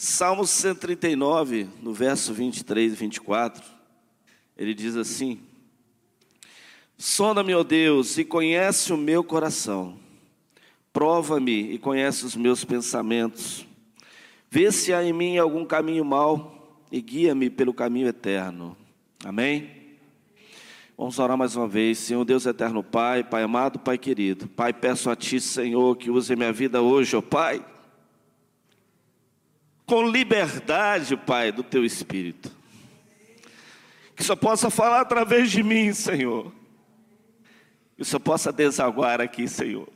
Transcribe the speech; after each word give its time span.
Salmo 0.00 0.46
139, 0.46 1.68
no 1.82 1.92
verso 1.92 2.32
23 2.32 2.92
e 2.92 2.94
24, 2.94 3.64
ele 4.56 4.72
diz 4.72 4.94
assim: 4.94 5.40
Sonda-me, 6.96 7.52
ó 7.52 7.64
Deus, 7.64 8.16
e 8.16 8.24
conhece 8.24 8.92
o 8.92 8.96
meu 8.96 9.24
coração. 9.24 9.98
Prova-me 10.92 11.72
e 11.72 11.78
conhece 11.78 12.24
os 12.24 12.36
meus 12.36 12.64
pensamentos. 12.64 13.66
Vê 14.48 14.70
se 14.70 14.94
há 14.94 15.02
em 15.02 15.12
mim 15.12 15.36
algum 15.36 15.64
caminho 15.64 16.04
mau 16.04 16.80
e 16.92 17.00
guia-me 17.00 17.50
pelo 17.50 17.74
caminho 17.74 18.06
eterno. 18.06 18.76
Amém? 19.24 19.68
Vamos 20.96 21.18
orar 21.18 21.36
mais 21.36 21.56
uma 21.56 21.66
vez. 21.66 21.98
Senhor 21.98 22.24
Deus 22.24 22.46
eterno 22.46 22.84
Pai, 22.84 23.24
Pai 23.24 23.42
amado, 23.42 23.80
Pai 23.80 23.98
querido. 23.98 24.46
Pai, 24.46 24.72
peço 24.72 25.10
a 25.10 25.16
Ti, 25.16 25.40
Senhor, 25.40 25.96
que 25.96 26.08
use 26.08 26.36
minha 26.36 26.52
vida 26.52 26.80
hoje, 26.80 27.16
ó 27.16 27.20
Pai 27.20 27.64
com 29.88 30.06
liberdade, 30.06 31.16
Pai, 31.16 31.50
do 31.50 31.62
teu 31.62 31.82
espírito. 31.82 32.52
Que 34.14 34.22
só 34.22 34.36
possa 34.36 34.68
falar 34.68 35.00
através 35.00 35.50
de 35.50 35.62
mim, 35.62 35.94
Senhor. 35.94 36.52
Que 37.96 38.04
só 38.04 38.18
possa 38.18 38.52
desaguar 38.52 39.20
aqui, 39.20 39.48
Senhor. 39.48 39.88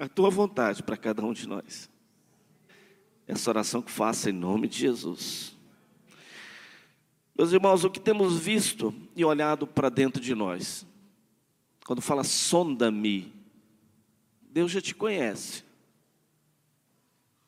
A 0.00 0.08
tua 0.08 0.30
vontade 0.30 0.82
para 0.82 0.96
cada 0.96 1.22
um 1.22 1.34
de 1.34 1.46
nós. 1.46 1.90
Essa 3.26 3.50
oração 3.50 3.82
que 3.82 3.90
faça 3.90 4.30
em 4.30 4.32
nome 4.32 4.66
de 4.66 4.78
Jesus. 4.78 5.54
Meus 7.36 7.52
irmãos, 7.52 7.84
o 7.84 7.90
que 7.90 8.00
temos 8.00 8.38
visto 8.38 8.94
e 9.14 9.24
olhado 9.24 9.66
para 9.66 9.90
dentro 9.90 10.22
de 10.22 10.34
nós, 10.34 10.86
quando 11.84 12.00
fala 12.00 12.24
sonda-me, 12.24 13.30
Deus 14.40 14.72
já 14.72 14.80
te 14.80 14.94
conhece. 14.94 15.67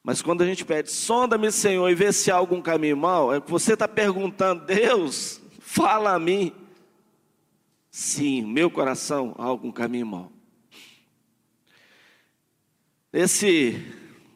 Mas 0.03 0.23
quando 0.23 0.43
a 0.43 0.47
gente 0.47 0.65
pede, 0.65 0.91
sonda-me, 0.91 1.53
Senhor, 1.53 1.89
e 1.89 1.95
vê 1.95 2.13
se 2.13 2.31
há 2.31 2.37
algum 2.37 2.63
caminho 2.63 2.97
mal, 2.97 3.35
é 3.35 3.41
que 3.41 3.51
você 3.51 3.75
está 3.75 3.87
perguntando, 3.87 4.65
Deus, 4.65 5.41
fala 5.59 6.15
a 6.15 6.19
mim. 6.19 6.53
Sim, 7.91 8.43
meu 8.43 8.71
coração 8.71 9.35
há 9.37 9.45
algum 9.45 9.71
caminho 9.71 10.07
mal. 10.07 10.33
Esse, 13.13 13.85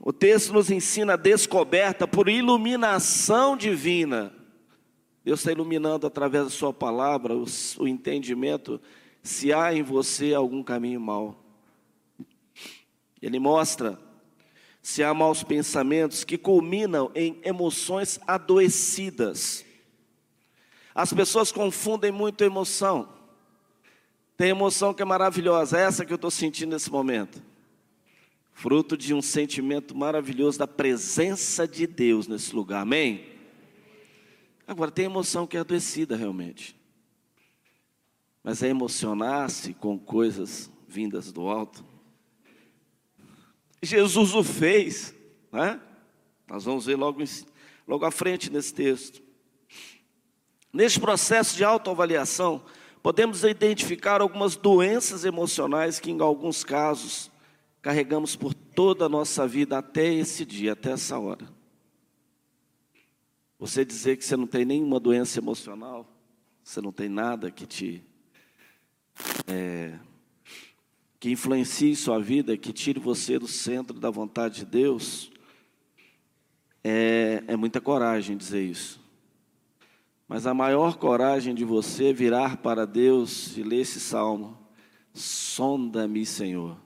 o 0.00 0.12
texto 0.12 0.52
nos 0.52 0.70
ensina 0.70 1.14
a 1.14 1.16
descoberta 1.16 2.06
por 2.06 2.28
iluminação 2.28 3.56
divina. 3.56 4.34
Deus 5.24 5.40
está 5.40 5.52
iluminando 5.52 6.06
através 6.06 6.44
da 6.44 6.50
Sua 6.50 6.72
palavra 6.72 7.34
o, 7.34 7.44
o 7.78 7.88
entendimento 7.88 8.80
se 9.22 9.52
há 9.54 9.72
em 9.72 9.82
você 9.82 10.34
algum 10.34 10.62
caminho 10.62 11.00
mal. 11.00 11.42
Ele 13.22 13.38
mostra 13.38 13.98
se 14.84 15.02
há 15.02 15.14
maus 15.14 15.42
pensamentos 15.42 16.24
que 16.24 16.36
culminam 16.36 17.10
em 17.14 17.40
emoções 17.42 18.20
adoecidas. 18.26 19.64
As 20.94 21.10
pessoas 21.10 21.50
confundem 21.50 22.12
muito 22.12 22.44
emoção. 22.44 23.08
Tem 24.36 24.50
emoção 24.50 24.92
que 24.92 25.00
é 25.00 25.04
maravilhosa, 25.06 25.78
é 25.78 25.84
essa 25.84 26.04
que 26.04 26.12
eu 26.12 26.16
estou 26.16 26.30
sentindo 26.30 26.72
nesse 26.72 26.90
momento. 26.90 27.42
Fruto 28.52 28.94
de 28.94 29.14
um 29.14 29.22
sentimento 29.22 29.96
maravilhoso 29.96 30.58
da 30.58 30.66
presença 30.66 31.66
de 31.66 31.86
Deus 31.86 32.28
nesse 32.28 32.54
lugar, 32.54 32.82
amém? 32.82 33.24
Agora, 34.66 34.90
tem 34.90 35.06
emoção 35.06 35.46
que 35.46 35.56
é 35.56 35.60
adoecida 35.60 36.14
realmente. 36.14 36.78
Mas 38.42 38.62
é 38.62 38.68
emocionar-se 38.68 39.72
com 39.72 39.98
coisas 39.98 40.70
vindas 40.86 41.32
do 41.32 41.48
alto 41.48 41.93
Jesus 43.84 44.34
o 44.34 44.42
fez, 44.42 45.14
né? 45.52 45.80
Nós 46.48 46.64
vamos 46.64 46.86
ver 46.86 46.96
logo, 46.96 47.22
logo 47.86 48.04
à 48.04 48.10
frente 48.10 48.50
nesse 48.50 48.72
texto. 48.72 49.22
Neste 50.72 50.98
processo 51.00 51.56
de 51.56 51.64
autoavaliação, 51.64 52.64
podemos 53.02 53.44
identificar 53.44 54.20
algumas 54.20 54.56
doenças 54.56 55.24
emocionais 55.24 56.00
que, 56.00 56.10
em 56.10 56.20
alguns 56.20 56.64
casos, 56.64 57.30
carregamos 57.80 58.34
por 58.34 58.54
toda 58.54 59.06
a 59.06 59.08
nossa 59.08 59.46
vida 59.46 59.78
até 59.78 60.12
esse 60.12 60.44
dia, 60.44 60.72
até 60.72 60.92
essa 60.92 61.18
hora. 61.18 61.46
Você 63.58 63.84
dizer 63.84 64.16
que 64.16 64.24
você 64.24 64.36
não 64.36 64.46
tem 64.46 64.64
nenhuma 64.64 64.98
doença 64.98 65.38
emocional, 65.38 66.06
você 66.62 66.80
não 66.80 66.92
tem 66.92 67.08
nada 67.08 67.50
que 67.50 67.66
te 67.66 68.04
é, 69.46 69.98
que 71.24 71.30
influencie 71.30 71.96
sua 71.96 72.20
vida, 72.20 72.54
que 72.54 72.70
tire 72.70 73.00
você 73.00 73.38
do 73.38 73.48
centro 73.48 73.98
da 73.98 74.10
vontade 74.10 74.56
de 74.56 74.66
Deus, 74.66 75.32
é, 76.84 77.42
é 77.46 77.56
muita 77.56 77.80
coragem 77.80 78.36
dizer 78.36 78.62
isso. 78.62 79.00
Mas 80.28 80.46
a 80.46 80.52
maior 80.52 80.98
coragem 80.98 81.54
de 81.54 81.64
você 81.64 82.12
virar 82.12 82.58
para 82.58 82.86
Deus 82.86 83.56
e 83.56 83.62
ler 83.62 83.80
esse 83.80 84.00
salmo: 84.00 84.54
sonda-me, 85.14 86.26
Senhor, 86.26 86.76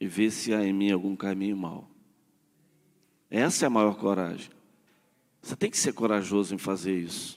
e 0.00 0.06
vê 0.06 0.30
se 0.30 0.54
há 0.54 0.64
em 0.64 0.72
mim 0.72 0.92
algum 0.92 1.16
caminho 1.16 1.56
mau. 1.56 1.90
Essa 3.28 3.64
é 3.64 3.66
a 3.66 3.70
maior 3.70 3.96
coragem. 3.96 4.52
Você 5.42 5.56
tem 5.56 5.72
que 5.72 5.76
ser 5.76 5.92
corajoso 5.92 6.54
em 6.54 6.58
fazer 6.58 6.96
isso. 6.96 7.36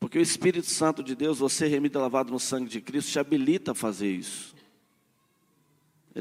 Porque 0.00 0.18
o 0.18 0.22
Espírito 0.22 0.66
Santo 0.66 1.04
de 1.04 1.14
Deus, 1.14 1.38
você 1.38 1.68
remido 1.68 2.00
lavado 2.00 2.32
no 2.32 2.40
sangue 2.40 2.68
de 2.68 2.80
Cristo, 2.80 3.12
te 3.12 3.20
habilita 3.20 3.70
a 3.70 3.76
fazer 3.76 4.10
isso. 4.10 4.55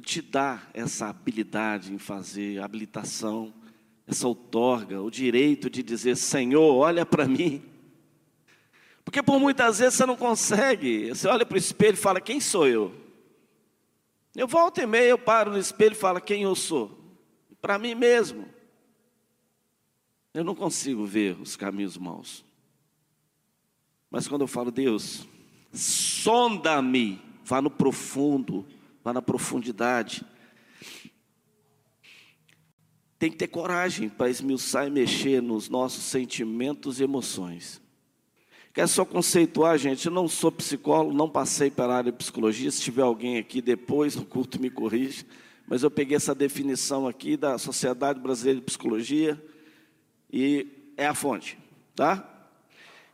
Te 0.02 0.22
dá 0.22 0.62
essa 0.74 1.08
habilidade 1.08 1.94
em 1.94 1.98
fazer, 1.98 2.62
habilitação, 2.62 3.54
essa 4.08 4.28
outorga, 4.28 5.02
o 5.02 5.10
direito 5.10 5.70
de 5.70 5.82
dizer: 5.82 6.16
Senhor, 6.16 6.76
olha 6.76 7.06
para 7.06 7.28
mim. 7.28 7.64
Porque 9.04 9.22
por 9.22 9.40
muitas 9.40 9.80
vezes 9.80 9.94
você 9.94 10.06
não 10.06 10.16
consegue. 10.16 11.10
Você 11.10 11.28
olha 11.28 11.46
para 11.46 11.56
o 11.56 11.60
espelho 11.60 11.94
e 11.94 11.98
fala: 11.98 12.20
Quem 12.20 12.40
sou 12.40 12.68
eu? 12.68 12.94
Eu 14.36 14.48
volto 14.48 14.80
e 14.80 14.86
meio, 14.86 15.12
eu 15.12 15.18
paro 15.18 15.52
no 15.52 15.58
espelho 15.58 15.94
e 15.94 15.96
falo: 15.96 16.20
Quem 16.20 16.44
eu 16.44 16.56
sou? 16.56 17.00
Para 17.62 17.80
mim 17.80 17.96
mesmo. 17.96 18.48
Eu 20.34 20.44
não 20.44 20.54
consigo 20.54 21.06
ver 21.06 21.40
os 21.40 21.56
caminhos 21.56 21.98
maus. 21.98 22.44
Mas 24.12 24.28
quando 24.28 24.42
eu 24.42 24.48
falo, 24.48 24.70
Deus, 24.70 25.26
sonda-me, 25.72 27.22
vá 27.44 27.62
no 27.62 27.70
profundo, 27.70 28.66
vá 29.06 29.14
na 29.14 29.22
profundidade. 29.22 30.26
Tem 33.20 33.30
que 33.30 33.38
ter 33.38 33.48
coragem 33.48 34.10
para 34.10 34.32
esmiuçar 34.32 34.88
e 34.88 34.90
mexer 34.90 35.44
nos 35.44 35.70
nossos 35.70 36.06
sentimentos 36.06 37.00
e 37.00 37.04
emoções. 37.04 37.80
Quer 38.74 38.88
só 38.88 39.06
conceituar, 39.06 39.78
gente? 39.78 40.08
Eu 40.08 40.12
não 40.12 40.28
sou 40.28 40.52
psicólogo, 40.52 41.16
não 41.16 41.30
passei 41.30 41.70
para 41.70 41.94
a 41.94 41.98
área 41.98 42.12
de 42.12 42.18
psicologia. 42.18 42.70
Se 42.72 42.82
tiver 42.82 43.04
alguém 43.04 43.38
aqui 43.38 43.62
depois 43.62 44.16
no 44.16 44.26
culto, 44.26 44.60
me 44.60 44.72
corrija. 44.72 45.24
Mas 45.68 45.84
eu 45.84 45.92
peguei 45.92 46.18
essa 46.18 46.34
definição 46.34 47.08
aqui 47.08 47.38
da 47.38 47.60
Sociedade 47.60 48.20
Brasileira 48.20 48.60
de 48.60 48.66
Psicologia 48.66 49.42
e 50.34 50.68
é 50.98 51.06
a 51.06 51.14
fonte, 51.14 51.58
tá? 51.96 52.28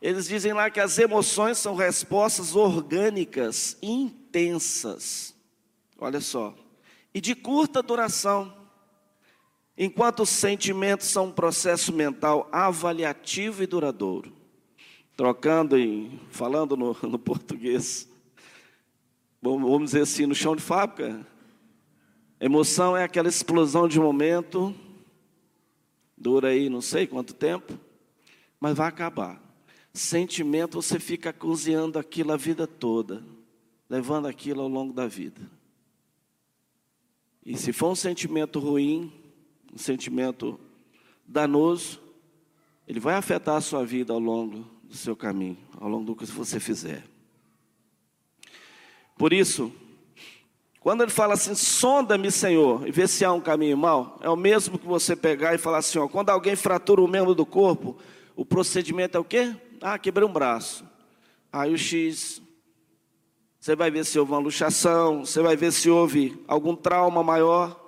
Eles 0.00 0.26
dizem 0.26 0.52
lá 0.52 0.70
que 0.70 0.80
as 0.80 0.98
emoções 0.98 1.58
são 1.58 1.74
respostas 1.76 2.56
orgânicas 2.56 3.76
intensas 3.80 5.32
Olha 6.02 6.20
só. 6.20 6.52
E 7.14 7.20
de 7.20 7.32
curta 7.32 7.80
duração. 7.80 8.52
Enquanto 9.78 10.24
os 10.24 10.30
sentimentos 10.30 11.06
são 11.06 11.26
um 11.26 11.32
processo 11.32 11.92
mental 11.92 12.48
avaliativo 12.50 13.62
e 13.62 13.66
duradouro. 13.68 14.32
Trocando 15.16 15.78
e 15.78 16.10
falando 16.28 16.76
no, 16.76 16.96
no 17.08 17.18
português, 17.20 18.08
vamos 19.40 19.92
dizer 19.92 20.02
assim, 20.02 20.26
no 20.26 20.34
chão 20.34 20.56
de 20.56 20.62
fábrica. 20.62 21.24
Emoção 22.40 22.96
é 22.96 23.04
aquela 23.04 23.28
explosão 23.28 23.86
de 23.86 24.00
momento, 24.00 24.74
dura 26.18 26.48
aí 26.48 26.68
não 26.68 26.80
sei 26.80 27.06
quanto 27.06 27.32
tempo, 27.32 27.78
mas 28.58 28.76
vai 28.76 28.88
acabar. 28.88 29.40
Sentimento, 29.94 30.82
você 30.82 30.98
fica 30.98 31.32
cozinhando 31.32 32.00
aquilo 32.00 32.32
a 32.32 32.36
vida 32.36 32.66
toda, 32.66 33.22
levando 33.88 34.26
aquilo 34.26 34.62
ao 34.62 34.68
longo 34.68 34.92
da 34.92 35.06
vida. 35.06 35.40
E 37.44 37.56
se 37.56 37.72
for 37.72 37.90
um 37.90 37.94
sentimento 37.94 38.58
ruim, 38.58 39.12
um 39.72 39.78
sentimento 39.78 40.58
danoso, 41.26 42.00
ele 42.86 43.00
vai 43.00 43.14
afetar 43.14 43.56
a 43.56 43.60
sua 43.60 43.84
vida 43.84 44.12
ao 44.12 44.18
longo 44.18 44.66
do 44.84 44.96
seu 44.96 45.16
caminho, 45.16 45.58
ao 45.80 45.88
longo 45.88 46.04
do 46.04 46.16
que 46.16 46.26
você 46.26 46.60
fizer. 46.60 47.04
Por 49.16 49.32
isso, 49.32 49.72
quando 50.80 51.02
ele 51.02 51.10
fala 51.10 51.34
assim, 51.34 51.54
sonda-me, 51.54 52.30
Senhor, 52.30 52.86
e 52.86 52.90
vê 52.90 53.06
se 53.06 53.24
há 53.24 53.32
um 53.32 53.40
caminho 53.40 53.76
mau, 53.76 54.18
é 54.20 54.28
o 54.28 54.34
mesmo 54.34 54.76
que 54.76 54.86
você 54.86 55.14
pegar 55.14 55.54
e 55.54 55.58
falar 55.58 55.78
assim, 55.78 55.98
ó, 55.98 56.08
quando 56.08 56.30
alguém 56.30 56.56
fratura 56.56 57.00
um 57.00 57.06
membro 57.06 57.34
do 57.34 57.46
corpo, 57.46 57.96
o 58.34 58.44
procedimento 58.44 59.16
é 59.16 59.20
o 59.20 59.24
quê? 59.24 59.54
Ah, 59.80 59.96
quebrei 59.96 60.26
um 60.26 60.32
braço. 60.32 60.84
Aí 61.52 61.72
o 61.72 61.78
X, 61.78 62.41
você 63.62 63.76
vai 63.76 63.92
ver 63.92 64.04
se 64.04 64.18
houve 64.18 64.32
uma 64.32 64.40
luxação, 64.40 65.24
você 65.24 65.40
vai 65.40 65.54
ver 65.54 65.72
se 65.72 65.88
houve 65.88 66.36
algum 66.48 66.74
trauma 66.74 67.22
maior. 67.22 67.80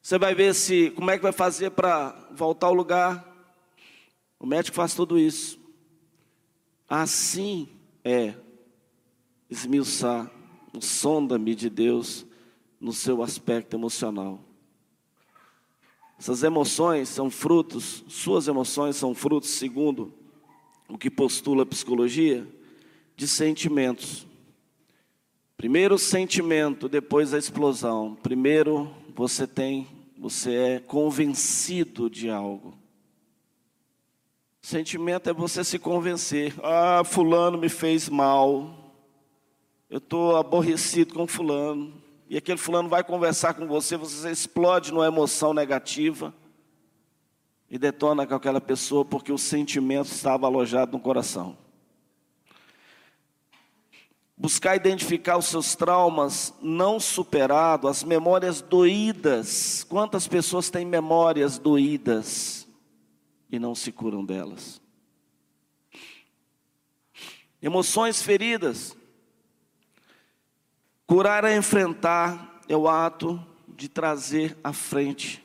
Você 0.00 0.18
vai 0.18 0.34
ver 0.34 0.54
se 0.54 0.88
como 0.92 1.10
é 1.10 1.18
que 1.18 1.22
vai 1.22 1.30
fazer 1.30 1.72
para 1.72 2.16
voltar 2.32 2.68
ao 2.68 2.72
lugar. 2.72 3.22
O 4.38 4.46
médico 4.46 4.74
faz 4.74 4.94
tudo 4.94 5.18
isso. 5.18 5.60
Assim 6.88 7.68
é 8.02 8.32
esmiuçar 9.50 10.30
o 10.72 10.80
sonda-me 10.80 11.54
de 11.54 11.68
Deus 11.68 12.24
no 12.80 12.94
seu 12.94 13.22
aspecto 13.22 13.76
emocional. 13.76 14.40
Essas 16.18 16.42
emoções 16.42 17.10
são 17.10 17.28
frutos, 17.28 18.02
suas 18.08 18.48
emoções 18.48 18.96
são 18.96 19.14
frutos, 19.14 19.50
segundo 19.50 20.14
o 20.88 20.96
que 20.96 21.10
postula 21.10 21.64
a 21.64 21.66
psicologia, 21.66 22.48
de 23.14 23.28
sentimentos. 23.28 24.29
Primeiro 25.60 25.96
o 25.96 25.98
sentimento, 25.98 26.88
depois 26.88 27.34
a 27.34 27.38
explosão. 27.38 28.16
Primeiro 28.22 28.90
você 29.14 29.46
tem, 29.46 29.86
você 30.18 30.54
é 30.54 30.80
convencido 30.80 32.08
de 32.08 32.30
algo. 32.30 32.78
Sentimento 34.62 35.28
é 35.28 35.34
você 35.34 35.62
se 35.62 35.78
convencer. 35.78 36.54
Ah, 36.62 37.02
fulano 37.04 37.58
me 37.58 37.68
fez 37.68 38.08
mal. 38.08 38.94
Eu 39.90 39.98
estou 39.98 40.34
aborrecido 40.34 41.12
com 41.12 41.26
fulano. 41.26 41.92
E 42.26 42.38
aquele 42.38 42.56
fulano 42.56 42.88
vai 42.88 43.04
conversar 43.04 43.52
com 43.52 43.66
você, 43.66 43.98
você 43.98 44.30
explode 44.30 44.90
numa 44.90 45.08
emoção 45.08 45.52
negativa 45.52 46.32
e 47.70 47.76
detona 47.76 48.26
com 48.26 48.34
aquela 48.34 48.62
pessoa 48.62 49.04
porque 49.04 49.30
o 49.30 49.36
sentimento 49.36 50.06
estava 50.06 50.46
alojado 50.46 50.92
no 50.92 51.02
coração. 51.02 51.54
Buscar 54.40 54.74
identificar 54.74 55.36
os 55.36 55.44
seus 55.44 55.76
traumas 55.76 56.54
não 56.62 56.98
superados, 56.98 57.90
as 57.90 58.02
memórias 58.02 58.62
doídas. 58.62 59.84
Quantas 59.84 60.26
pessoas 60.26 60.70
têm 60.70 60.86
memórias 60.86 61.58
doídas 61.58 62.66
e 63.50 63.58
não 63.58 63.74
se 63.74 63.92
curam 63.92 64.24
delas? 64.24 64.80
Emoções 67.60 68.22
feridas. 68.22 68.96
Curar 71.06 71.44
é 71.44 71.54
enfrentar, 71.54 72.62
é 72.66 72.74
o 72.74 72.88
ato 72.88 73.38
de 73.68 73.90
trazer 73.90 74.56
à 74.64 74.72
frente. 74.72 75.44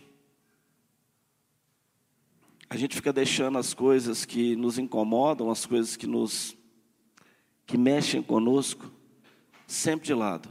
A 2.69 2.77
gente 2.77 2.95
fica 2.95 3.11
deixando 3.11 3.57
as 3.57 3.73
coisas 3.73 4.23
que 4.23 4.55
nos 4.55 4.77
incomodam, 4.77 5.51
as 5.51 5.65
coisas 5.65 5.97
que 5.97 6.07
nos 6.07 6.54
que 7.75 7.77
mexem 7.77 8.23
conosco, 8.23 8.89
sempre 9.67 10.05
de 10.05 10.13
lado. 10.13 10.47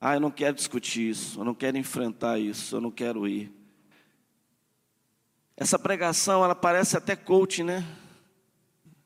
Ah, 0.00 0.14
eu 0.14 0.20
não 0.20 0.30
quero 0.30 0.54
discutir 0.54 1.10
isso, 1.10 1.40
eu 1.40 1.44
não 1.44 1.56
quero 1.56 1.76
enfrentar 1.76 2.38
isso, 2.38 2.76
eu 2.76 2.80
não 2.80 2.92
quero 2.92 3.26
ir. 3.26 3.52
Essa 5.56 5.80
pregação, 5.80 6.44
ela 6.44 6.54
parece 6.54 6.96
até 6.96 7.16
coaching, 7.16 7.64
né? 7.64 7.84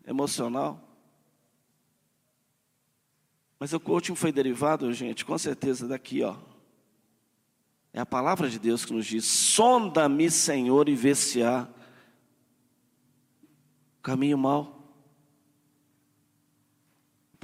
Emocional. 0.06 0.78
Mas 3.58 3.72
o 3.72 3.80
coaching 3.80 4.14
foi 4.14 4.30
derivado, 4.30 4.92
gente, 4.92 5.24
com 5.24 5.38
certeza 5.38 5.88
daqui, 5.88 6.22
ó. 6.22 6.36
É 7.90 8.00
a 8.00 8.06
palavra 8.06 8.50
de 8.50 8.58
Deus 8.58 8.84
que 8.84 8.92
nos 8.92 9.06
diz: 9.06 9.24
sonda-me, 9.24 10.30
Senhor, 10.30 10.90
e 10.90 10.94
vê 10.94 11.14
se 11.14 11.42
há 11.42 11.66
caminho 14.02 14.36
mau. 14.36 14.75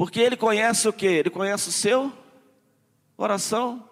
Porque 0.03 0.19
ele 0.19 0.37
conhece 0.37 0.89
o 0.89 0.93
que? 0.93 1.07
Ele 1.07 1.31
conhece 1.31 1.69
o 1.69 1.73
seu 1.73 2.13
coração. 3.17 3.89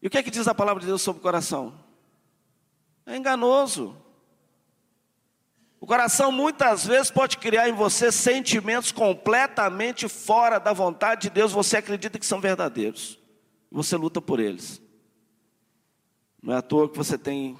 E 0.00 0.06
o 0.06 0.10
que 0.10 0.16
é 0.16 0.22
que 0.22 0.30
diz 0.30 0.48
a 0.48 0.54
palavra 0.54 0.80
de 0.80 0.86
Deus 0.86 1.02
sobre 1.02 1.20
o 1.20 1.22
coração? 1.22 1.78
É 3.04 3.18
enganoso. 3.18 3.94
O 5.78 5.86
coração 5.86 6.32
muitas 6.32 6.86
vezes 6.86 7.10
pode 7.10 7.36
criar 7.36 7.68
em 7.68 7.74
você 7.74 8.10
sentimentos 8.10 8.90
completamente 8.90 10.08
fora 10.08 10.58
da 10.58 10.72
vontade 10.72 11.28
de 11.28 11.28
Deus, 11.28 11.52
você 11.52 11.76
acredita 11.76 12.18
que 12.18 12.24
são 12.24 12.40
verdadeiros. 12.40 13.18
Você 13.70 13.94
luta 13.94 14.22
por 14.22 14.40
eles. 14.40 14.80
Não 16.42 16.54
é 16.54 16.56
à 16.56 16.62
toa 16.62 16.88
que 16.88 16.96
você 16.96 17.18
tem 17.18 17.58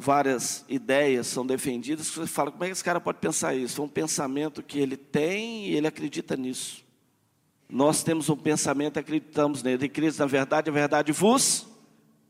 várias 0.00 0.64
ideias 0.66 1.26
são 1.26 1.46
defendidas, 1.46 2.06
você 2.06 2.26
fala, 2.26 2.50
como 2.50 2.64
é 2.64 2.68
que 2.68 2.72
esse 2.72 2.82
cara 2.82 2.98
pode 2.98 3.18
pensar 3.18 3.54
isso? 3.54 3.80
É 3.80 3.84
um 3.84 3.88
pensamento 3.88 4.62
que 4.62 4.78
ele 4.78 4.96
tem 4.96 5.66
e 5.66 5.76
ele 5.76 5.86
acredita 5.86 6.36
nisso. 6.36 6.82
Nós 7.68 8.02
temos 8.02 8.28
um 8.30 8.36
pensamento 8.36 8.96
e 8.96 9.00
acreditamos 9.00 9.62
nele. 9.62 9.84
E 9.84 9.88
Cristo, 9.88 10.20
na 10.20 10.26
verdade, 10.26 10.70
a 10.70 10.72
verdade 10.72 11.12
vos 11.12 11.68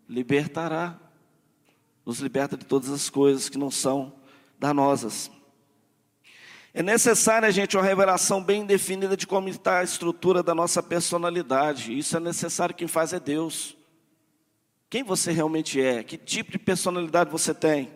libertará. 0.08 0.98
Nos 2.04 2.18
liberta 2.18 2.56
de 2.56 2.66
todas 2.66 2.90
as 2.90 3.08
coisas 3.08 3.48
que 3.48 3.56
não 3.56 3.70
são 3.70 4.12
danosas. 4.58 5.30
É 6.74 6.82
necessária, 6.82 7.50
gente, 7.52 7.76
uma 7.76 7.82
revelação 7.82 8.42
bem 8.42 8.66
definida 8.66 9.16
de 9.16 9.26
como 9.26 9.48
está 9.48 9.78
a 9.78 9.84
estrutura 9.84 10.42
da 10.42 10.54
nossa 10.54 10.82
personalidade. 10.82 11.96
Isso 11.96 12.16
é 12.16 12.20
necessário, 12.20 12.74
quem 12.74 12.88
faz 12.88 13.12
é 13.12 13.20
Deus 13.20 13.76
quem 14.90 15.04
você 15.04 15.30
realmente 15.30 15.80
é, 15.80 16.02
que 16.02 16.18
tipo 16.18 16.50
de 16.50 16.58
personalidade 16.58 17.30
você 17.30 17.54
tem, 17.54 17.88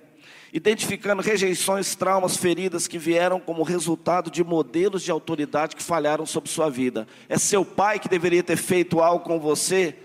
identificando 0.53 1.21
rejeições, 1.21 1.97
traumas, 1.97 2.37
feridas 2.37 2.87
que 2.87 2.97
vieram 2.97 3.41
como 3.41 3.65
resultado 3.65 4.31
de 4.31 4.45
modelos 4.45 5.03
de 5.03 5.11
autoridade 5.11 5.75
que 5.75 5.83
falharam 5.83 6.25
sobre 6.25 6.49
sua 6.49 6.71
vida. 6.71 7.09
É 7.29 7.37
seu 7.37 7.65
pai 7.65 7.99
que 7.99 8.09
deveria 8.09 8.45
ter 8.45 8.57
feito 8.57 9.01
algo 9.01 9.25
com 9.25 9.41
você 9.41 9.99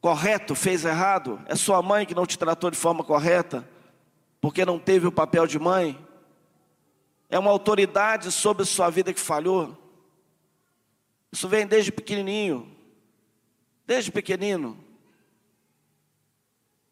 correto, 0.00 0.54
fez 0.54 0.86
errado? 0.86 1.38
É 1.46 1.54
sua 1.54 1.82
mãe 1.82 2.06
que 2.06 2.14
não 2.14 2.24
te 2.24 2.38
tratou 2.38 2.70
de 2.70 2.78
forma 2.78 3.04
correta, 3.04 3.68
porque 4.40 4.64
não 4.64 4.78
teve 4.78 5.06
o 5.06 5.12
papel 5.12 5.46
de 5.46 5.58
mãe? 5.58 5.98
É 7.28 7.38
uma 7.38 7.50
autoridade 7.50 8.32
sobre 8.32 8.64
sua 8.64 8.88
vida 8.88 9.12
que 9.12 9.20
falhou? 9.20 9.76
Isso 11.30 11.46
vem 11.48 11.66
desde 11.66 11.92
pequenininho, 11.92 12.70
desde 13.86 14.10
pequenino. 14.10 14.83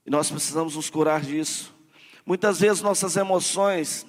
E 0.04 0.10
nós 0.10 0.30
precisamos 0.30 0.76
nos 0.76 0.90
curar 0.90 1.20
disso. 1.20 1.74
Muitas 2.24 2.60
vezes 2.60 2.82
nossas 2.82 3.16
emoções 3.16 4.06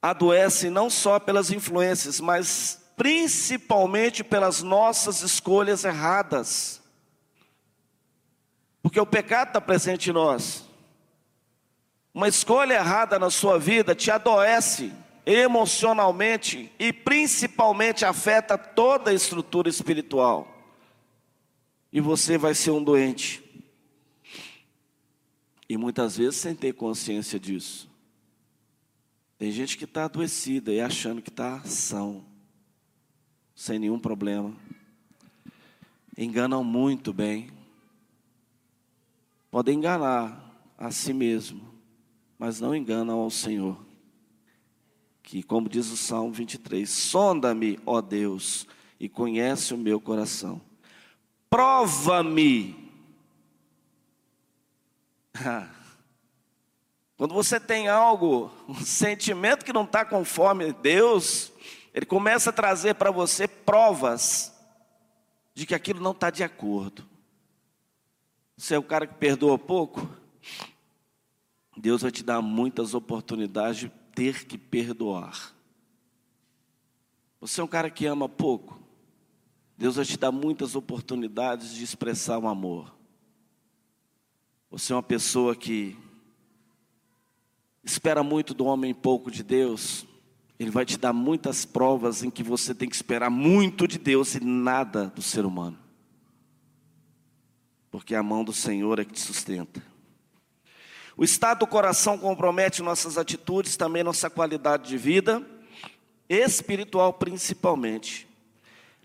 adoecem 0.00 0.70
não 0.70 0.88
só 0.88 1.18
pelas 1.18 1.50
influências, 1.50 2.20
mas 2.20 2.80
principalmente 2.96 4.24
pelas 4.24 4.62
nossas 4.62 5.22
escolhas 5.22 5.84
erradas. 5.84 6.80
Porque 8.82 8.98
o 8.98 9.06
pecado 9.06 9.48
está 9.48 9.60
presente 9.60 10.10
em 10.10 10.12
nós. 10.12 10.64
Uma 12.12 12.28
escolha 12.28 12.74
errada 12.74 13.18
na 13.18 13.30
sua 13.30 13.58
vida 13.58 13.94
te 13.94 14.10
adoece 14.10 14.92
emocionalmente 15.24 16.72
e 16.78 16.92
principalmente 16.92 18.04
afeta 18.04 18.56
toda 18.56 19.10
a 19.10 19.14
estrutura 19.14 19.68
espiritual. 19.68 20.48
E 21.92 22.00
você 22.00 22.38
vai 22.38 22.54
ser 22.54 22.70
um 22.70 22.82
doente. 22.82 23.47
E 25.68 25.76
muitas 25.76 26.16
vezes 26.16 26.36
sem 26.36 26.54
ter 26.54 26.72
consciência 26.72 27.38
disso. 27.38 27.88
Tem 29.36 29.52
gente 29.52 29.76
que 29.76 29.84
está 29.84 30.06
adoecida 30.06 30.72
e 30.72 30.80
achando 30.80 31.22
que 31.22 31.28
está 31.28 31.62
são, 31.64 32.24
sem 33.54 33.78
nenhum 33.78 33.98
problema. 33.98 34.56
Enganam 36.16 36.64
muito 36.64 37.12
bem. 37.12 37.50
Podem 39.50 39.76
enganar 39.76 40.72
a 40.76 40.90
si 40.90 41.12
mesmo, 41.12 41.62
mas 42.38 42.60
não 42.60 42.74
enganam 42.74 43.20
ao 43.20 43.30
Senhor. 43.30 43.78
Que, 45.22 45.42
como 45.42 45.68
diz 45.68 45.90
o 45.90 45.96
Salmo 45.96 46.32
23, 46.32 46.88
sonda-me, 46.88 47.78
ó 47.84 48.00
Deus, 48.00 48.66
e 48.98 49.08
conhece 49.08 49.74
o 49.74 49.78
meu 49.78 50.00
coração. 50.00 50.60
Prova-me 51.48 52.77
Quando 57.16 57.34
você 57.34 57.58
tem 57.58 57.88
algo, 57.88 58.52
um 58.68 58.76
sentimento 58.76 59.64
que 59.64 59.72
não 59.72 59.84
está 59.84 60.04
conforme 60.04 60.72
Deus, 60.72 61.52
Ele 61.92 62.06
começa 62.06 62.50
a 62.50 62.52
trazer 62.52 62.94
para 62.94 63.10
você 63.10 63.48
provas 63.48 64.54
de 65.52 65.66
que 65.66 65.74
aquilo 65.74 66.00
não 66.00 66.12
está 66.12 66.30
de 66.30 66.44
acordo. 66.44 67.04
Você 68.56 68.74
é 68.74 68.78
o 68.78 68.82
cara 68.82 69.06
que 69.06 69.14
perdoa 69.14 69.58
pouco? 69.58 70.08
Deus 71.76 72.02
vai 72.02 72.10
te 72.10 72.22
dar 72.24 72.42
muitas 72.42 72.94
oportunidades 72.94 73.80
de 73.80 73.88
ter 74.14 74.44
que 74.44 74.58
perdoar. 74.58 75.54
Você 77.40 77.60
é 77.60 77.64
um 77.64 77.68
cara 77.68 77.88
que 77.88 78.04
ama 78.06 78.28
pouco? 78.28 78.80
Deus 79.76 79.94
vai 79.94 80.04
te 80.04 80.16
dar 80.16 80.32
muitas 80.32 80.74
oportunidades 80.74 81.72
de 81.72 81.84
expressar 81.84 82.38
o 82.38 82.48
amor. 82.48 82.97
Você 84.70 84.92
é 84.92 84.96
uma 84.96 85.02
pessoa 85.02 85.56
que 85.56 85.96
espera 87.82 88.22
muito 88.22 88.52
do 88.52 88.66
homem, 88.66 88.92
pouco 88.92 89.30
de 89.30 89.42
Deus. 89.42 90.06
Ele 90.58 90.70
vai 90.70 90.84
te 90.84 90.98
dar 90.98 91.12
muitas 91.14 91.64
provas 91.64 92.22
em 92.22 92.28
que 92.28 92.42
você 92.42 92.74
tem 92.74 92.86
que 92.86 92.94
esperar 92.94 93.30
muito 93.30 93.88
de 93.88 93.98
Deus 93.98 94.34
e 94.34 94.44
nada 94.44 95.06
do 95.06 95.22
ser 95.22 95.46
humano. 95.46 95.78
porque 97.90 98.14
a 98.14 98.22
mão 98.22 98.44
do 98.44 98.52
Senhor 98.52 98.98
é 98.98 99.04
que 99.04 99.14
te 99.14 99.20
sustenta. 99.20 99.82
O 101.16 101.24
estado 101.24 101.60
do 101.60 101.66
coração 101.66 102.18
compromete 102.18 102.82
nossas 102.82 103.16
atitudes, 103.16 103.78
também 103.78 104.04
nossa 104.04 104.28
qualidade 104.28 104.90
de 104.90 104.98
vida, 104.98 105.44
espiritual 106.28 107.14
principalmente. 107.14 108.27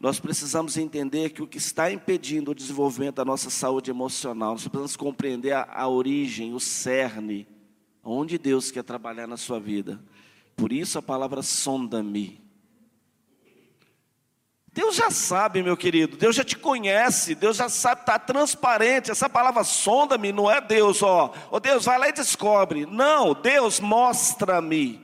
Nós 0.03 0.19
precisamos 0.19 0.75
entender 0.75 1.29
que 1.29 1.41
o 1.41 1.47
que 1.47 1.57
está 1.57 1.89
impedindo 1.89 2.51
o 2.51 2.53
desenvolvimento 2.53 3.15
da 3.15 3.23
nossa 3.23 3.49
saúde 3.49 3.89
emocional, 3.89 4.51
nós 4.51 4.63
precisamos 4.63 4.97
compreender 4.97 5.53
a, 5.53 5.65
a 5.71 5.87
origem, 5.87 6.53
o 6.53 6.59
cerne, 6.59 7.47
onde 8.03 8.37
Deus 8.37 8.69
quer 8.69 8.83
trabalhar 8.83 9.27
na 9.27 9.37
sua 9.37 9.61
vida. 9.61 10.03
Por 10.57 10.73
isso 10.73 10.99
a 10.99 11.01
palavra 11.01 11.41
sonda-me. 11.41 12.43
Deus 14.73 14.93
já 14.93 15.09
sabe, 15.09 15.63
meu 15.63 15.77
querido, 15.77 16.17
Deus 16.17 16.35
já 16.35 16.43
te 16.43 16.57
conhece, 16.57 17.33
Deus 17.33 17.55
já 17.55 17.69
sabe, 17.69 18.01
está 18.01 18.19
transparente. 18.19 19.09
Essa 19.09 19.29
palavra 19.29 19.63
sonda-me 19.63 20.33
não 20.33 20.51
é 20.51 20.59
Deus, 20.59 21.01
ó, 21.01 21.33
ó 21.49 21.61
Deus, 21.61 21.85
vai 21.85 21.97
lá 21.97 22.09
e 22.09 22.11
descobre. 22.11 22.85
Não, 22.85 23.33
Deus 23.33 23.79
mostra-me. 23.79 24.99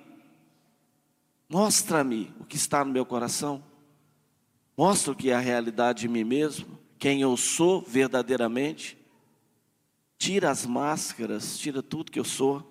Mostra-me 1.48 2.34
o 2.38 2.44
que 2.44 2.58
está 2.58 2.84
no 2.84 2.92
meu 2.92 3.06
coração. 3.06 3.69
Mostra 4.80 5.12
o 5.12 5.16
que 5.16 5.30
é 5.30 5.36
a 5.36 5.40
realidade 5.40 6.00
de 6.00 6.08
mim 6.08 6.24
mesmo, 6.24 6.80
quem 6.98 7.20
eu 7.20 7.36
sou 7.36 7.82
verdadeiramente. 7.82 8.98
Tira 10.18 10.50
as 10.50 10.66
máscaras, 10.66 11.58
tira 11.60 11.84
tudo 11.84 12.10
que 12.10 12.18
eu 12.18 12.24
sou, 12.24 12.66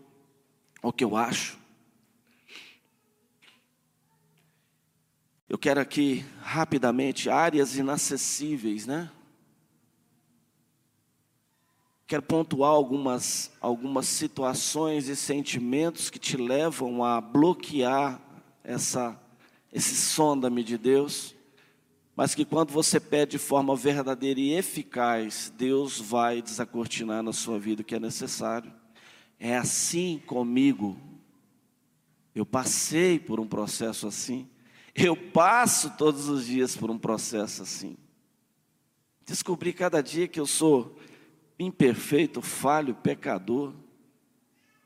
o 0.82 0.90
que 0.90 1.04
eu 1.04 1.14
acho. 1.18 1.58
Eu 5.50 5.58
quero 5.58 5.80
aqui 5.82 6.24
rapidamente 6.40 7.28
áreas 7.28 7.76
inacessíveis, 7.76 8.86
né? 8.86 9.10
Quero 12.06 12.22
pontuar 12.22 12.70
algumas, 12.70 13.52
algumas 13.60 14.06
situações 14.06 15.08
e 15.08 15.14
sentimentos 15.14 16.08
que 16.08 16.18
te 16.18 16.38
levam 16.38 17.04
a 17.04 17.20
bloquear 17.20 18.18
essa, 18.64 19.20
esse 19.70 19.94
sonda-me 19.94 20.64
de 20.64 20.78
Deus, 20.78 21.36
mas 22.18 22.34
que 22.34 22.44
quando 22.44 22.72
você 22.72 22.98
pede 22.98 23.30
de 23.30 23.38
forma 23.38 23.76
verdadeira 23.76 24.40
e 24.40 24.52
eficaz, 24.52 25.52
Deus 25.56 26.00
vai 26.00 26.42
desacortinar 26.42 27.22
na 27.22 27.32
sua 27.32 27.60
vida 27.60 27.82
o 27.82 27.84
que 27.84 27.94
é 27.94 28.00
necessário. 28.00 28.72
É 29.38 29.56
assim 29.56 30.20
comigo. 30.26 30.98
Eu 32.34 32.44
passei 32.44 33.20
por 33.20 33.38
um 33.38 33.46
processo 33.46 34.08
assim. 34.08 34.48
Eu 34.96 35.16
passo 35.16 35.96
todos 35.96 36.28
os 36.28 36.44
dias 36.44 36.75
por 36.75 36.90
um 36.90 36.98
processo 36.98 37.62
assim. 37.62 37.96
Descobri 39.25 39.72
cada 39.72 40.02
dia 40.02 40.26
que 40.26 40.40
eu 40.40 40.46
sou 40.46 40.98
imperfeito, 41.56 42.42
falho, 42.42 42.96
pecador. 42.96 43.72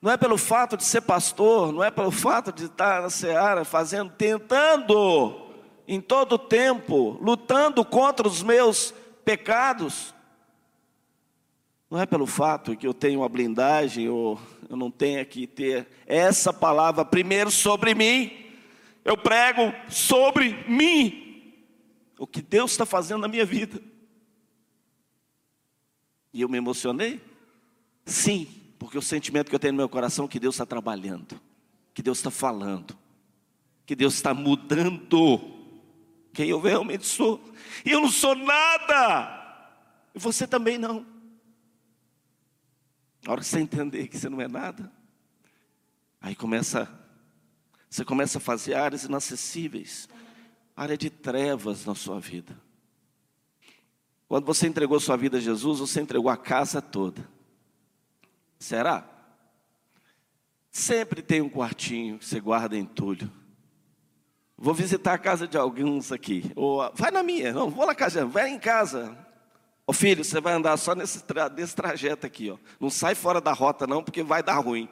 Não 0.02 0.10
é 0.10 0.18
pelo 0.18 0.36
fato 0.36 0.76
de 0.76 0.84
ser 0.84 1.00
pastor, 1.00 1.72
não 1.72 1.82
é 1.82 1.90
pelo 1.90 2.10
fato 2.10 2.52
de 2.52 2.66
estar 2.66 3.00
na 3.00 3.08
seara 3.08 3.64
fazendo, 3.64 4.10
tentando 4.10 5.41
em 5.94 6.00
todo 6.00 6.38
tempo, 6.38 7.18
lutando 7.20 7.84
contra 7.84 8.26
os 8.26 8.42
meus 8.42 8.94
pecados. 9.24 10.14
Não 11.90 12.00
é 12.00 12.06
pelo 12.06 12.26
fato 12.26 12.76
que 12.76 12.86
eu 12.86 12.94
tenho 12.94 13.20
uma 13.20 13.28
blindagem 13.28 14.08
ou 14.08 14.40
eu 14.68 14.76
não 14.76 14.90
tenho 14.90 15.24
que 15.26 15.46
ter 15.46 15.88
essa 16.06 16.52
palavra 16.52 17.04
primeiro 17.04 17.50
sobre 17.50 17.94
mim 17.94 18.42
eu 19.04 19.16
prego 19.16 19.72
sobre 19.88 20.64
mim, 20.68 21.52
o 22.18 22.26
que 22.26 22.40
Deus 22.40 22.70
está 22.70 22.86
fazendo 22.86 23.22
na 23.22 23.28
minha 23.28 23.44
vida. 23.44 23.82
E 26.32 26.40
eu 26.40 26.48
me 26.48 26.56
emocionei? 26.56 27.20
Sim, 28.04 28.46
porque 28.78 28.96
o 28.96 29.02
sentimento 29.02 29.48
que 29.48 29.54
eu 29.54 29.58
tenho 29.58 29.72
no 29.72 29.78
meu 29.78 29.88
coração 29.88 30.26
é 30.26 30.28
que 30.28 30.38
Deus 30.38 30.54
está 30.54 30.64
trabalhando, 30.64 31.40
que 31.92 32.02
Deus 32.02 32.18
está 32.18 32.30
falando, 32.30 32.96
que 33.84 33.96
Deus 33.96 34.14
está 34.14 34.32
mudando 34.32 35.51
quem 36.32 36.48
eu 36.48 36.60
realmente 36.60 37.06
sou. 37.06 37.42
E 37.84 37.90
eu 37.90 38.00
não 38.00 38.10
sou 38.10 38.34
nada, 38.34 39.76
e 40.14 40.18
você 40.18 40.46
também 40.46 40.78
não. 40.78 41.06
Na 43.24 43.32
hora 43.32 43.40
que 43.40 43.46
você 43.46 43.60
entender 43.60 44.08
que 44.08 44.18
você 44.18 44.28
não 44.28 44.40
é 44.40 44.48
nada, 44.48 44.90
aí 46.20 46.34
começa 46.34 47.00
você 47.92 48.06
começa 48.06 48.38
a 48.38 48.40
fazer 48.40 48.72
áreas 48.72 49.04
inacessíveis, 49.04 50.08
área 50.74 50.96
de 50.96 51.10
trevas 51.10 51.84
na 51.84 51.94
sua 51.94 52.18
vida. 52.18 52.58
Quando 54.26 54.46
você 54.46 54.66
entregou 54.66 54.98
sua 54.98 55.14
vida 55.14 55.36
a 55.36 55.40
Jesus, 55.40 55.78
você 55.78 56.00
entregou 56.00 56.30
a 56.30 56.36
casa 56.38 56.80
toda. 56.80 57.28
Será? 58.58 59.06
Sempre 60.70 61.20
tem 61.20 61.42
um 61.42 61.50
quartinho 61.50 62.18
que 62.18 62.24
você 62.24 62.40
guarda 62.40 62.78
entulho. 62.78 63.30
Vou 64.62 64.72
visitar 64.72 65.14
a 65.14 65.18
casa 65.18 65.48
de 65.48 65.58
alguns 65.58 66.12
aqui. 66.12 66.52
Ou 66.54 66.88
vai 66.94 67.10
na 67.10 67.20
minha, 67.20 67.52
não, 67.52 67.68
vou 67.68 67.84
na 67.84 67.96
casa, 67.96 68.24
vai 68.24 68.48
em 68.48 68.60
casa. 68.60 69.18
Ô 69.84 69.92
filho, 69.92 70.24
você 70.24 70.40
vai 70.40 70.52
andar 70.52 70.76
só 70.76 70.94
nesse, 70.94 71.24
tra 71.24 71.48
nesse 71.48 71.74
trajeto 71.74 72.24
aqui, 72.24 72.48
ó. 72.48 72.56
Não 72.78 72.88
sai 72.88 73.16
fora 73.16 73.40
da 73.40 73.52
rota, 73.52 73.88
não, 73.88 74.04
porque 74.04 74.22
vai 74.22 74.40
dar 74.40 74.60
ruim. 74.60 74.88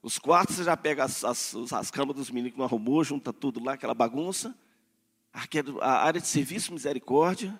Os 0.00 0.16
quartos 0.16 0.54
você 0.54 0.62
já 0.62 0.76
pega 0.76 1.02
as, 1.02 1.24
as, 1.24 1.56
as 1.72 1.90
camas 1.90 2.14
dos 2.14 2.30
meninos 2.30 2.52
que 2.52 2.58
não 2.58 2.66
arrumou, 2.66 3.02
junta 3.02 3.32
tudo 3.32 3.60
lá, 3.64 3.72
aquela 3.72 3.94
bagunça. 3.94 4.54
A 5.80 6.04
área 6.04 6.20
de 6.20 6.28
serviço, 6.28 6.72
misericórdia. 6.72 7.58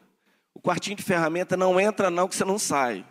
O 0.55 0.61
quartinho 0.61 0.97
de 0.97 1.03
ferramenta 1.03 1.57
não 1.57 1.81
entra 1.81 2.11
não, 2.11 2.29
que 2.29 2.37
você 2.37 2.45
não 2.45 2.61
sai. 2.61 3.05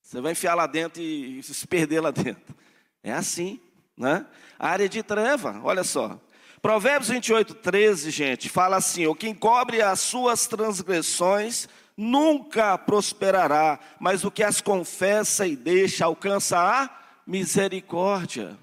Você 0.00 0.22
vai 0.22 0.32
enfiar 0.32 0.54
lá 0.54 0.66
dentro 0.66 1.02
e, 1.02 1.40
e 1.40 1.42
se 1.42 1.66
perder 1.66 2.00
lá 2.00 2.10
dentro. 2.10 2.56
É 3.02 3.12
assim, 3.12 3.60
né? 3.94 4.24
A 4.58 4.70
área 4.70 4.88
de 4.88 5.02
treva, 5.02 5.60
olha 5.62 5.84
só. 5.84 6.18
Provérbios 6.66 7.10
28, 7.10 7.54
13, 7.54 8.10
gente, 8.10 8.48
fala 8.48 8.78
assim: 8.78 9.06
o 9.06 9.14
quem 9.14 9.32
cobre 9.32 9.80
as 9.80 10.00
suas 10.00 10.48
transgressões 10.48 11.68
nunca 11.96 12.76
prosperará, 12.76 13.78
mas 14.00 14.24
o 14.24 14.32
que 14.32 14.42
as 14.42 14.60
confessa 14.60 15.46
e 15.46 15.54
deixa 15.54 16.04
alcança 16.04 16.58
a 16.58 16.90
misericórdia. 17.24 18.58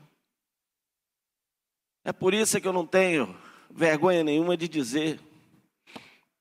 É 2.04 2.12
por 2.12 2.34
isso 2.34 2.60
que 2.60 2.68
eu 2.68 2.74
não 2.74 2.86
tenho 2.86 3.34
vergonha 3.72 4.22
nenhuma 4.22 4.58
de 4.58 4.68
dizer: 4.68 5.18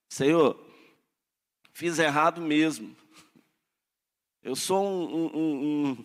Senhor, 0.08 0.60
fiz 1.72 2.00
errado 2.00 2.40
mesmo. 2.40 2.96
Eu 4.42 4.56
sou 4.56 4.84
um, 4.84 5.14
um, 5.14 5.90
um, 5.92 6.04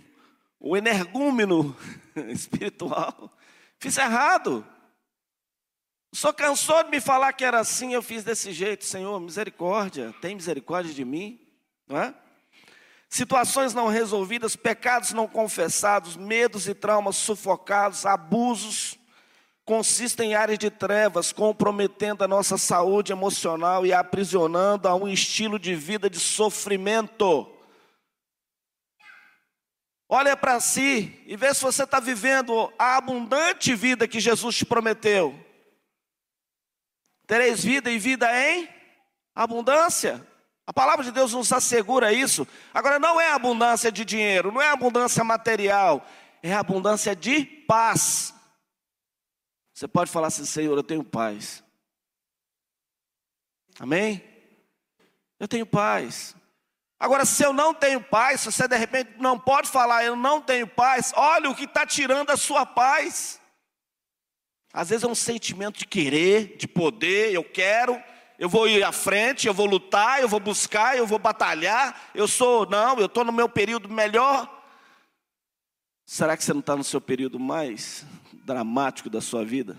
um 0.62 0.78
energúmeno 0.78 1.76
espiritual. 2.30 3.36
Fiz 3.80 3.98
errado. 3.98 4.64
Senhor 6.14 6.34
cansou 6.34 6.84
de 6.84 6.90
me 6.90 7.02
falar 7.02 7.34
que 7.34 7.44
era 7.44 7.60
assim, 7.60 7.94
eu 7.94 8.02
fiz 8.02 8.24
desse 8.24 8.52
jeito. 8.52 8.86
Senhor, 8.86 9.20
misericórdia, 9.20 10.14
tem 10.22 10.36
misericórdia 10.36 10.94
de 10.94 11.04
mim, 11.04 11.40
não 11.88 11.98
é? 11.98 12.14
Situações 13.10 13.74
não 13.74 13.88
resolvidas, 13.88 14.56
pecados 14.56 15.14
não 15.14 15.28
confessados, 15.28 16.18
medos 16.18 16.68
e 16.68 16.74
traumas 16.74 17.16
sufocados, 17.16 18.06
abusos, 18.06 18.98
consistem 19.64 20.32
em 20.32 20.36
áreas 20.36 20.60
de 20.60 20.70
trevas, 20.70 21.32
comprometendo 21.32 22.24
a 22.24 22.28
nossa 22.28 22.58
saúde 22.58 23.12
emocional 23.12 23.86
e 23.86 23.94
aprisionando 23.94 24.88
a 24.88 24.96
um 24.96 25.08
estilo 25.08 25.58
de 25.58 25.76
vida 25.76 26.10
de 26.10 26.20
sofrimento. 26.20 27.54
Olha 30.10 30.38
para 30.38 30.60
si 30.60 31.22
e 31.26 31.36
vê 31.36 31.54
se 31.54 31.62
você 31.62 31.84
está 31.84 32.00
vivendo 32.00 32.72
a 32.80 32.96
abundante 32.96 33.76
vida 33.76 34.08
que 34.08 34.22
Jesus 34.22 34.56
te 34.56 34.66
prometeu. 34.66 35.47
Tereis 37.28 37.64
vida 37.64 37.92
e 37.92 38.00
vida 38.00 38.28
em 38.34 38.70
abundância. 39.36 40.26
A 40.66 40.74
palavra 40.74 41.04
de 41.04 41.12
Deus 41.12 41.34
nos 41.34 41.52
assegura 41.54 42.12
isso. 42.12 42.48
Agora, 42.74 42.98
não 42.98 43.22
é 43.22 43.32
abundância 43.32 43.92
de 43.92 44.04
dinheiro, 44.04 44.52
não 44.52 44.62
é 44.62 44.70
abundância 44.70 45.24
material, 45.24 46.06
é 46.42 46.54
abundância 46.54 47.16
de 47.16 47.46
paz. 47.46 48.34
Você 49.74 49.88
pode 49.88 50.10
falar 50.10 50.28
assim, 50.28 50.46
Senhor, 50.46 50.76
eu 50.76 50.84
tenho 50.84 51.04
paz. 51.04 51.64
Amém? 53.80 54.24
Eu 55.40 55.48
tenho 55.48 55.66
paz. 55.66 56.36
Agora, 57.00 57.26
se 57.26 57.44
eu 57.44 57.54
não 57.54 57.74
tenho 57.74 58.02
paz, 58.04 58.42
se 58.42 58.52
você 58.52 58.68
de 58.68 58.76
repente 58.76 59.12
não 59.20 59.38
pode 59.38 59.70
falar, 59.70 60.04
eu 60.04 60.16
não 60.16 60.42
tenho 60.42 60.68
paz, 60.68 61.14
olha 61.16 61.50
o 61.50 61.56
que 61.56 61.66
está 61.66 61.86
tirando 61.86 62.32
a 62.32 62.38
sua 62.38 62.66
paz. 62.66 63.40
Às 64.78 64.90
vezes 64.90 65.04
é 65.04 65.08
um 65.08 65.16
sentimento 65.16 65.80
de 65.80 65.88
querer, 65.88 66.56
de 66.56 66.68
poder, 66.68 67.34
eu 67.34 67.44
quero, 67.44 68.00
eu 68.38 68.48
vou 68.48 68.70
ir 68.70 68.84
à 68.84 68.92
frente, 68.92 69.48
eu 69.48 69.54
vou 69.54 69.66
lutar, 69.66 70.22
eu 70.22 70.30
vou 70.30 70.40
buscar, 70.40 70.96
eu 70.96 71.08
vou 71.08 71.18
batalhar. 71.18 72.10
Eu 72.14 72.28
sou, 72.28 72.64
não, 72.70 73.00
eu 73.00 73.08
estou 73.08 73.26
no 73.26 73.32
meu 73.32 73.50
período 73.50 73.90
melhor. 73.90 74.48
Será 76.06 76.38
que 76.38 76.44
você 76.44 76.54
não 76.54 76.60
está 76.60 76.76
no 76.76 76.84
seu 76.84 77.02
período 77.02 77.40
mais 77.40 78.06
dramático 78.32 79.10
da 79.10 79.20
sua 79.20 79.44
vida? 79.44 79.76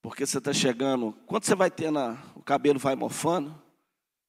Porque 0.00 0.24
você 0.24 0.38
está 0.38 0.52
chegando, 0.52 1.12
quando 1.26 1.46
você 1.46 1.56
vai 1.56 1.72
ter 1.72 1.90
na, 1.90 2.16
o 2.36 2.42
cabelo 2.44 2.78
vai 2.78 2.94
mofando, 2.94 3.60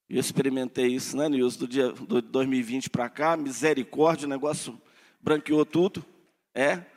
Eu 0.08 0.18
experimentei 0.18 0.88
isso, 0.88 1.16
né, 1.16 1.28
Nilson, 1.28 1.60
do 1.60 1.68
dia 1.68 1.92
do 1.92 2.20
2020 2.20 2.90
para 2.90 3.08
cá, 3.08 3.36
misericórdia, 3.36 4.26
o 4.26 4.28
negócio 4.28 4.76
branqueou 5.20 5.64
tudo, 5.64 6.04
é. 6.52 6.89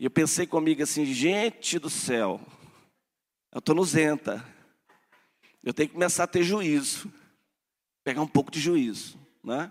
E 0.00 0.06
eu 0.06 0.10
pensei 0.10 0.46
comigo 0.46 0.82
assim, 0.82 1.04
gente 1.04 1.78
do 1.78 1.90
céu, 1.90 2.40
eu 3.52 3.58
estou 3.58 3.74
nozenta. 3.74 4.42
Eu 5.62 5.74
tenho 5.74 5.90
que 5.90 5.92
começar 5.92 6.24
a 6.24 6.26
ter 6.26 6.42
juízo. 6.42 7.12
Pegar 8.02 8.22
um 8.22 8.26
pouco 8.26 8.50
de 8.50 8.58
juízo, 8.58 9.20
né? 9.44 9.70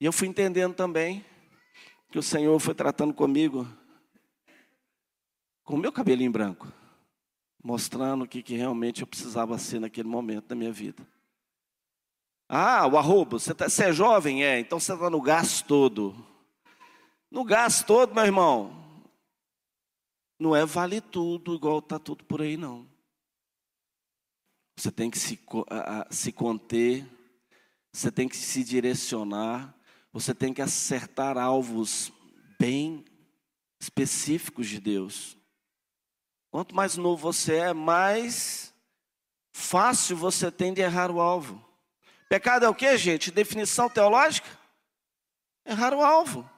E 0.00 0.06
eu 0.06 0.12
fui 0.12 0.26
entendendo 0.26 0.74
também 0.74 1.22
que 2.10 2.18
o 2.18 2.22
Senhor 2.22 2.58
foi 2.58 2.74
tratando 2.74 3.12
comigo 3.12 3.68
com 5.62 5.74
o 5.74 5.78
meu 5.78 5.92
cabelinho 5.92 6.32
branco 6.32 6.72
mostrando 7.62 8.24
o 8.24 8.28
que, 8.28 8.42
que 8.42 8.56
realmente 8.56 9.02
eu 9.02 9.06
precisava 9.06 9.58
ser 9.58 9.78
naquele 9.78 10.08
momento 10.08 10.46
da 10.46 10.54
minha 10.54 10.72
vida. 10.72 11.06
Ah, 12.48 12.86
o 12.86 12.96
arrobo, 12.96 13.38
você, 13.38 13.52
tá, 13.52 13.68
você 13.68 13.84
é 13.84 13.92
jovem? 13.92 14.42
É, 14.42 14.58
então 14.58 14.80
você 14.80 14.94
está 14.94 15.10
no 15.10 15.20
gás 15.20 15.60
todo. 15.60 16.27
No 17.30 17.44
gás 17.44 17.82
todo, 17.82 18.14
meu 18.14 18.24
irmão. 18.24 18.78
Não 20.38 20.54
é 20.54 20.64
vale 20.64 21.00
tudo 21.00 21.54
igual 21.54 21.80
está 21.80 21.98
tudo 21.98 22.24
por 22.24 22.40
aí, 22.40 22.56
não. 22.56 22.88
Você 24.76 24.92
tem 24.92 25.10
que 25.10 25.18
se, 25.18 25.38
se 26.10 26.32
conter, 26.32 27.04
você 27.92 28.12
tem 28.12 28.28
que 28.28 28.36
se 28.36 28.62
direcionar, 28.62 29.74
você 30.12 30.32
tem 30.32 30.54
que 30.54 30.62
acertar 30.62 31.36
alvos 31.36 32.12
bem 32.58 33.04
específicos 33.80 34.68
de 34.68 34.80
Deus. 34.80 35.36
Quanto 36.50 36.74
mais 36.74 36.96
novo 36.96 37.20
você 37.32 37.56
é, 37.56 37.72
mais 37.74 38.72
fácil 39.52 40.16
você 40.16 40.50
tem 40.50 40.72
de 40.72 40.80
errar 40.80 41.10
o 41.10 41.20
alvo. 41.20 41.62
Pecado 42.28 42.64
é 42.64 42.68
o 42.68 42.74
que, 42.74 42.96
gente? 42.96 43.30
Definição 43.30 43.90
teológica? 43.90 44.48
Errar 45.66 45.92
o 45.92 46.02
alvo. 46.02 46.48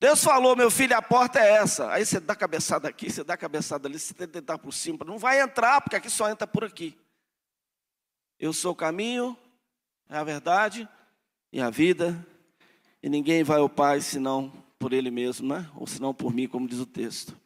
Deus 0.00 0.22
falou, 0.22 0.56
meu 0.56 0.70
filho, 0.70 0.96
a 0.96 1.02
porta 1.02 1.38
é 1.38 1.52
essa. 1.52 1.90
Aí 1.90 2.04
você 2.04 2.20
dá 2.20 2.34
cabeçada 2.34 2.88
aqui, 2.88 3.10
você 3.10 3.24
dá 3.24 3.36
cabeçada 3.36 3.88
ali, 3.88 3.98
você 3.98 4.12
tenta 4.12 4.38
entrar 4.38 4.58
por 4.58 4.72
cima. 4.72 4.98
Não 5.04 5.18
vai 5.18 5.40
entrar, 5.40 5.80
porque 5.80 5.96
aqui 5.96 6.10
só 6.10 6.28
entra 6.28 6.46
por 6.46 6.64
aqui. 6.64 6.96
Eu 8.38 8.52
sou 8.52 8.72
o 8.72 8.76
caminho, 8.76 9.36
é 10.08 10.16
a 10.16 10.24
verdade 10.24 10.88
e 11.52 11.60
a 11.60 11.70
vida. 11.70 12.26
E 13.02 13.08
ninguém 13.08 13.42
vai 13.42 13.58
ao 13.58 13.68
Pai 13.68 14.00
senão 14.00 14.52
por 14.78 14.92
Ele 14.92 15.10
mesmo, 15.10 15.48
né? 15.48 15.70
Ou 15.76 15.86
senão 15.86 16.12
por 16.12 16.34
mim, 16.34 16.48
como 16.48 16.68
diz 16.68 16.78
o 16.78 16.86
texto. 16.86 17.38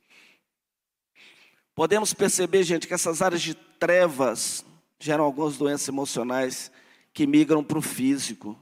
Podemos 1.74 2.12
perceber, 2.12 2.64
gente, 2.64 2.88
que 2.88 2.94
essas 2.94 3.22
áreas 3.22 3.40
de 3.40 3.54
trevas 3.54 4.64
geram 4.98 5.22
algumas 5.22 5.56
doenças 5.56 5.86
emocionais 5.86 6.72
que 7.12 7.26
migram 7.26 7.62
para 7.62 7.78
o 7.78 7.82
físico. 7.82 8.60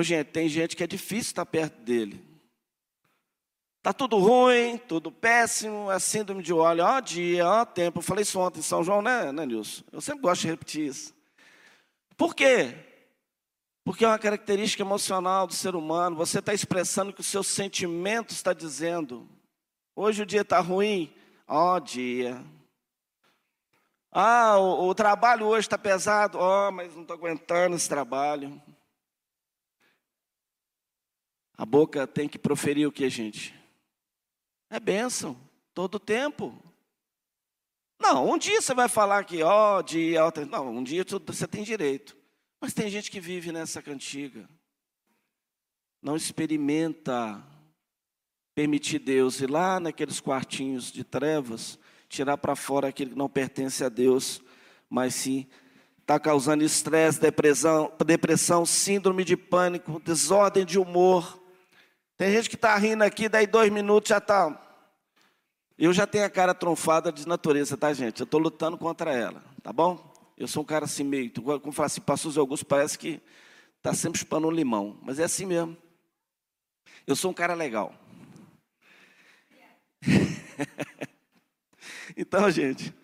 Gente, 0.00 0.28
tem 0.28 0.48
gente 0.48 0.74
que 0.74 0.82
é 0.82 0.86
difícil 0.86 1.30
estar 1.30 1.44
perto 1.44 1.82
dele. 1.82 2.33
Está 3.84 3.92
tudo 3.92 4.16
ruim, 4.16 4.78
tudo 4.78 5.12
péssimo, 5.12 5.92
é 5.92 5.98
síndrome 5.98 6.42
de 6.42 6.54
óleo, 6.54 6.82
ó 6.82 7.00
dia, 7.00 7.46
ó 7.46 7.66
tempo. 7.66 7.98
Eu 7.98 8.02
falei 8.02 8.22
isso 8.22 8.40
ontem 8.40 8.60
em 8.60 8.62
São 8.62 8.82
João, 8.82 9.02
né, 9.02 9.30
né, 9.30 9.44
Nilson? 9.44 9.84
Eu 9.92 10.00
sempre 10.00 10.22
gosto 10.22 10.40
de 10.40 10.48
repetir 10.48 10.86
isso. 10.86 11.14
Por 12.16 12.34
quê? 12.34 12.74
Porque 13.84 14.02
é 14.02 14.08
uma 14.08 14.18
característica 14.18 14.82
emocional 14.82 15.46
do 15.46 15.52
ser 15.52 15.76
humano. 15.76 16.16
Você 16.16 16.38
está 16.38 16.54
expressando 16.54 17.10
o 17.10 17.12
que 17.12 17.20
o 17.20 17.22
seu 17.22 17.42
sentimento 17.42 18.30
está 18.30 18.54
dizendo. 18.54 19.28
Hoje 19.94 20.22
o 20.22 20.26
dia 20.26 20.40
está 20.40 20.60
ruim, 20.60 21.14
Ó 21.46 21.78
dia. 21.78 22.42
Ah, 24.10 24.56
o, 24.56 24.88
o 24.88 24.94
trabalho 24.94 25.44
hoje 25.44 25.66
está 25.66 25.76
pesado. 25.76 26.38
Ó, 26.38 26.70
mas 26.70 26.94
não 26.94 27.02
estou 27.02 27.16
aguentando 27.16 27.76
esse 27.76 27.86
trabalho. 27.90 28.62
A 31.54 31.66
boca 31.66 32.06
tem 32.06 32.26
que 32.26 32.38
proferir 32.38 32.88
o 32.88 32.92
que, 32.92 33.10
gente? 33.10 33.62
É 34.74 34.80
bênção, 34.80 35.36
todo 35.72 36.00
tempo. 36.00 36.52
Não, 37.96 38.28
um 38.28 38.36
dia 38.36 38.60
você 38.60 38.74
vai 38.74 38.88
falar 38.88 39.22
que, 39.22 39.40
ó, 39.40 39.78
oh, 39.78 39.82
dia, 39.84 40.20
não, 40.50 40.78
um 40.78 40.82
dia 40.82 41.06
você 41.24 41.46
tem 41.46 41.62
direito. 41.62 42.16
Mas 42.60 42.74
tem 42.74 42.90
gente 42.90 43.08
que 43.08 43.20
vive 43.20 43.52
nessa 43.52 43.80
cantiga. 43.80 44.50
Não 46.02 46.16
experimenta 46.16 47.40
permitir 48.52 48.98
Deus 48.98 49.40
ir 49.40 49.48
lá 49.48 49.78
naqueles 49.78 50.18
quartinhos 50.18 50.90
de 50.90 51.04
trevas, 51.04 51.78
tirar 52.08 52.36
para 52.36 52.56
fora 52.56 52.88
aquilo 52.88 53.12
que 53.12 53.16
não 53.16 53.28
pertence 53.28 53.84
a 53.84 53.88
Deus, 53.88 54.42
mas 54.90 55.14
sim 55.14 55.46
está 56.00 56.18
causando 56.18 56.64
estresse, 56.64 57.20
depressão, 57.20 57.92
depressão, 58.04 58.66
síndrome 58.66 59.22
de 59.24 59.36
pânico, 59.36 60.00
desordem 60.00 60.66
de 60.66 60.80
humor. 60.80 61.43
Tem 62.16 62.32
gente 62.32 62.48
que 62.48 62.54
está 62.54 62.76
rindo 62.76 63.02
aqui, 63.02 63.28
daí 63.28 63.46
dois 63.46 63.72
minutos 63.72 64.08
já 64.08 64.18
está. 64.18 64.60
Eu 65.76 65.92
já 65.92 66.06
tenho 66.06 66.24
a 66.24 66.30
cara 66.30 66.54
tronfada 66.54 67.10
de 67.10 67.26
natureza, 67.26 67.76
tá, 67.76 67.92
gente? 67.92 68.20
Eu 68.20 68.24
estou 68.24 68.38
lutando 68.38 68.78
contra 68.78 69.12
ela, 69.12 69.42
tá 69.62 69.72
bom? 69.72 70.12
Eu 70.38 70.46
sou 70.46 70.62
um 70.62 70.66
cara 70.66 70.84
assim 70.84 71.02
meio, 71.02 71.32
como 71.32 71.72
fala 71.72 71.86
assim, 71.86 72.00
pastor 72.00 72.36
Augusto 72.38 72.64
parece 72.64 72.96
que 72.96 73.20
está 73.78 73.92
sempre 73.92 74.20
chupando 74.20 74.46
um 74.46 74.52
limão, 74.52 74.96
mas 75.02 75.18
é 75.18 75.24
assim 75.24 75.46
mesmo. 75.46 75.76
Eu 77.06 77.16
sou 77.16 77.32
um 77.32 77.34
cara 77.34 77.54
legal. 77.54 77.92
então, 82.16 82.48
gente, 82.50 82.94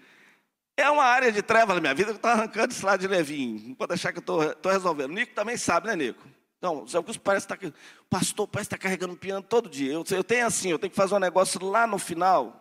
é 0.77 0.89
uma 0.89 1.05
área 1.05 1.33
de 1.33 1.43
trevas 1.43 1.75
na 1.75 1.81
minha 1.81 1.95
vida 1.95 2.13
que 2.13 2.19
está 2.19 2.33
arrancando 2.33 2.73
esse 2.73 2.85
lado 2.85 3.01
de 3.01 3.09
levinho. 3.09 3.69
Não 3.69 3.75
pode 3.75 3.93
achar 3.93 4.13
que 4.13 4.19
eu 4.19 4.53
estou 4.53 4.73
resolvendo. 4.73 5.11
O 5.11 5.15
Nico 5.15 5.35
também 5.35 5.57
sabe, 5.57 5.89
né, 5.89 5.97
Nico? 5.97 6.27
Então, 6.61 6.87
Zé 6.87 6.99
Augusto 6.99 7.23
parece 7.23 7.47
está. 7.47 7.59
O 8.03 8.05
pastor 8.11 8.47
parece 8.47 8.67
estar 8.67 8.77
tá 8.77 8.83
carregando 8.83 9.15
um 9.15 9.17
piano 9.17 9.43
todo 9.43 9.67
dia. 9.67 9.95
Eu, 9.95 10.05
eu 10.11 10.23
tenho 10.23 10.47
assim, 10.47 10.71
eu 10.71 10.79
tenho 10.79 10.91
que 10.91 10.97
fazer 10.97 11.15
um 11.15 11.19
negócio 11.19 11.65
lá 11.65 11.87
no 11.87 11.99
final. 11.99 12.55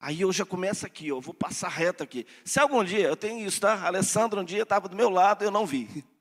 Aí 0.00 0.20
eu 0.20 0.32
já 0.32 0.46
começo 0.46 0.86
aqui, 0.86 1.08
eu 1.08 1.20
vou 1.20 1.34
passar 1.34 1.70
reto 1.70 2.04
aqui. 2.04 2.24
Se 2.44 2.60
algum 2.60 2.84
dia, 2.84 3.08
eu 3.08 3.16
tenho 3.16 3.44
isso, 3.44 3.60
tá? 3.60 3.84
Alessandro 3.84 4.42
um 4.42 4.44
dia 4.44 4.62
estava 4.62 4.88
do 4.88 4.94
meu 4.94 5.10
lado, 5.10 5.44
eu 5.44 5.50
não 5.50 5.66
vi. 5.66 6.04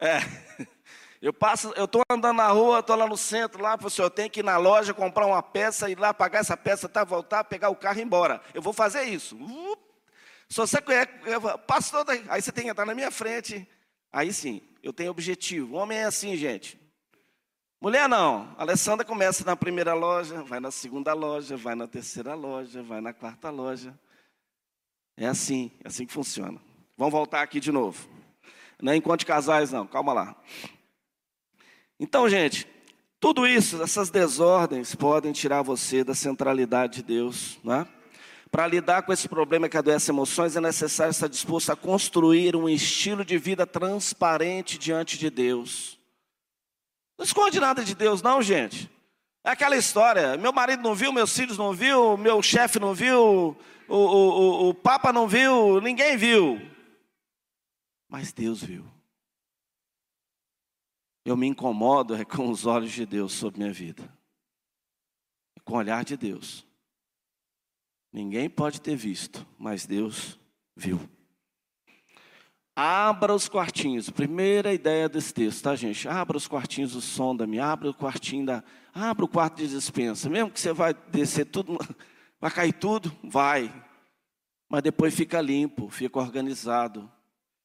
É. 0.00 0.18
Eu 1.22 1.32
passo, 1.32 1.72
eu 1.76 1.84
estou 1.84 2.02
andando 2.10 2.38
na 2.38 2.48
rua, 2.48 2.80
estou 2.80 2.96
lá 2.96 3.06
no 3.06 3.16
centro, 3.16 3.62
lá, 3.62 3.78
professor, 3.78 4.02
eu 4.02 4.10
tenho 4.10 4.28
que 4.28 4.40
ir 4.40 4.42
na 4.42 4.56
loja, 4.56 4.92
comprar 4.92 5.24
uma 5.24 5.40
peça, 5.40 5.88
ir 5.88 5.96
lá, 5.96 6.12
pagar 6.12 6.40
essa 6.40 6.56
peça, 6.56 6.88
tá, 6.88 7.04
voltar, 7.04 7.44
pegar 7.44 7.68
o 7.68 7.76
carro 7.76 7.98
e 7.98 8.00
ir 8.00 8.04
embora. 8.04 8.42
Eu 8.52 8.60
vou 8.60 8.72
fazer 8.72 9.04
isso. 9.04 9.36
Uh, 9.36 9.78
se 10.48 10.56
você 10.56 10.82
conhece, 10.82 11.08
pastor, 11.64 12.04
aí 12.28 12.42
você 12.42 12.50
tem 12.50 12.64
que 12.64 12.70
entrar 12.70 12.84
na 12.84 12.92
minha 12.92 13.12
frente. 13.12 13.68
Aí 14.12 14.32
sim, 14.32 14.60
eu 14.82 14.92
tenho 14.92 15.10
objetivo. 15.10 15.74
O 15.74 15.78
homem 15.78 15.98
é 15.98 16.04
assim, 16.04 16.36
gente. 16.36 16.78
Mulher 17.80 18.08
não. 18.08 18.54
A 18.58 18.62
Alessandra 18.62 19.04
começa 19.04 19.44
na 19.44 19.56
primeira 19.56 19.94
loja, 19.94 20.42
vai 20.42 20.60
na 20.60 20.70
segunda 20.70 21.12
loja, 21.14 21.56
vai 21.56 21.74
na 21.74 21.88
terceira 21.88 22.34
loja, 22.34 22.82
vai 22.82 23.00
na 23.00 23.12
quarta 23.12 23.50
loja. 23.50 23.98
É 25.16 25.26
assim, 25.26 25.70
é 25.82 25.88
assim 25.88 26.06
que 26.06 26.12
funciona. 26.12 26.60
Vamos 26.96 27.12
voltar 27.12 27.42
aqui 27.42 27.58
de 27.58 27.72
novo. 27.72 28.08
Não 28.80 28.92
é 28.92 28.96
enquanto 28.96 29.26
casais, 29.26 29.72
não, 29.72 29.86
calma 29.86 30.12
lá. 30.12 30.36
Então, 31.98 32.28
gente, 32.28 32.68
tudo 33.18 33.46
isso, 33.46 33.82
essas 33.82 34.10
desordens 34.10 34.94
podem 34.94 35.32
tirar 35.32 35.62
você 35.62 36.02
da 36.02 36.14
centralidade 36.14 36.96
de 36.96 37.02
Deus, 37.02 37.58
né? 37.62 37.86
Para 38.52 38.66
lidar 38.66 39.02
com 39.02 39.14
esse 39.14 39.30
problema 39.30 39.66
que 39.66 39.78
adoece 39.78 40.10
emoções, 40.10 40.54
é 40.54 40.60
necessário 40.60 41.10
estar 41.10 41.26
disposto 41.26 41.72
a 41.72 41.76
construir 41.76 42.54
um 42.54 42.68
estilo 42.68 43.24
de 43.24 43.38
vida 43.38 43.66
transparente 43.66 44.76
diante 44.76 45.16
de 45.16 45.30
Deus. 45.30 45.98
Não 47.16 47.24
esconde 47.24 47.58
nada 47.58 47.82
de 47.82 47.94
Deus, 47.94 48.20
não, 48.20 48.42
gente. 48.42 48.90
É 49.42 49.52
aquela 49.52 49.74
história: 49.74 50.36
meu 50.36 50.52
marido 50.52 50.82
não 50.82 50.94
viu, 50.94 51.14
meus 51.14 51.34
filhos 51.34 51.56
não 51.56 51.72
viu, 51.72 52.18
meu 52.18 52.42
chefe 52.42 52.78
não 52.78 52.92
viu, 52.92 53.56
o, 53.88 53.96
o, 53.96 54.66
o, 54.66 54.68
o 54.68 54.74
Papa 54.74 55.14
não 55.14 55.26
viu, 55.26 55.80
ninguém 55.80 56.18
viu. 56.18 56.60
Mas 58.06 58.34
Deus 58.34 58.62
viu. 58.62 58.84
Eu 61.24 61.38
me 61.38 61.46
incomodo 61.46 62.14
é 62.14 62.22
com 62.26 62.50
os 62.50 62.66
olhos 62.66 62.92
de 62.92 63.06
Deus 63.06 63.32
sobre 63.32 63.60
minha 63.60 63.72
vida. 63.72 64.06
Com 65.64 65.72
o 65.72 65.78
olhar 65.78 66.04
de 66.04 66.18
Deus. 66.18 66.70
Ninguém 68.12 68.50
pode 68.50 68.80
ter 68.80 68.94
visto, 68.94 69.46
mas 69.58 69.86
Deus 69.86 70.38
viu. 70.76 71.00
Abra 72.74 73.34
os 73.34 73.48
quartinhos. 73.48 74.10
Primeira 74.10 74.72
ideia 74.72 75.08
desse 75.08 75.32
texto, 75.32 75.62
tá, 75.62 75.74
gente? 75.74 76.08
Abra 76.08 76.36
os 76.36 76.46
quartinhos 76.46 76.92
do 76.92 77.00
sonda-me. 77.00 77.58
Abra 77.58 77.90
o 77.90 77.94
quartinho 77.94 78.46
da. 78.46 78.64
Abra 78.94 79.24
o 79.24 79.28
quarto 79.28 79.56
de 79.56 79.68
dispensa. 79.68 80.28
Mesmo 80.28 80.50
que 80.50 80.60
você 80.60 80.72
vai 80.72 80.94
descer 81.10 81.46
tudo, 81.46 81.78
vai 82.40 82.50
cair 82.50 82.72
tudo, 82.72 83.14
vai. 83.22 83.72
Mas 84.68 84.82
depois 84.82 85.14
fica 85.14 85.40
limpo, 85.40 85.88
fica 85.88 86.18
organizado. 86.18 87.10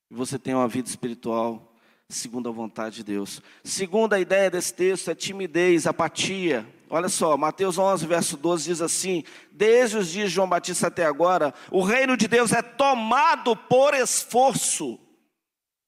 E 0.10 0.16
você 0.16 0.38
tem 0.38 0.54
uma 0.54 0.68
vida 0.68 0.90
espiritual 0.90 1.77
segundo 2.10 2.48
a 2.48 2.52
vontade 2.52 2.98
de 2.98 3.04
Deus. 3.04 3.41
Segunda 3.63 4.20
ideia 4.20 4.50
desse 4.50 4.74
texto 4.74 5.12
é 5.12 5.15
timidez, 5.15 5.86
apatia. 5.86 6.65
Olha 6.89 7.10
só, 7.10 7.36
Mateus 7.36 7.78
11, 7.78 8.08
verso 8.08 8.38
12 8.38 8.63
diz 8.70 8.82
assim: 8.82 9.24
Desde 9.52 9.98
os 9.98 10.08
dias 10.08 10.30
de 10.30 10.36
João 10.36 10.48
Batista 10.48 10.88
até 10.88 11.06
agora, 11.06 11.54
o 11.70 11.84
reino 11.84 12.15
de 12.15 12.28
Deus 12.28 12.54
é 12.54 12.62
tomado 12.62 13.56
por 13.56 13.93
esforço. 13.93 14.98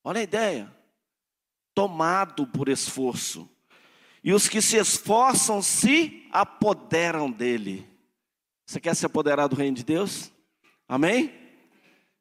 Olha 0.03 0.19
a 0.19 0.23
ideia. 0.23 0.73
Tomado 1.73 2.45
por 2.45 2.67
esforço. 2.67 3.49
E 4.21 4.34
os 4.34 4.49
que 4.49 4.62
se 4.62 4.75
esforçam 4.75 5.62
se 5.62 6.27
apoderam 6.32 7.32
dele. 7.32 7.88
Você 8.67 8.82
quer 8.82 8.93
se 8.93 9.05
apoderar 9.05 9.47
do 9.47 9.55
reino 9.55 9.77
de 9.77 9.86
Deus? 9.86 10.29
Amém? 10.86 11.34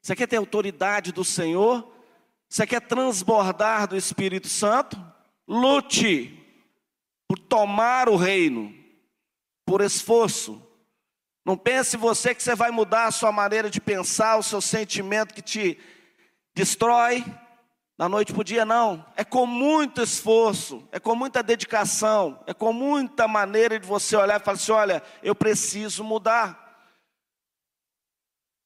Você 0.00 0.14
quer 0.14 0.28
ter 0.28 0.36
autoridade 0.36 1.10
do 1.10 1.24
Senhor? 1.24 1.97
Você 2.48 2.66
quer 2.66 2.80
transbordar 2.80 3.86
do 3.86 3.96
Espírito 3.96 4.48
Santo? 4.48 4.96
Lute 5.46 6.34
por 7.28 7.38
tomar 7.38 8.08
o 8.08 8.16
reino, 8.16 8.74
por 9.66 9.82
esforço. 9.82 10.62
Não 11.44 11.56
pense 11.56 11.96
você 11.96 12.34
que 12.34 12.42
você 12.42 12.54
vai 12.54 12.70
mudar 12.70 13.06
a 13.06 13.10
sua 13.10 13.30
maneira 13.30 13.68
de 13.70 13.80
pensar, 13.80 14.38
o 14.38 14.42
seu 14.42 14.60
sentimento 14.60 15.34
que 15.34 15.42
te 15.42 15.78
destrói 16.54 17.24
da 17.98 18.08
noite 18.08 18.32
para 18.32 18.40
o 18.40 18.44
dia, 18.44 18.64
não. 18.64 19.04
É 19.16 19.24
com 19.24 19.44
muito 19.44 20.00
esforço, 20.00 20.86
é 20.92 20.98
com 21.00 21.14
muita 21.14 21.42
dedicação, 21.42 22.42
é 22.46 22.54
com 22.54 22.72
muita 22.72 23.26
maneira 23.26 23.78
de 23.78 23.86
você 23.86 24.16
olhar 24.16 24.40
e 24.40 24.44
falar 24.44 24.56
assim: 24.56 24.72
olha, 24.72 25.02
eu 25.22 25.34
preciso 25.34 26.02
mudar. 26.02 26.66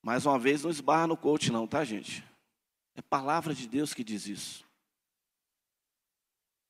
Mais 0.05 0.27
uma 0.27 0.39
vez, 0.39 0.63
não 0.63 0.71
esbarra 0.71 1.07
no 1.07 1.17
coach, 1.17 1.51
não, 1.51 1.67
tá, 1.67 1.85
gente? 1.85 2.25
É 2.95 3.03
palavra 3.03 3.55
de 3.55 3.67
Deus 3.67 3.95
que 3.95 4.05
diz 4.05 4.27
isso. 4.27 4.65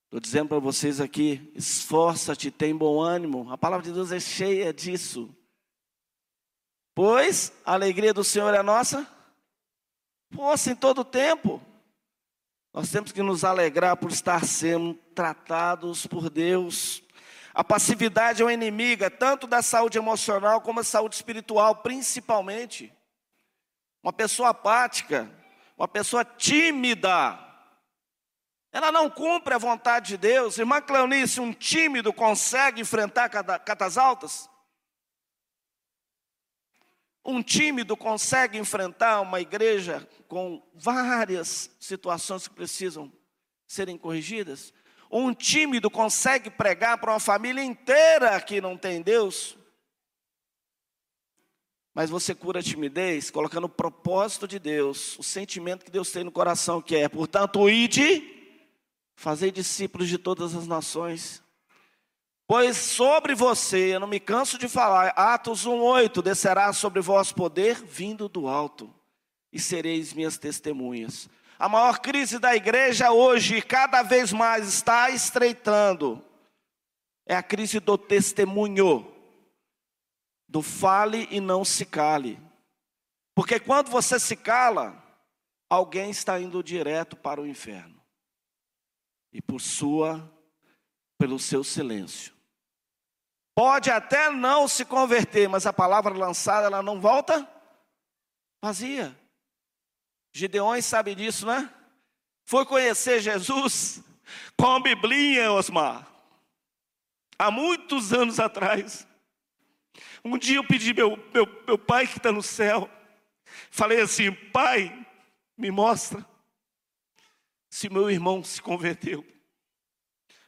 Estou 0.05 0.19
dizendo 0.19 0.49
para 0.49 0.59
vocês 0.59 1.01
aqui: 1.01 1.51
esforça-te, 1.55 2.51
tem 2.51 2.75
bom 2.75 3.01
ânimo. 3.01 3.51
A 3.51 3.57
palavra 3.57 3.85
de 3.85 3.91
Deus 3.91 4.11
é 4.11 4.19
cheia 4.19 4.73
disso. 4.73 5.35
Pois 6.95 7.51
a 7.65 7.73
alegria 7.73 8.13
do 8.13 8.23
Senhor 8.23 8.53
é 8.53 8.61
nossa 8.61 9.07
força 10.33 10.71
em 10.71 10.75
todo 10.75 11.01
o 11.01 11.05
tempo. 11.05 11.61
Nós 12.73 12.89
temos 12.91 13.11
que 13.11 13.21
nos 13.21 13.43
alegrar 13.43 13.97
por 13.97 14.11
estar 14.11 14.43
sendo 14.45 14.95
tratados 15.15 16.07
por 16.07 16.29
Deus. 16.29 17.03
A 17.53 17.63
passividade 17.63 18.41
é 18.41 18.45
uma 18.45 18.53
inimiga 18.53 19.11
tanto 19.11 19.45
da 19.45 19.61
saúde 19.61 19.97
emocional 19.97 20.59
como 20.61 20.79
da 20.79 20.83
saúde 20.83 21.15
espiritual, 21.15 21.77
principalmente. 21.77 22.91
Uma 24.01 24.11
pessoa 24.11 24.49
apática, 24.49 25.31
uma 25.77 25.87
pessoa 25.87 26.23
tímida, 26.23 27.39
ela 28.71 28.91
não 28.91 29.09
cumpre 29.09 29.53
a 29.53 29.59
vontade 29.59 30.09
de 30.09 30.17
Deus. 30.17 30.57
Irmã 30.57 30.81
Cleonice, 30.81 31.39
um 31.39 31.53
tímido 31.53 32.11
consegue 32.11 32.81
enfrentar 32.81 33.29
catas 33.29 33.97
altas? 33.97 34.49
Um 37.23 37.41
tímido 37.41 37.95
consegue 37.95 38.57
enfrentar 38.57 39.21
uma 39.21 39.39
igreja 39.39 40.07
com 40.27 40.61
várias 40.73 41.69
situações 41.79 42.47
que 42.47 42.55
precisam 42.55 43.11
serem 43.67 43.97
corrigidas? 43.97 44.73
Um 45.09 45.33
tímido 45.33 45.89
consegue 45.89 46.49
pregar 46.49 46.97
para 46.97 47.11
uma 47.13 47.19
família 47.19 47.63
inteira 47.63 48.41
que 48.41 48.59
não 48.59 48.75
tem 48.75 49.01
Deus? 49.01 49.55
Mas 51.93 52.09
você 52.09 52.33
cura 52.33 52.59
a 52.59 52.63
timidez 52.63 53.29
colocando 53.29 53.65
o 53.65 53.69
propósito 53.69 54.47
de 54.47 54.57
Deus, 54.57 55.17
o 55.19 55.23
sentimento 55.23 55.85
que 55.85 55.91
Deus 55.91 56.11
tem 56.11 56.23
no 56.23 56.31
coração, 56.31 56.81
que 56.81 56.95
é, 56.95 57.07
portanto, 57.07 57.69
ide, 57.69 58.23
fazer 59.15 59.51
discípulos 59.51 60.09
de 60.09 60.17
todas 60.17 60.55
as 60.55 60.65
nações. 60.65 61.43
Pois 62.47 62.77
sobre 62.77 63.35
você, 63.35 63.95
eu 63.95 63.99
não 63.99 64.07
me 64.07 64.19
canso 64.19 64.57
de 64.57 64.67
falar, 64.67 65.09
Atos 65.09 65.67
1,8: 65.67 66.21
descerá 66.23 66.73
sobre 66.73 66.99
vós 66.99 67.31
poder 67.31 67.75
vindo 67.83 68.27
do 68.27 68.47
alto, 68.47 68.93
e 69.51 69.59
sereis 69.59 70.13
minhas 70.13 70.37
testemunhas. 70.37 71.29
A 71.59 71.69
maior 71.69 71.99
crise 71.99 72.39
da 72.39 72.55
igreja 72.55 73.11
hoje, 73.11 73.61
cada 73.61 74.01
vez 74.01 74.33
mais 74.33 74.67
está 74.67 75.11
estreitando, 75.11 76.23
é 77.25 77.35
a 77.35 77.43
crise 77.43 77.79
do 77.79 77.97
testemunho 77.97 79.12
do 80.53 80.61
fale 80.61 81.27
e 81.31 81.41
não 81.41 81.65
se 81.65 81.83
cale. 81.83 82.39
Porque 83.33 83.59
quando 83.59 83.89
você 83.89 84.19
se 84.19 84.35
cala, 84.35 85.03
alguém 85.67 86.11
está 86.11 86.39
indo 86.39 86.61
direto 86.61 87.15
para 87.17 87.41
o 87.41 87.47
inferno. 87.47 87.99
E 89.33 89.41
por 89.41 89.59
sua 89.59 90.31
pelo 91.17 91.39
seu 91.39 91.63
silêncio. 91.63 92.35
Pode 93.55 93.89
até 93.89 94.29
não 94.29 94.67
se 94.67 94.85
converter, 94.85 95.49
mas 95.49 95.65
a 95.65 95.73
palavra 95.73 96.13
lançada 96.13 96.67
ela 96.67 96.83
não 96.83 97.01
volta 97.01 97.49
vazia. 98.61 99.17
Gideões 100.31 100.85
sabe 100.85 101.15
disso, 101.15 101.47
né? 101.47 101.73
Foi 102.45 102.63
conhecer 102.63 103.19
Jesus 103.21 104.03
com 104.55 104.75
a 104.75 104.79
Biblinha, 104.79 105.51
Osmar. 105.51 106.07
Há 107.39 107.49
muitos 107.49 108.13
anos 108.13 108.39
atrás. 108.39 109.07
Um 110.23 110.37
dia 110.37 110.57
eu 110.57 110.63
pedi 110.63 110.93
meu, 110.93 111.17
meu, 111.33 111.63
meu 111.67 111.77
pai 111.77 112.07
que 112.07 112.17
está 112.17 112.31
no 112.31 112.41
céu, 112.41 112.89
falei 113.69 114.01
assim: 114.01 114.31
Pai, 114.31 115.05
me 115.57 115.69
mostra 115.71 116.25
se 117.69 117.89
meu 117.89 118.09
irmão 118.09 118.43
se 118.43 118.61
converteu. 118.61 119.25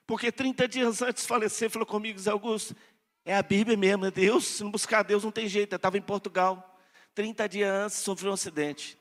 Porque 0.05 0.31
30 0.31 0.67
dias 0.67 1.01
antes 1.01 1.23
de 1.23 1.27
falecer, 1.27 1.69
falou 1.69 1.86
comigo, 1.86 2.19
Zé 2.19 2.29
Augusto, 2.29 2.75
é 3.25 3.36
a 3.36 3.41
Bíblia 3.41 3.75
mesmo, 3.75 4.05
é 4.05 4.12
Deus. 4.12 4.45
Se 4.45 4.63
não 4.63 4.69
buscar 4.69 5.03
Deus, 5.03 5.23
não 5.23 5.31
tem 5.31 5.47
jeito. 5.47 5.73
Eu 5.73 5.77
estava 5.77 5.97
em 5.97 6.01
Portugal. 6.01 6.79
30 7.15 7.49
dias 7.49 7.71
antes, 7.71 7.97
sofreu 7.97 8.29
um 8.29 8.36
acidente. 8.36 8.95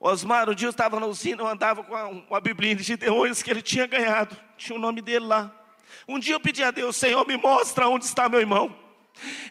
Osmar, 0.00 0.48
um 0.48 0.54
dia 0.54 0.66
eu 0.66 0.70
estava 0.70 0.98
na 0.98 1.06
usina, 1.06 1.42
eu 1.42 1.46
andava 1.46 1.84
com 1.84 1.94
uma 1.94 2.40
Bíblia 2.40 2.74
de 2.74 2.82
Gideões 2.82 3.42
que 3.42 3.50
ele 3.50 3.60
tinha 3.60 3.86
ganhado. 3.86 4.34
Tinha 4.56 4.78
o 4.78 4.80
nome 4.80 5.02
dele 5.02 5.26
lá. 5.26 5.54
Um 6.06 6.18
dia 6.18 6.34
eu 6.34 6.40
pedi 6.40 6.62
a 6.62 6.70
Deus, 6.70 6.96
Senhor, 6.96 7.26
me 7.26 7.36
mostra 7.36 7.88
onde 7.88 8.06
está 8.06 8.28
meu 8.28 8.40
irmão. 8.40 8.74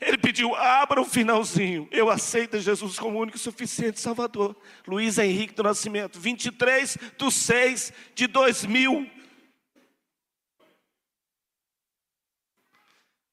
Ele 0.01 0.17
pediu, 0.17 0.55
abra 0.55 1.01
o 1.01 1.05
finalzinho. 1.05 1.87
Eu 1.91 2.09
aceito 2.09 2.59
Jesus 2.59 2.97
como 2.97 3.19
único 3.19 3.37
e 3.37 3.39
suficiente 3.39 3.99
Salvador. 3.99 4.55
Luiz 4.85 5.17
Henrique 5.17 5.53
do 5.53 5.63
Nascimento, 5.63 6.19
23 6.19 6.97
de 7.17 7.31
6 7.31 7.93
de 8.15 8.27
2000. 8.27 9.09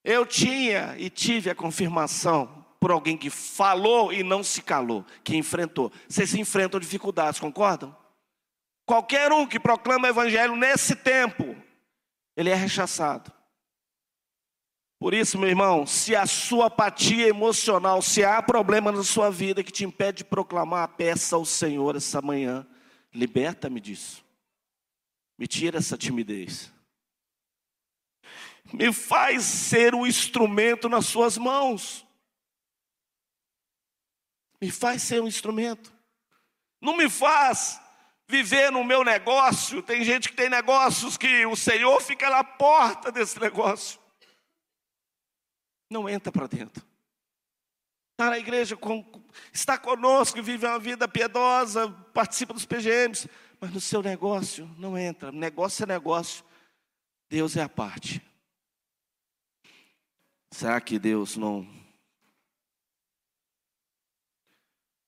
Eu 0.05 0.27
tinha 0.27 0.95
e 0.99 1.09
tive 1.09 1.49
a 1.49 1.55
confirmação 1.55 2.65
por 2.79 2.91
alguém 2.91 3.17
que 3.17 3.31
falou 3.31 4.13
e 4.13 4.23
não 4.23 4.45
se 4.45 4.61
calou, 4.61 5.07
que 5.25 5.35
enfrentou. 5.35 5.91
Vocês 6.07 6.35
enfrentam 6.35 6.79
dificuldades, 6.79 7.41
concordam? 7.41 7.97
Qualquer 8.85 9.33
um 9.33 9.47
que 9.47 9.59
proclama 9.59 10.07
o 10.07 10.11
evangelho 10.11 10.55
nesse 10.55 10.95
tempo, 10.95 11.57
ele 12.37 12.51
é 12.51 12.55
rechaçado. 12.55 13.33
Por 15.05 15.13
isso, 15.13 15.39
meu 15.39 15.51
irmão, 15.51 15.85
se 15.85 16.17
a 16.17 16.25
sua 16.25 16.69
apatia 16.69 17.29
emocional, 17.29 18.01
se 18.01 18.25
há 18.25 18.41
problema 18.41 18.91
na 18.91 19.05
sua 19.05 19.31
vida 19.31 19.63
que 19.63 19.71
te 19.71 19.85
impede 19.85 20.17
de 20.17 20.25
proclamar, 20.25 20.89
peça 20.97 21.37
ao 21.37 21.45
Senhor 21.45 21.95
essa 21.95 22.23
manhã, 22.23 22.67
liberta-me 23.13 23.81
disso. 23.81 24.25
Me 25.37 25.47
tira 25.47 25.77
essa 25.77 25.99
timidez. 25.99 26.73
Me 28.73 28.91
faz 28.95 29.43
ser 29.43 29.95
um 29.95 30.07
instrumento 30.07 30.89
nas 30.89 31.05
suas 31.05 31.37
mãos. 31.37 32.07
Me 34.59 34.71
faz 34.71 35.03
ser 35.03 35.21
um 35.21 35.29
instrumento. 35.29 35.93
Não 36.81 36.97
me 36.97 37.11
faz 37.11 37.79
viver 38.27 38.73
no 38.73 38.83
meu 38.83 39.05
negócio. 39.05 39.83
Tem 39.83 40.03
gente 40.03 40.31
que 40.31 40.35
tem 40.35 40.49
negócios 40.49 41.19
que 41.19 41.45
o 41.45 41.55
Senhor 41.55 42.01
fica 42.01 42.31
na 42.31 42.43
porta 42.43 43.13
desse 43.13 43.39
negócio 43.39 44.03
não 45.95 46.09
entra 46.09 46.33
para 46.33 46.49
dentro. 46.49 46.85
Está 48.13 48.31
na 48.31 48.39
igreja, 48.39 48.77
está 49.53 49.79
conosco, 49.79 50.43
vive 50.43 50.67
uma 50.67 50.79
vida 50.79 51.09
piedosa, 51.09 51.89
participa 52.13 52.53
dos 52.53 52.67
PGMs, 52.67 53.29
mas 53.61 53.73
no 53.73 53.81
seu 53.81 54.03
negócio 54.03 54.69
não 54.77 54.99
entra. 54.99 55.33
Negócio 55.33 55.85
é 55.85 55.87
negócio, 55.87 56.45
Deus 57.31 57.57
é 57.57 57.63
a 57.63 57.69
parte. 57.69 58.21
Será 60.53 60.81
que 60.81 60.99
Deus 60.99 61.37
não 61.37 61.67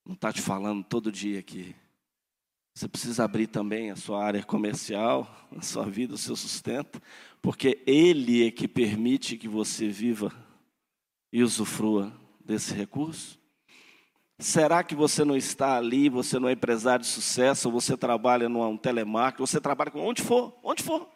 não 0.05 0.13
está 0.13 0.31
te 0.31 0.41
falando 0.41 0.85
todo 0.85 1.11
dia 1.11 1.43
que 1.43 1.75
você 2.73 2.87
precisa 2.87 3.25
abrir 3.25 3.47
também 3.47 3.91
a 3.91 3.95
sua 3.95 4.23
área 4.23 4.43
comercial, 4.43 5.49
a 5.51 5.61
sua 5.61 5.85
vida, 5.85 6.13
o 6.13 6.17
seu 6.17 6.35
sustento, 6.35 7.01
porque 7.41 7.83
Ele 7.85 8.47
é 8.47 8.51
que 8.51 8.67
permite 8.67 9.37
que 9.37 9.47
você 9.47 9.89
viva 9.89 10.31
e 11.31 11.43
usufrua 11.43 12.11
desse 12.43 12.73
recurso? 12.73 13.39
Será 14.39 14.83
que 14.83 14.93
você 14.93 15.25
não 15.25 15.35
está 15.35 15.77
ali, 15.77 16.09
você 16.09 16.37
não 16.37 16.47
é 16.47 16.51
empresário 16.51 17.03
de 17.03 17.11
sucesso, 17.11 17.67
ou 17.67 17.73
você 17.73 17.97
trabalha 17.97 18.47
num 18.47 18.77
telemarketing, 18.77 19.41
você 19.41 19.59
trabalha 19.59 19.89
com 19.89 19.99
onde 19.99 20.21
for, 20.21 20.55
onde 20.61 20.83
for. 20.83 21.09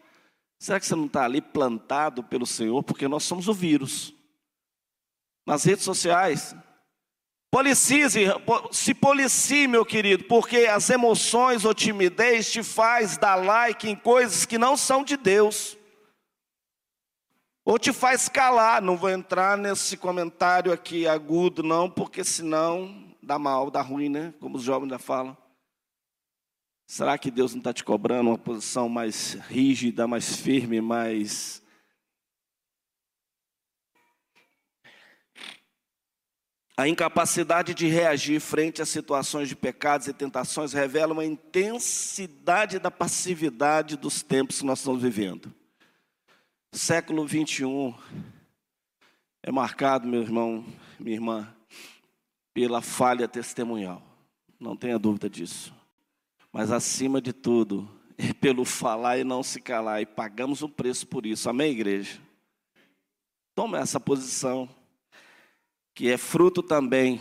Será 0.60 0.80
que 0.80 0.86
você 0.86 0.96
não 0.96 1.06
está 1.06 1.26
ali 1.26 1.40
plantado 1.40 2.24
pelo 2.24 2.46
Senhor? 2.46 2.82
Porque 2.84 3.08
nós 3.08 3.24
somos 3.24 3.48
o 3.48 3.54
vírus. 3.54 4.14
Nas 5.46 5.64
redes 5.64 5.84
sociais. 5.84 6.56
Policize, 7.52 8.26
se 8.72 8.94
policie, 8.94 9.68
meu 9.68 9.86
querido, 9.86 10.24
porque 10.24 10.60
as 10.60 10.90
emoções 10.90 11.66
ou 11.66 11.74
timidez 11.74 12.52
te 12.52 12.64
faz 12.64 13.18
dar 13.18 13.36
like 13.36 13.90
em 13.90 13.96
coisas 13.96 14.46
que 14.46 14.58
não 14.58 14.78
são 14.78 15.04
de 15.04 15.18
Deus. 15.18 15.78
Ou 17.72 17.80
te 17.80 17.94
faz 17.94 18.28
calar, 18.28 18.82
não 18.82 18.98
vou 18.98 19.10
entrar 19.10 19.58
nesse 19.58 19.96
comentário 19.96 20.74
aqui 20.74 21.08
agudo, 21.08 21.64
não, 21.64 21.90
porque 21.90 22.22
senão 22.22 23.16
dá 23.24 23.40
mal, 23.40 23.72
dá 23.72 23.82
ruim, 23.82 24.10
né? 24.10 24.34
Como 24.42 24.58
os 24.58 24.64
jovens 24.64 24.90
já 24.90 25.00
falam. 25.00 25.38
Será 26.86 27.18
que 27.18 27.32
Deus 27.32 27.54
não 27.54 27.60
está 27.60 27.72
te 27.72 27.82
cobrando 27.82 28.30
uma 28.30 28.38
posição 28.38 28.90
mais 28.90 29.36
rígida, 29.48 30.06
mais 30.06 30.36
firme, 30.36 30.82
mais. 30.82 31.64
A 36.76 36.90
incapacidade 36.90 37.74
de 37.74 37.88
reagir 37.88 38.42
frente 38.42 38.82
a 38.82 38.86
situações 38.86 39.48
de 39.48 39.56
pecados 39.56 40.10
e 40.10 40.14
tentações 40.14 40.74
revela 40.74 41.14
uma 41.14 41.24
intensidade 41.24 42.80
da 42.80 42.92
passividade 42.92 43.96
dos 43.96 44.22
tempos 44.22 44.60
que 44.60 44.66
nós 44.66 44.80
estamos 44.80 45.02
vivendo. 45.02 45.61
Século 46.72 47.26
21 47.28 47.94
é 49.44 49.52
marcado, 49.52 50.08
meu 50.08 50.22
irmão, 50.22 50.66
minha 50.98 51.16
irmã, 51.16 51.56
pela 52.54 52.82
falha 52.82 53.28
testemunhal. 53.28 54.02
Não 54.60 54.78
tenha 54.78 54.98
dúvida 54.98 55.30
disso. 55.30 55.74
Mas 56.52 56.72
acima 56.72 57.22
de 57.22 57.34
tudo, 57.34 57.90
é 58.18 58.34
pelo 58.34 58.64
falar 58.64 59.18
e 59.18 59.24
não 59.24 59.44
se 59.44 59.60
calar. 59.60 60.02
E 60.02 60.06
pagamos 60.06 60.62
o 60.62 60.70
preço 60.70 61.06
por 61.08 61.26
isso. 61.26 61.50
Amém, 61.50 61.72
igreja? 61.72 62.22
Toma 63.54 63.80
essa 63.80 64.00
posição, 64.00 64.70
que 65.94 66.10
é 66.10 66.18
fruto 66.18 66.64
também 66.64 67.20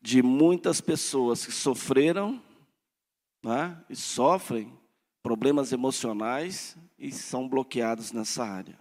de 0.00 0.22
muitas 0.22 0.80
pessoas 0.80 1.44
que 1.44 1.50
sofreram 1.50 2.40
né, 3.42 3.82
e 3.90 3.96
sofrem 3.96 4.72
problemas 5.22 5.72
emocionais 5.72 6.76
e 6.98 7.12
são 7.12 7.48
bloqueados 7.48 8.12
nessa 8.12 8.44
área. 8.44 8.78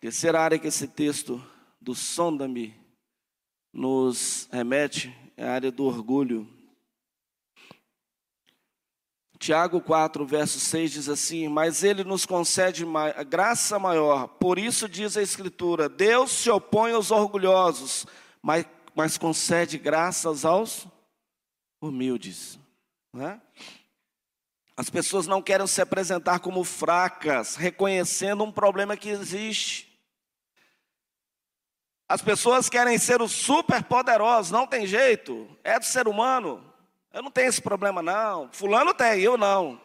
Terceira 0.00 0.40
área 0.40 0.58
que 0.58 0.68
esse 0.68 0.86
texto 0.86 1.44
do 1.80 1.94
Sonda-me 1.94 2.74
nos 3.72 4.48
remete 4.52 5.14
à 5.36 5.50
área 5.50 5.72
do 5.72 5.84
orgulho. 5.84 6.48
Tiago 9.38 9.80
4, 9.80 10.26
verso 10.26 10.58
6 10.58 10.90
diz 10.92 11.08
assim: 11.08 11.48
Mas 11.48 11.84
ele 11.84 12.02
nos 12.02 12.26
concede 12.26 12.84
graça 13.28 13.78
maior, 13.78 14.26
por 14.26 14.58
isso 14.58 14.88
diz 14.88 15.16
a 15.16 15.22
Escritura: 15.22 15.88
Deus 15.88 16.30
se 16.32 16.50
opõe 16.50 16.92
aos 16.92 17.10
orgulhosos, 17.10 18.06
mas, 18.42 18.66
mas 18.94 19.16
concede 19.16 19.78
graças 19.78 20.44
aos 20.44 20.86
humildes. 21.80 22.58
É? 23.14 23.40
As 24.78 24.88
pessoas 24.88 25.26
não 25.26 25.42
querem 25.42 25.66
se 25.66 25.82
apresentar 25.82 26.38
como 26.38 26.62
fracas, 26.62 27.56
reconhecendo 27.56 28.44
um 28.44 28.52
problema 28.52 28.96
que 28.96 29.08
existe. 29.08 30.00
As 32.08 32.22
pessoas 32.22 32.68
querem 32.68 32.96
ser 32.96 33.18
super 33.28 33.82
poderosos, 33.82 34.52
não 34.52 34.68
tem 34.68 34.86
jeito, 34.86 35.48
é 35.64 35.80
do 35.80 35.84
ser 35.84 36.06
humano. 36.06 36.64
Eu 37.12 37.24
não 37.24 37.30
tenho 37.32 37.48
esse 37.48 37.60
problema 37.60 38.00
não. 38.00 38.52
Fulano 38.52 38.94
tem, 38.94 39.20
eu 39.20 39.36
não. 39.36 39.80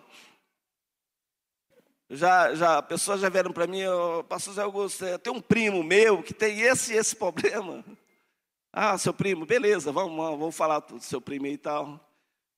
Já, 2.08 2.54
já, 2.54 2.80
pessoas 2.80 3.20
já 3.20 3.30
vieram 3.30 3.52
para 3.52 3.66
mim, 3.66 3.84
oh, 3.88 4.24
pastor 4.24 4.54
Zé 4.54 4.62
Augusto, 4.62 5.18
tem 5.18 5.34
um 5.34 5.42
primo 5.42 5.82
meu 5.82 6.22
que 6.22 6.36
tem 6.36 6.62
esse 6.62 6.94
esse 6.94 7.16
problema. 7.16 7.84
Ah, 8.76 8.98
seu 8.98 9.14
primo, 9.14 9.46
beleza, 9.46 9.92
vamos, 9.92 10.18
vamos 10.18 10.56
falar 10.56 10.80
do 10.80 11.00
seu 11.00 11.22
primo 11.22 11.46
e 11.46 11.60
tal. 11.60 12.00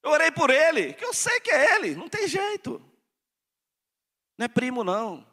Eu 0.06 0.12
orei 0.12 0.30
por 0.30 0.52
ele, 0.52 0.94
que 0.94 1.04
eu 1.04 1.12
sei 1.12 1.40
que 1.40 1.50
é 1.50 1.76
ele, 1.76 1.96
não 1.96 2.08
tem 2.08 2.28
jeito. 2.28 2.80
Não 4.38 4.46
é 4.46 4.48
primo, 4.48 4.84
não. 4.84 5.26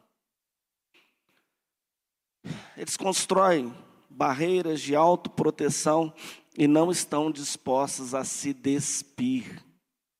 Eles 2.75 2.97
constroem 2.97 3.71
barreiras 4.09 4.81
de 4.81 4.95
autoproteção 4.95 6.11
e 6.57 6.67
não 6.67 6.89
estão 6.89 7.31
dispostas 7.31 8.15
a 8.15 8.23
se 8.25 8.51
despir 8.51 9.63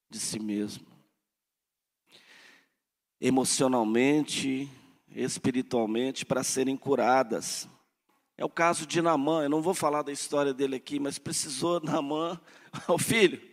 de 0.08 0.20
si 0.20 0.38
mesmo. 0.38 0.86
Emocionalmente, 3.20 4.70
espiritualmente, 5.10 6.28
para 6.28 6.44
serem 6.44 6.78
curadas. 6.78 7.68
É 8.38 8.46
o 8.46 8.50
caso 8.50 8.86
de 8.86 9.02
Namã, 9.02 9.42
eu 9.42 9.50
não 9.50 9.64
vou 9.64 9.74
falar 9.74 10.04
da 10.04 10.12
história 10.12 10.54
dele 10.54 10.76
aqui, 10.76 11.00
mas 11.00 11.18
precisou 11.18 11.80
Namã, 11.80 12.40
o 12.88 13.00
filho, 13.00 13.52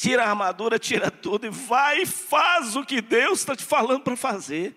tira 0.00 0.24
a 0.24 0.30
armadura, 0.30 0.78
tira 0.78 1.10
tudo 1.10 1.44
e 1.44 1.50
vai 1.50 2.00
e 2.00 2.06
faz 2.06 2.74
o 2.74 2.82
que 2.82 3.02
Deus 3.02 3.40
está 3.40 3.54
te 3.54 3.62
falando 3.62 4.02
para 4.02 4.16
fazer. 4.16 4.74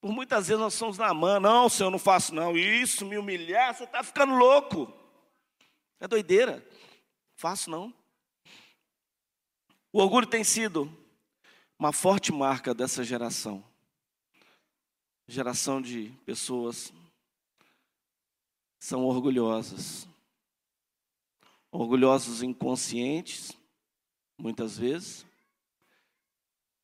Por 0.00 0.10
muitas 0.10 0.48
vezes 0.48 0.58
nós 0.58 0.72
somos 0.72 0.96
na 0.96 1.12
mão, 1.12 1.38
não, 1.38 1.68
Senhor, 1.68 1.90
não 1.90 1.98
faço 1.98 2.34
não. 2.34 2.56
Isso, 2.56 3.04
me 3.04 3.18
humilhar, 3.18 3.74
você 3.74 3.84
está 3.84 4.02
ficando 4.02 4.32
louco. 4.36 4.90
É 6.00 6.08
doideira. 6.08 6.66
Faço 7.36 7.68
não. 7.68 7.92
O 9.92 10.00
orgulho 10.00 10.26
tem 10.26 10.42
sido 10.42 10.90
uma 11.78 11.92
forte 11.92 12.32
marca 12.32 12.72
dessa 12.72 13.04
geração. 13.04 13.62
Geração 15.26 15.82
de 15.82 16.10
pessoas 16.24 16.90
são 18.78 19.04
orgulhosas. 19.04 20.08
Orgulhosos 21.70 22.42
inconscientes, 22.42 23.57
muitas 24.38 24.78
vezes. 24.78 25.26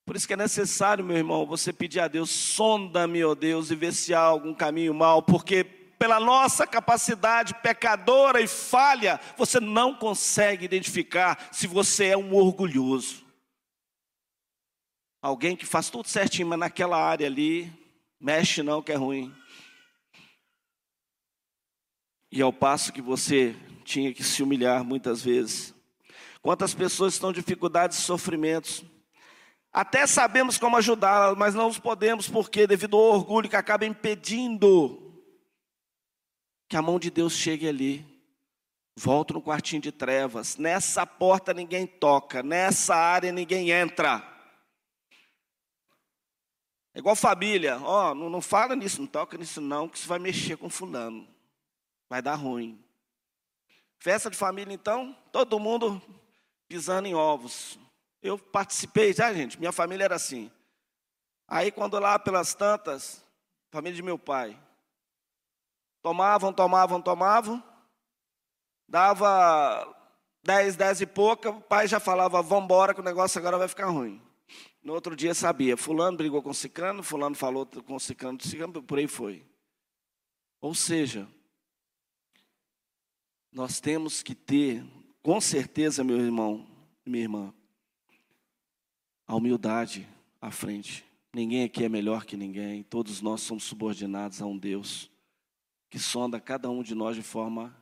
Por 0.04 0.16
isso 0.16 0.26
que 0.26 0.34
é 0.34 0.36
necessário, 0.36 1.04
meu 1.04 1.16
irmão, 1.16 1.46
você 1.46 1.72
pedir 1.72 2.00
a 2.00 2.08
Deus, 2.08 2.28
sonda-me, 2.28 3.24
ó 3.24 3.30
oh 3.30 3.34
Deus, 3.34 3.70
e 3.70 3.74
vê 3.74 3.90
se 3.90 4.12
há 4.12 4.20
algum 4.20 4.52
caminho 4.52 4.92
mal, 4.92 5.22
porque 5.22 5.64
pela 5.98 6.20
nossa 6.20 6.66
capacidade 6.66 7.54
pecadora 7.62 8.40
e 8.40 8.46
falha, 8.46 9.18
você 9.36 9.58
não 9.58 9.94
consegue 9.94 10.64
identificar 10.64 11.48
se 11.50 11.66
você 11.66 12.08
é 12.08 12.16
um 12.16 12.34
orgulhoso. 12.34 13.24
Alguém 15.22 15.56
que 15.56 15.64
faz 15.64 15.88
tudo 15.88 16.06
certinho, 16.06 16.48
mas 16.48 16.58
naquela 16.58 17.02
área 17.02 17.26
ali, 17.26 17.72
mexe 18.20 18.62
não, 18.62 18.82
que 18.82 18.92
é 18.92 18.96
ruim. 18.96 19.34
E 22.30 22.42
ao 22.42 22.52
passo 22.52 22.92
que 22.92 23.00
você 23.00 23.56
tinha 23.84 24.12
que 24.12 24.22
se 24.22 24.42
humilhar 24.42 24.84
muitas 24.84 25.22
vezes. 25.22 25.73
Quantas 26.44 26.74
pessoas 26.74 27.14
estão 27.14 27.30
em 27.30 27.32
dificuldades 27.32 27.98
e 27.98 28.02
sofrimentos, 28.02 28.84
até 29.72 30.06
sabemos 30.06 30.58
como 30.58 30.76
ajudá-la, 30.76 31.34
mas 31.34 31.54
não 31.54 31.68
os 31.68 31.78
podemos, 31.78 32.28
porque 32.28 32.66
devido 32.66 32.98
ao 32.98 33.14
orgulho 33.14 33.48
que 33.48 33.56
acaba 33.56 33.86
impedindo 33.86 35.24
que 36.68 36.76
a 36.76 36.82
mão 36.82 36.98
de 36.98 37.10
Deus 37.10 37.32
chegue 37.32 37.66
ali. 37.66 38.04
Volto 38.94 39.32
no 39.32 39.40
quartinho 39.40 39.80
de 39.80 39.90
trevas. 39.90 40.58
Nessa 40.58 41.06
porta 41.06 41.54
ninguém 41.54 41.86
toca, 41.86 42.42
nessa 42.42 42.94
área 42.94 43.32
ninguém 43.32 43.70
entra. 43.70 44.22
É 46.92 46.98
igual 46.98 47.16
família, 47.16 47.80
ó, 47.80 48.10
oh, 48.10 48.14
não, 48.14 48.28
não 48.28 48.42
fala 48.42 48.76
nisso, 48.76 49.00
não 49.00 49.08
toca 49.08 49.38
nisso 49.38 49.62
não, 49.62 49.88
que 49.88 49.96
isso 49.96 50.06
vai 50.06 50.18
mexer 50.18 50.58
com 50.58 50.68
fulano. 50.68 51.26
Vai 52.06 52.20
dar 52.20 52.34
ruim. 52.34 52.78
Festa 53.98 54.28
de 54.28 54.36
família 54.36 54.74
então, 54.74 55.16
todo 55.32 55.58
mundo 55.58 56.02
pisando 56.68 57.08
em 57.08 57.14
ovos. 57.14 57.78
Eu 58.22 58.38
participei, 58.38 59.12
já, 59.12 59.32
gente, 59.32 59.58
minha 59.58 59.72
família 59.72 60.04
era 60.04 60.16
assim. 60.16 60.50
Aí, 61.46 61.70
quando 61.70 61.98
lá 61.98 62.18
pelas 62.18 62.54
tantas, 62.54 63.22
família 63.70 63.96
de 63.96 64.02
meu 64.02 64.18
pai, 64.18 64.58
tomavam, 66.02 66.52
tomavam, 66.52 67.00
tomavam, 67.00 67.62
dava 68.88 69.94
dez, 70.42 70.76
dez 70.76 71.00
e 71.00 71.06
pouca, 71.06 71.50
o 71.50 71.60
pai 71.60 71.86
já 71.86 71.98
falava, 71.98 72.42
vamos 72.42 72.64
embora 72.64 72.94
que 72.94 73.00
o 73.00 73.04
negócio 73.04 73.38
agora 73.38 73.58
vai 73.58 73.68
ficar 73.68 73.86
ruim. 73.86 74.22
No 74.82 74.92
outro 74.92 75.16
dia 75.16 75.34
sabia, 75.34 75.76
fulano 75.76 76.16
brigou 76.16 76.42
com 76.42 76.52
ciclano, 76.52 77.02
fulano 77.02 77.34
falou 77.34 77.66
com 77.66 77.98
ciclano, 77.98 78.38
ciclano, 78.42 78.82
por 78.82 78.98
aí 78.98 79.08
foi. 79.08 79.44
Ou 80.60 80.74
seja, 80.74 81.26
nós 83.50 83.80
temos 83.80 84.22
que 84.22 84.34
ter, 84.34 84.84
com 85.24 85.40
certeza, 85.40 86.04
meu 86.04 86.20
irmão, 86.20 86.66
minha 87.04 87.24
irmã, 87.24 87.54
a 89.26 89.34
humildade 89.34 90.06
à 90.38 90.50
frente. 90.50 91.02
Ninguém 91.32 91.64
aqui 91.64 91.82
é 91.82 91.88
melhor 91.88 92.26
que 92.26 92.36
ninguém, 92.36 92.82
todos 92.82 93.22
nós 93.22 93.40
somos 93.40 93.64
subordinados 93.64 94.42
a 94.42 94.46
um 94.46 94.56
Deus 94.56 95.10
que 95.88 95.98
sonda 95.98 96.38
cada 96.38 96.68
um 96.68 96.82
de 96.82 96.94
nós 96.94 97.16
de 97.16 97.22
forma 97.22 97.74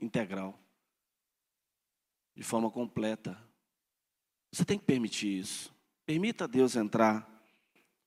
integral, 0.00 0.56
de 2.36 2.44
forma 2.44 2.70
completa. 2.70 3.36
Você 4.52 4.64
tem 4.64 4.78
que 4.78 4.84
permitir 4.84 5.40
isso. 5.40 5.74
Permita 6.06 6.46
Deus 6.46 6.76
entrar 6.76 7.28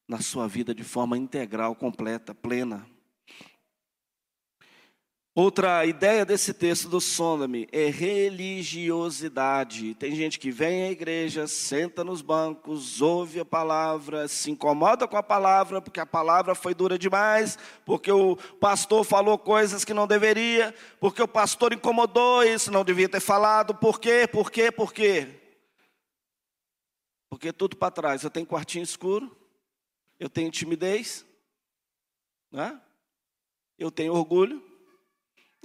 na 0.07 0.21
sua 0.21 0.47
vida 0.47 0.73
de 0.73 0.85
forma 0.85 1.17
integral, 1.17 1.75
completa, 1.75 2.33
plena. 2.33 2.87
Outra 5.39 5.85
ideia 5.85 6.25
desse 6.25 6.51
texto 6.51 6.89
do 6.89 6.99
Sonda-me 6.99 7.69
é 7.71 7.91
religiosidade. 7.91 9.93
Tem 9.93 10.15
gente 10.15 10.39
que 10.39 10.49
vem 10.49 10.85
à 10.85 10.89
igreja, 10.89 11.45
senta 11.45 12.03
nos 12.03 12.23
bancos, 12.23 13.03
ouve 13.03 13.39
a 13.39 13.45
palavra, 13.45 14.27
se 14.27 14.49
incomoda 14.49 15.07
com 15.07 15.15
a 15.15 15.21
palavra, 15.21 15.79
porque 15.79 15.99
a 15.99 16.07
palavra 16.07 16.55
foi 16.55 16.73
dura 16.73 16.97
demais, 16.97 17.55
porque 17.85 18.11
o 18.11 18.35
pastor 18.59 19.05
falou 19.05 19.37
coisas 19.37 19.85
que 19.85 19.93
não 19.93 20.07
deveria, 20.07 20.73
porque 20.99 21.21
o 21.21 21.27
pastor 21.27 21.71
incomodou 21.71 22.43
isso, 22.43 22.71
não 22.71 22.83
devia 22.83 23.07
ter 23.07 23.19
falado. 23.19 23.75
Por 23.75 23.99
quê? 23.99 24.27
Por 24.27 24.49
quê? 24.49 24.71
Por 24.71 24.91
quê? 24.91 25.39
Porque 27.29 27.53
tudo 27.53 27.77
para 27.77 27.91
trás. 27.91 28.23
Eu 28.23 28.31
tenho 28.31 28.47
quartinho 28.47 28.81
escuro, 28.81 29.37
eu 30.19 30.31
tenho 30.31 30.49
timidez, 30.49 31.23
né? 32.51 32.81
eu 33.77 33.91
tenho 33.91 34.15
orgulho. 34.15 34.65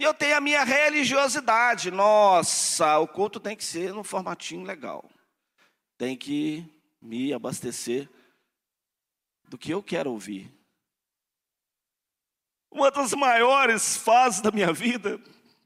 E 0.02 0.04
eu 0.04 0.12
tenho 0.12 0.36
a 0.36 0.40
minha 0.40 0.64
religiosidade. 0.64 1.92
Nossa, 1.92 2.98
o 2.98 3.06
culto 3.06 3.38
tem 3.38 3.56
que 3.56 3.62
ser 3.62 3.94
num 3.94 4.02
formatinho 4.02 4.64
legal. 4.64 5.08
Tem 5.96 6.16
que 6.16 6.68
me 7.00 7.32
abastecer 7.32 8.08
do 9.48 9.56
que 9.56 9.72
eu 9.72 9.80
quero 9.80 10.10
ouvir. 10.10 10.52
Uma 12.68 12.90
das 12.90 13.12
maiores 13.12 13.96
fases 13.96 14.40
da 14.40 14.50
minha 14.50 14.72
vida 14.72 15.20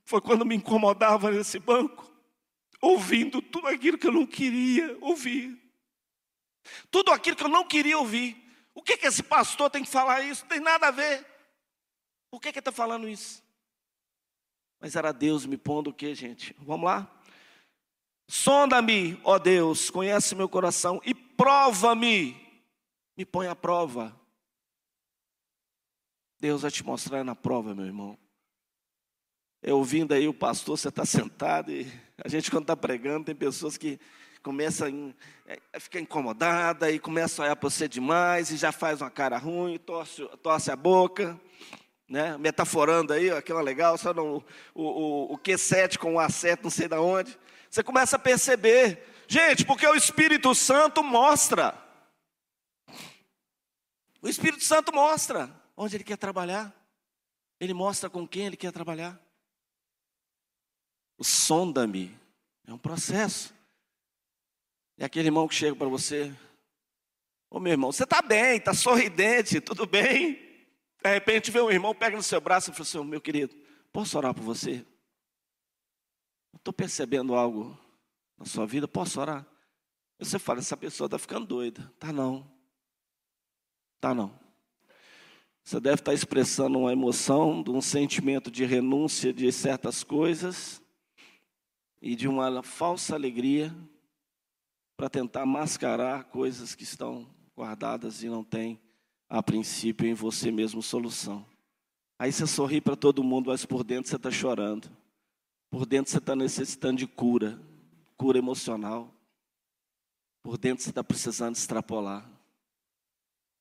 foi 0.05 0.21
quando 0.21 0.45
me 0.45 0.55
incomodava 0.55 1.31
nesse 1.31 1.59
banco, 1.59 2.07
ouvindo 2.79 3.41
tudo 3.41 3.69
aquilo 3.69 3.97
que 3.97 4.07
eu 4.07 4.13
não 4.13 4.27
queria 4.27 4.99
ouvir. 5.01 5.59
Tudo 6.91 7.11
aquilo 7.11 7.37
que 7.37 7.45
eu 7.45 7.49
não 7.49 7.67
queria 7.67 7.97
ouvir. 7.97 8.37
O 8.75 8.83
que, 8.83 8.99
que 8.99 9.07
esse 9.07 9.23
pastor 9.23 9.71
tem 9.71 9.83
que 9.83 9.89
falar 9.89 10.21
isso? 10.21 10.43
Não 10.43 10.51
tem 10.51 10.61
nada 10.61 10.89
a 10.89 10.91
ver. 10.91 11.25
Por 12.31 12.39
que, 12.39 12.53
que 12.53 12.59
ele 12.59 12.61
está 12.61 12.73
falando 12.73 13.09
isso? 13.09 13.46
Mas 14.81 14.95
era 14.95 15.13
Deus 15.13 15.47
me 15.47 15.57
pondo 15.57 15.91
o 15.91 15.93
que, 15.93 16.15
gente? 16.15 16.55
Vamos 16.59 16.87
lá? 16.87 17.11
Sonda-me, 18.29 19.21
ó 19.23 19.39
Deus, 19.39 19.89
conhece 19.89 20.35
meu 20.35 20.49
coração 20.49 21.01
e 21.05 21.15
prova-me. 21.15 22.37
Me 23.17 23.25
põe 23.25 23.47
à 23.47 23.55
prova. 23.55 24.15
Deus 26.39 26.63
vai 26.63 26.71
te 26.71 26.85
mostrar 26.85 27.25
na 27.25 27.35
prova, 27.35 27.75
meu 27.75 27.87
irmão. 27.87 28.19
Eu 29.63 29.79
ouvindo 29.79 30.13
aí 30.13 30.29
o 30.29 30.35
pastor, 30.35 30.77
você 30.77 30.89
está 30.89 31.05
sentado 31.05 31.73
e 31.73 31.91
a 32.23 32.29
gente 32.29 32.51
quando 32.51 32.65
está 32.65 32.77
pregando, 32.77 33.27
tem 33.27 33.35
pessoas 33.35 33.77
que 33.77 33.99
começam 34.43 35.15
é, 35.47 35.59
a 35.73 35.81
ficar 35.81 35.99
incomodada 35.99 36.91
e 36.91 36.99
começam 36.99 37.45
a 37.45 37.49
olhar 37.49 37.57
para 37.57 37.71
você 37.71 37.89
demais 37.89 38.51
e 38.51 38.57
já 38.57 38.71
faz 38.71 39.01
uma 39.01 39.11
cara 39.11 39.39
ruim, 39.39 39.79
torce, 39.79 40.25
torce 40.43 40.71
a 40.71 40.77
boca 40.77 41.41
né? 42.09 42.37
metaforando 42.39 43.13
aí, 43.13 43.31
aquela 43.31 43.61
legal, 43.61 43.99
só 43.99 44.15
no, 44.15 44.45
o, 44.75 44.83
o, 44.83 45.35
o 45.35 45.39
Q7 45.39 45.99
com 45.99 46.15
o 46.15 46.19
A7, 46.19 46.61
não 46.63 46.71
sei 46.71 46.89
de 46.89 46.97
onde. 46.97 47.39
Você 47.69 47.83
começa 47.83 48.17
a 48.17 48.19
perceber, 48.19 49.05
gente, 49.27 49.65
porque 49.65 49.87
o 49.87 49.95
Espírito 49.95 50.55
Santo 50.55 51.03
mostra. 51.03 51.77
O 54.23 54.29
Espírito 54.29 54.65
Santo 54.65 54.93
mostra 54.93 55.51
onde 55.77 55.97
ele 55.97 56.05
quer 56.05 56.17
trabalhar. 56.17 56.75
Ele 57.59 57.75
mostra 57.75 58.09
com 58.09 58.27
quem 58.27 58.47
ele 58.47 58.57
quer 58.57 58.73
trabalhar. 58.73 59.19
O 61.19 61.25
sonda-me 61.25 62.17
é 62.67 62.73
um 62.73 62.79
processo. 62.79 63.55
É 64.99 65.05
aquele 65.05 65.29
irmão 65.29 65.49
que 65.49 65.55
chega 65.55 65.77
para 65.77 65.89
você, 65.89 66.35
ô 67.51 67.61
meu 67.61 67.73
irmão, 67.73 67.93
você 67.93 68.05
está 68.05 68.23
bem, 68.23 68.57
está 68.57 68.73
sorridente, 68.73 69.61
tudo 69.61 69.87
bem? 69.87 70.46
De 71.07 71.13
repente 71.13 71.53
vê 71.53 71.61
um 71.61 71.71
irmão, 71.71 71.95
pega 71.95 72.17
no 72.17 72.23
seu 72.23 72.41
braço 72.41 72.69
e 72.69 72.73
fala 72.73 72.83
assim, 72.83 73.05
meu 73.05 73.21
querido, 73.21 73.55
posso 73.93 74.19
orar 74.19 74.35
por 74.35 74.43
você? 74.43 74.85
Estou 76.53 76.75
percebendo 76.75 77.37
algo 77.37 77.79
na 78.37 78.45
sua 78.45 78.67
vida, 78.67 78.89
posso 78.89 79.21
orar? 79.21 79.47
Você 80.19 80.37
fala, 80.37 80.59
essa 80.59 80.77
pessoa 80.77 81.07
está 81.07 81.17
ficando 81.17 81.47
doida. 81.47 81.93
Tá 82.01 82.13
não. 82.13 82.51
Tá 84.01 84.13
não. 84.13 84.37
Você 85.63 85.79
deve 85.79 86.01
estar 86.01 86.13
expressando 86.13 86.77
uma 86.77 86.93
emoção, 86.93 87.63
um 87.69 87.81
sentimento 87.81 88.51
de 88.51 88.65
renúncia 88.65 89.33
de 89.33 89.53
certas 89.53 90.03
coisas 90.03 90.83
e 92.03 92.17
de 92.17 92.27
uma 92.27 92.65
falsa 92.65 93.15
alegria 93.15 93.73
para 94.97 95.09
tentar 95.09 95.47
mascarar 95.47 96.25
coisas 96.25 96.75
que 96.75 96.83
estão 96.83 97.33
guardadas 97.57 98.25
e 98.25 98.29
não 98.29 98.43
têm 98.43 98.81
a 99.29 99.43
princípio 99.43 100.07
em 100.07 100.15
você 100.15 100.51
mesmo 100.51 100.83
solução. 100.83 101.45
Aí 102.19 102.33
você 102.33 102.47
sorri 102.47 102.81
para 102.81 102.97
todo 102.97 103.23
mundo, 103.23 103.51
mas 103.51 103.67
por 103.67 103.85
dentro 103.85 104.09
você 104.09 104.17
está 104.17 104.31
chorando. 104.31 104.91
Por 105.71 105.85
dentro 105.85 106.11
você 106.11 106.19
está 106.19 106.35
necessitando 106.35 106.99
de 106.99 107.07
cura, 107.07 107.61
cura 108.17 108.39
emocional. 108.39 109.13
Por 110.43 110.57
dentro 110.57 110.83
você 110.83 110.91
está 110.91 111.05
precisando 111.05 111.57
extrapolar. 111.57 112.29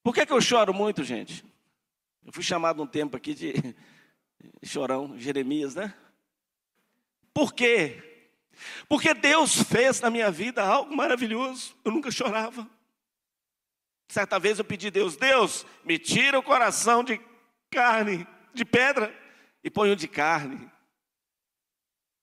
Por 0.03 0.13
que, 0.13 0.25
que 0.25 0.31
eu 0.31 0.39
choro 0.39 0.73
muito, 0.73 1.03
gente? 1.03 1.43
Eu 2.23 2.31
fui 2.31 2.43
chamado 2.43 2.81
um 2.81 2.87
tempo 2.87 3.17
aqui 3.17 3.33
de 3.33 3.53
chorão, 4.63 5.17
Jeremias, 5.17 5.75
né? 5.75 5.93
Por 7.33 7.53
quê? 7.53 8.01
Porque 8.87 9.13
Deus 9.13 9.61
fez 9.63 9.99
na 9.99 10.09
minha 10.09 10.31
vida 10.31 10.63
algo 10.63 10.95
maravilhoso. 10.95 11.75
Eu 11.83 11.91
nunca 11.91 12.09
chorava. 12.09 12.69
Certa 14.07 14.39
vez 14.39 14.59
eu 14.59 14.65
pedi 14.65 14.87
a 14.87 14.91
Deus, 14.91 15.17
Deus, 15.17 15.65
me 15.83 15.97
tira 15.97 16.37
o 16.37 16.43
coração 16.43 17.03
de 17.03 17.19
carne, 17.71 18.27
de 18.53 18.63
pedra, 18.63 19.13
e 19.63 19.69
põe 19.69 19.91
o 19.91 19.95
de 19.95 20.07
carne. 20.07 20.71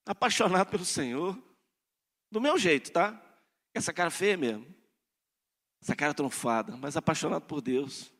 Apaixonado 0.07 0.68
pelo 0.68 0.85
Senhor. 0.85 1.37
Do 2.31 2.40
meu 2.40 2.57
jeito, 2.57 2.92
tá? 2.92 3.21
Essa 3.75 3.92
cara 3.92 4.11
feia 4.11 4.37
mesmo. 4.37 4.66
Essa 5.83 5.97
cara 5.97 6.14
trunfada, 6.14 6.77
mas 6.77 6.97
apaixonado 6.97 7.42
por 7.42 7.61
Deus. 7.61 8.12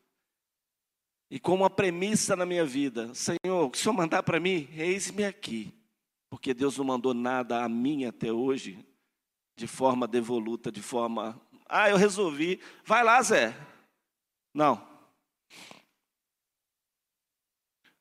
E 1.31 1.39
com 1.39 1.55
uma 1.55 1.71
premissa 1.71 2.37
na 2.37 2.45
minha 2.45 2.65
vida, 2.65 3.15
Senhor, 3.15 3.65
o 3.65 3.71
que 3.71 3.79
o 3.79 3.81
Senhor 3.81 3.95
mandar 3.95 4.23
para 4.23 4.41
mim, 4.41 4.69
eis-me 4.73 5.25
aqui. 5.25 5.73
Porque 6.29 6.53
Deus 6.53 6.77
não 6.77 6.85
mandou 6.85 7.15
nada 7.15 7.63
a 7.63 7.69
mim 7.69 8.05
até 8.05 8.33
hoje 8.33 8.85
de 9.57 9.67
forma 9.67 10.09
devoluta, 10.09 10.73
de 10.73 10.83
forma 10.83 11.41
ah, 11.67 11.89
eu 11.89 11.97
resolvi. 11.97 12.61
Vai 12.85 13.03
lá, 13.03 13.21
Zé. 13.23 13.55
Não. 14.53 14.87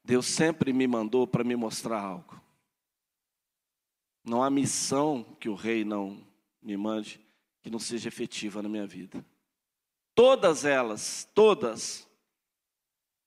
Deus 0.04 0.26
sempre 0.26 0.74
me 0.74 0.88
mandou 0.88 1.26
para 1.26 1.44
me 1.44 1.56
mostrar 1.56 2.02
algo. 2.02 2.42
Não 4.24 4.44
há 4.44 4.50
missão 4.50 5.24
que 5.40 5.50
o 5.50 5.56
rei 5.56 5.84
não 5.84 6.22
me 6.62 6.76
mande 6.78 7.20
que 7.62 7.70
não 7.70 7.80
seja 7.80 8.08
efetiva 8.08 8.62
na 8.62 8.70
minha 8.70 8.88
vida. 8.88 9.24
Todas 10.16 10.66
elas, 10.66 11.30
todas, 11.34 12.08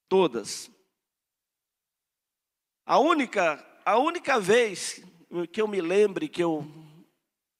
todas. 0.09 0.71
A 2.85 2.99
única, 2.99 3.65
a 3.85 3.97
única 3.97 4.39
vez 4.39 5.03
que 5.53 5.61
eu 5.61 5.69
me 5.69 5.81
lembre 5.81 6.29
que 6.29 6.43
eu 6.43 6.67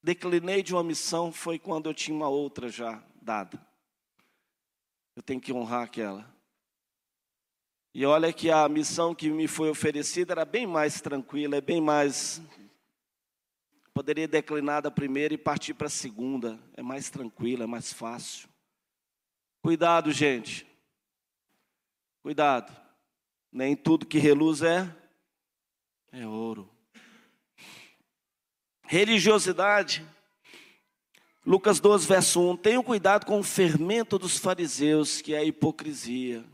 declinei 0.05 0.63
de 0.63 0.75
uma 0.75 0.85
missão 0.85 1.33
foi 1.33 1.59
quando 1.59 1.89
eu 1.89 1.95
tinha 1.95 2.15
uma 2.15 2.29
outra 2.29 2.69
já 2.69 3.03
dada. 3.23 3.59
Eu 5.17 5.23
tenho 5.23 5.41
que 5.41 5.51
honrar 5.51 5.83
aquela. 5.83 6.31
E 7.95 8.05
olha 8.05 8.31
que 8.31 8.51
a 8.51 8.69
missão 8.69 9.15
que 9.15 9.31
me 9.31 9.49
foi 9.49 9.71
oferecida 9.71 10.35
era 10.35 10.45
bem 10.45 10.67
mais 10.67 11.01
tranquila, 11.01 11.57
é 11.57 11.61
bem 11.63 11.81
mais. 11.81 12.43
Poderia 13.95 14.29
declinar 14.29 14.83
da 14.83 14.91
primeira 14.91 15.33
e 15.33 15.39
partir 15.39 15.73
para 15.73 15.87
a 15.87 15.91
segunda. 15.91 16.61
É 16.77 16.83
mais 16.83 17.09
tranquila, 17.09 17.65
é 17.65 17.67
mais 17.67 17.91
fácil. 17.91 18.47
Cuidado, 19.63 20.13
gente. 20.13 20.67
Cuidado. 22.23 22.79
Nem 23.51 23.75
tudo 23.75 24.05
que 24.05 24.19
reluz 24.19 24.61
é, 24.61 24.95
é 26.13 26.27
ouro. 26.27 26.74
Religiosidade. 28.87 30.07
Lucas 31.45 31.81
12, 31.81 32.07
verso 32.07 32.41
1. 32.51 32.57
Tenham 32.59 32.83
cuidado 32.83 33.25
com 33.25 33.41
o 33.41 33.43
fermento 33.43 34.19
dos 34.19 34.39
fariseus, 34.39 35.21
que 35.21 35.35
é 35.35 35.39
a 35.39 35.45
hipocrisia. 35.45 36.45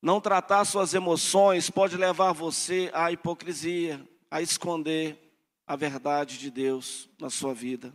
Não 0.00 0.20
tratar 0.20 0.64
suas 0.64 0.94
emoções 0.94 1.70
pode 1.70 1.96
levar 1.96 2.32
você 2.32 2.90
à 2.92 3.10
hipocrisia, 3.10 4.06
a 4.30 4.40
esconder 4.42 5.18
a 5.66 5.76
verdade 5.76 6.38
de 6.38 6.50
Deus 6.50 7.08
na 7.18 7.30
sua 7.30 7.54
vida. 7.54 7.92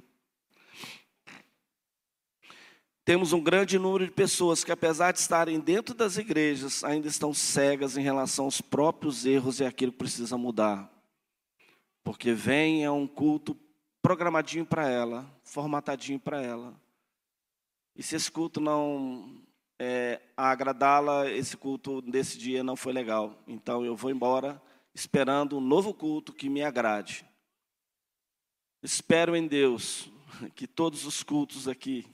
Temos 3.06 3.32
um 3.32 3.42
grande 3.42 3.80
número 3.80 4.06
de 4.06 4.12
pessoas 4.12 4.64
que, 4.64 4.72
apesar 4.72 5.12
de 5.12 5.20
estarem 5.20 5.60
dentro 5.60 5.96
das 5.96 6.18
igrejas, 6.18 6.84
ainda 6.84 7.08
estão 7.08 7.34
cegas 7.34 7.98
em 7.98 8.02
relação 8.02 8.46
aos 8.46 8.62
próprios 8.62 9.26
erros 9.26 9.60
e 9.60 9.66
aquilo 9.66 9.92
que 9.92 9.98
precisa 9.98 10.38
mudar. 10.38 10.99
Porque 12.04 12.34
vem 12.34 12.84
é 12.84 12.92
um 12.92 13.08
culto 13.08 13.58
programadinho 14.02 14.66
para 14.66 14.90
ela, 14.90 15.30
formatadinho 15.44 16.20
para 16.20 16.42
ela. 16.42 16.80
E 17.96 18.02
se 18.02 18.16
esse 18.16 18.32
culto 18.32 18.62
não 18.62 19.42
é, 19.78 20.22
agradá-la, 20.36 21.30
esse 21.30 21.56
culto 21.56 22.02
desse 22.02 22.38
dia 22.38 22.64
não 22.64 22.76
foi 22.76 22.94
legal. 22.94 23.42
Então 23.48 23.86
eu 23.86 23.96
vou 23.96 24.10
embora 24.10 24.62
esperando 24.94 25.58
um 25.58 25.62
novo 25.62 25.94
culto 25.94 26.34
que 26.34 26.50
me 26.50 26.64
agrade. 26.64 27.26
Espero 28.82 29.36
em 29.36 29.48
Deus 29.48 30.10
que 30.56 30.66
todos 30.66 31.06
os 31.06 31.24
cultos 31.24 31.68
aqui, 31.68 32.06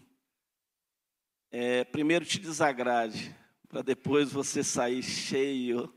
é, 1.52 1.84
primeiro 1.84 2.26
te 2.26 2.40
desagrade, 2.40 3.36
para 3.68 3.82
depois 3.82 4.32
você 4.32 4.64
sair 4.64 5.04
cheio 5.04 5.94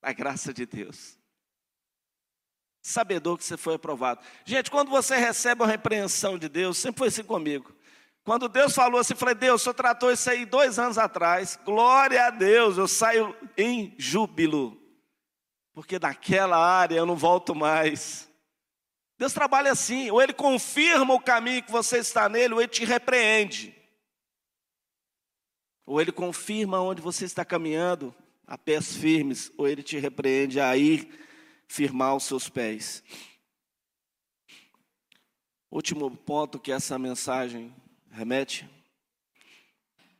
da 0.00 0.12
graça 0.12 0.54
de 0.54 0.64
Deus. 0.64 1.17
Sabedor 2.88 3.36
que 3.36 3.44
você 3.44 3.56
foi 3.56 3.74
aprovado. 3.74 4.20
Gente, 4.44 4.70
quando 4.70 4.88
você 4.88 5.16
recebe 5.16 5.62
a 5.62 5.66
repreensão 5.66 6.38
de 6.38 6.48
Deus, 6.48 6.78
sempre 6.78 6.98
foi 6.98 7.08
assim 7.08 7.22
comigo. 7.22 7.76
Quando 8.24 8.48
Deus 8.48 8.74
falou 8.74 9.00
assim, 9.00 9.14
falei, 9.14 9.34
Deus, 9.34 9.60
o 9.60 9.64
senhor 9.64 9.74
tratou 9.74 10.10
isso 10.10 10.28
aí 10.30 10.46
dois 10.46 10.78
anos 10.78 10.96
atrás. 10.96 11.58
Glória 11.64 12.26
a 12.26 12.30
Deus, 12.30 12.78
eu 12.78 12.88
saio 12.88 13.36
em 13.56 13.94
júbilo. 13.98 14.80
Porque 15.74 15.98
naquela 15.98 16.56
área 16.56 16.96
eu 16.96 17.04
não 17.04 17.14
volto 17.14 17.54
mais. 17.54 18.26
Deus 19.18 19.34
trabalha 19.34 19.70
assim, 19.70 20.10
ou 20.10 20.22
Ele 20.22 20.32
confirma 20.32 21.12
o 21.12 21.20
caminho 21.20 21.62
que 21.62 21.70
você 21.70 21.98
está 21.98 22.26
nele, 22.28 22.54
ou 22.54 22.60
Ele 22.60 22.68
te 22.68 22.84
repreende. 22.86 23.74
Ou 25.84 26.00
Ele 26.00 26.12
confirma 26.12 26.80
onde 26.80 27.02
você 27.02 27.26
está 27.26 27.44
caminhando 27.44 28.14
a 28.46 28.56
pés 28.56 28.96
firmes, 28.96 29.52
ou 29.58 29.68
Ele 29.68 29.82
te 29.82 29.98
repreende 29.98 30.58
a 30.58 30.74
ir 30.74 31.27
firmar 31.68 32.16
os 32.16 32.24
seus 32.24 32.48
pés. 32.48 33.04
Último 35.70 36.10
ponto 36.10 36.58
que 36.58 36.72
essa 36.72 36.98
mensagem 36.98 37.74
remete: 38.10 38.68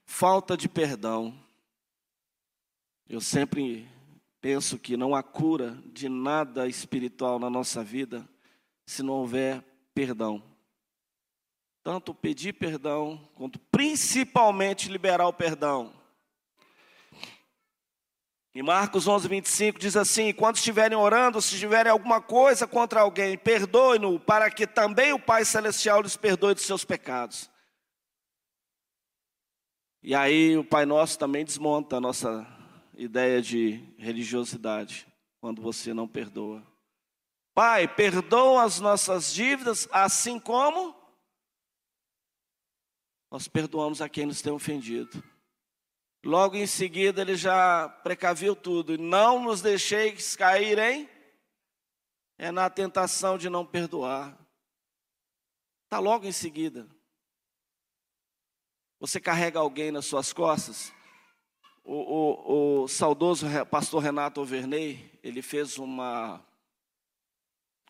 falta 0.04 0.56
de 0.56 0.68
perdão. 0.68 1.34
Eu 3.08 3.22
sempre 3.22 3.88
penso 4.40 4.78
que 4.78 4.96
não 4.96 5.14
há 5.14 5.22
cura 5.22 5.82
de 5.86 6.08
nada 6.08 6.68
espiritual 6.68 7.38
na 7.38 7.48
nossa 7.48 7.82
vida 7.82 8.28
se 8.84 9.02
não 9.02 9.14
houver 9.14 9.64
perdão. 9.94 10.42
Tanto 11.82 12.12
pedir 12.12 12.52
perdão, 12.52 13.18
quanto 13.34 13.58
principalmente 13.58 14.90
liberar 14.90 15.26
o 15.26 15.32
perdão. 15.32 15.97
Em 18.54 18.62
Marcos 18.62 19.06
11, 19.06 19.28
25 19.28 19.78
diz 19.78 19.96
assim: 19.96 20.32
Quando 20.32 20.56
estiverem 20.56 20.96
orando, 20.96 21.40
se 21.40 21.58
tiverem 21.58 21.92
alguma 21.92 22.20
coisa 22.20 22.66
contra 22.66 23.00
alguém, 23.00 23.36
perdoe-no, 23.36 24.18
para 24.18 24.50
que 24.50 24.66
também 24.66 25.12
o 25.12 25.20
Pai 25.20 25.44
Celestial 25.44 26.00
lhes 26.00 26.16
perdoe 26.16 26.54
dos 26.54 26.64
seus 26.64 26.84
pecados. 26.84 27.50
E 30.02 30.14
aí 30.14 30.56
o 30.56 30.64
Pai 30.64 30.86
Nosso 30.86 31.18
também 31.18 31.44
desmonta 31.44 31.96
a 31.96 32.00
nossa 32.00 32.46
ideia 32.96 33.42
de 33.42 33.94
religiosidade, 33.98 35.06
quando 35.40 35.60
você 35.60 35.92
não 35.92 36.08
perdoa. 36.08 36.66
Pai, 37.54 37.86
perdoa 37.86 38.62
as 38.62 38.80
nossas 38.80 39.32
dívidas, 39.34 39.88
assim 39.90 40.38
como 40.38 40.96
nós 43.30 43.46
perdoamos 43.46 44.00
a 44.00 44.08
quem 44.08 44.26
nos 44.26 44.40
tem 44.40 44.52
ofendido. 44.52 45.22
Logo 46.24 46.56
em 46.56 46.66
seguida, 46.66 47.22
ele 47.22 47.36
já 47.36 47.88
precaviu 47.88 48.56
tudo. 48.56 48.98
Não 48.98 49.42
nos 49.42 49.60
deixeis 49.62 50.36
cair 50.36 50.78
em 50.78 51.08
é 52.38 52.52
na 52.52 52.70
tentação 52.70 53.36
de 53.36 53.48
não 53.48 53.66
perdoar. 53.66 54.38
Está 55.84 55.98
logo 55.98 56.26
em 56.26 56.32
seguida. 56.32 56.88
Você 59.00 59.20
carrega 59.20 59.58
alguém 59.58 59.90
nas 59.90 60.06
suas 60.06 60.32
costas. 60.32 60.92
O, 61.82 61.94
o, 61.94 62.82
o 62.82 62.88
saudoso 62.88 63.46
pastor 63.70 64.02
Renato 64.02 64.40
Overney, 64.40 65.10
ele 65.22 65.42
fez 65.42 65.78
uma 65.78 66.44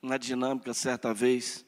uma 0.02 0.18
dinâmica 0.18 0.72
certa 0.72 1.12
vez, 1.12 1.64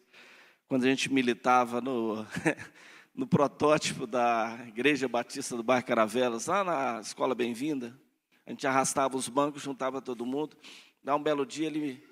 quando 0.68 0.84
a 0.84 0.86
gente 0.86 1.12
militava 1.12 1.80
no, 1.80 2.24
no 3.14 3.26
protótipo 3.26 4.06
da 4.06 4.58
Igreja 4.66 5.08
Batista 5.08 5.56
do 5.56 5.62
Bairro 5.62 5.84
Caravelas, 5.84 6.46
lá 6.46 6.64
na 6.64 7.00
Escola 7.00 7.34
Bem-vinda. 7.34 7.98
A 8.46 8.50
gente 8.50 8.66
arrastava 8.66 9.16
os 9.16 9.28
bancos, 9.28 9.62
juntava 9.62 10.00
todo 10.00 10.24
mundo. 10.24 10.56
Dá 11.02 11.14
um 11.14 11.22
belo 11.22 11.44
dia, 11.44 11.66
ele 11.66 11.78
me. 11.80 12.10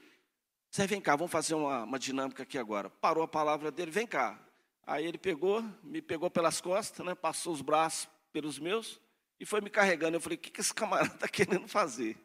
Você 0.70 0.86
vem 0.86 1.00
cá, 1.00 1.16
vamos 1.16 1.32
fazer 1.32 1.54
uma, 1.54 1.84
uma 1.84 1.98
dinâmica 1.98 2.42
aqui 2.42 2.58
agora. 2.58 2.90
Parou 2.90 3.24
a 3.24 3.28
palavra 3.28 3.70
dele, 3.70 3.90
vem 3.90 4.06
cá. 4.06 4.38
Aí 4.86 5.06
ele 5.06 5.18
pegou, 5.18 5.64
me 5.82 6.00
pegou 6.00 6.30
pelas 6.30 6.60
costas, 6.60 7.04
né, 7.04 7.14
passou 7.14 7.52
os 7.52 7.62
braços 7.62 8.08
pelos 8.32 8.58
meus 8.58 9.00
e 9.40 9.46
foi 9.46 9.60
me 9.60 9.70
carregando. 9.70 10.16
Eu 10.16 10.20
falei, 10.20 10.36
o 10.36 10.40
que, 10.40 10.50
que 10.50 10.60
esse 10.60 10.74
camarada 10.74 11.14
está 11.14 11.28
querendo 11.28 11.68
fazer? 11.68 12.16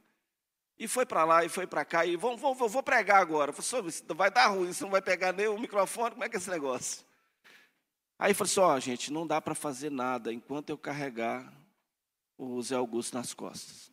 E 0.78 0.88
foi 0.88 1.05
para 1.05 1.24
lá 1.24 1.45
e 1.45 1.49
foi 1.49 1.67
para 1.67 1.86
cá, 1.86 2.05
e 2.05 2.15
vou, 2.15 2.36
vou, 2.36 2.55
vou 2.55 2.84
pregar 2.84 3.21
agora. 3.21 3.51
Eu 3.51 3.53
falei, 3.53 3.93
vai 4.15 4.32
dar 4.32 4.47
ruim, 4.47 4.74
você 4.74 4.84
não 4.84 4.91
vai 4.91 5.01
pegar 5.01 5.32
nem 5.32 5.47
o 5.47 5.57
microfone, 5.57 6.11
como 6.11 6.24
é 6.24 6.30
que 6.30 6.36
é 6.36 6.39
esse 6.39 6.49
negócio? 6.49 7.05
Aí 8.24 8.34
falei 8.34 8.49
assim, 8.49 8.59
ó, 8.61 8.74
oh, 8.74 8.80
gente, 8.80 9.11
não 9.11 9.28
dá 9.28 9.41
para 9.41 9.53
fazer 9.53 9.91
nada 9.91 10.32
enquanto 10.32 10.69
eu 10.69 10.78
carregar 10.78 11.53
o 12.38 12.61
Zé 12.61 12.74
Augusto 12.74 13.15
nas 13.15 13.34
costas. 13.34 13.91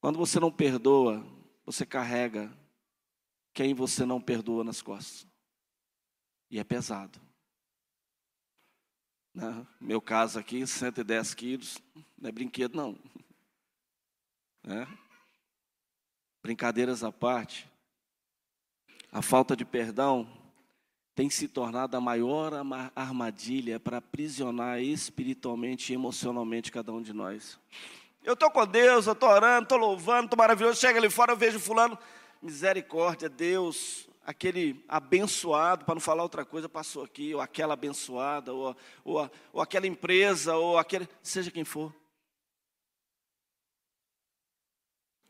Quando 0.00 0.16
você 0.16 0.40
não 0.40 0.50
perdoa, 0.50 1.22
você 1.62 1.84
carrega 1.84 2.50
quem 3.52 3.74
você 3.74 4.06
não 4.06 4.22
perdoa 4.22 4.64
nas 4.64 4.80
costas. 4.80 5.28
E 6.50 6.58
é 6.58 6.64
pesado. 6.64 7.20
Né? 9.34 9.66
Meu 9.78 10.00
caso 10.00 10.38
aqui, 10.38 10.66
110 10.66 11.34
quilos, 11.34 11.76
não 12.16 12.30
é 12.30 12.32
brinquedo 12.32 12.74
não. 12.74 12.98
Né? 14.64 14.86
Brincadeiras 16.42 17.04
à 17.04 17.12
parte, 17.12 17.70
a 19.12 19.20
falta 19.20 19.54
de 19.54 19.66
perdão 19.66 20.39
tem 21.20 21.28
se 21.28 21.46
tornado 21.46 21.94
a 21.98 22.00
maior 22.00 22.54
armadilha 22.96 23.78
para 23.78 23.98
aprisionar 23.98 24.80
espiritualmente 24.80 25.92
e 25.92 25.94
emocionalmente 25.94 26.72
cada 26.72 26.94
um 26.94 27.02
de 27.02 27.12
nós. 27.12 27.60
Eu 28.24 28.32
estou 28.32 28.50
com 28.50 28.66
Deus, 28.66 29.06
eu 29.06 29.12
estou 29.12 29.28
orando, 29.28 29.64
estou 29.64 29.76
louvando, 29.76 30.24
estou 30.24 30.38
maravilhoso. 30.38 30.80
Chega 30.80 30.98
ali 30.98 31.10
fora, 31.10 31.32
eu 31.32 31.36
vejo 31.36 31.60
fulano, 31.60 31.98
misericórdia, 32.40 33.28
Deus, 33.28 34.08
aquele 34.24 34.82
abençoado, 34.88 35.84
para 35.84 35.94
não 35.94 36.00
falar 36.00 36.22
outra 36.22 36.42
coisa, 36.42 36.70
passou 36.70 37.04
aqui, 37.04 37.34
ou 37.34 37.42
aquela 37.42 37.74
abençoada, 37.74 38.54
ou, 38.54 38.74
ou, 39.04 39.30
ou 39.52 39.60
aquela 39.60 39.86
empresa, 39.86 40.56
ou 40.56 40.78
aquele, 40.78 41.06
seja 41.22 41.50
quem 41.50 41.64
for. 41.64 41.94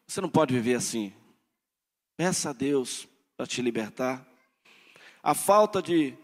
Você 0.06 0.20
não 0.20 0.30
pode 0.30 0.54
viver 0.54 0.76
assim. 0.76 1.12
Peça 2.16 2.50
a 2.50 2.52
Deus 2.52 3.08
para 3.36 3.44
te 3.44 3.60
libertar. 3.60 4.29
A 5.22 5.34
falta 5.34 5.82
de, 5.82 6.16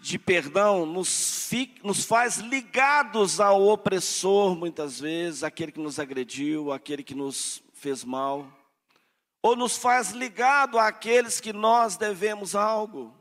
de 0.00 0.18
perdão 0.18 0.86
nos, 0.86 1.50
nos 1.82 2.04
faz 2.04 2.38
ligados 2.38 3.40
ao 3.40 3.66
opressor, 3.66 4.56
muitas 4.56 5.00
vezes, 5.00 5.42
aquele 5.42 5.72
que 5.72 5.80
nos 5.80 5.98
agrediu, 5.98 6.72
aquele 6.72 7.02
que 7.02 7.14
nos 7.14 7.62
fez 7.74 8.04
mal. 8.04 8.46
Ou 9.42 9.56
nos 9.56 9.76
faz 9.76 10.10
ligado 10.10 10.78
àqueles 10.78 11.40
que 11.40 11.52
nós 11.52 11.96
devemos 11.96 12.54
algo. 12.54 13.14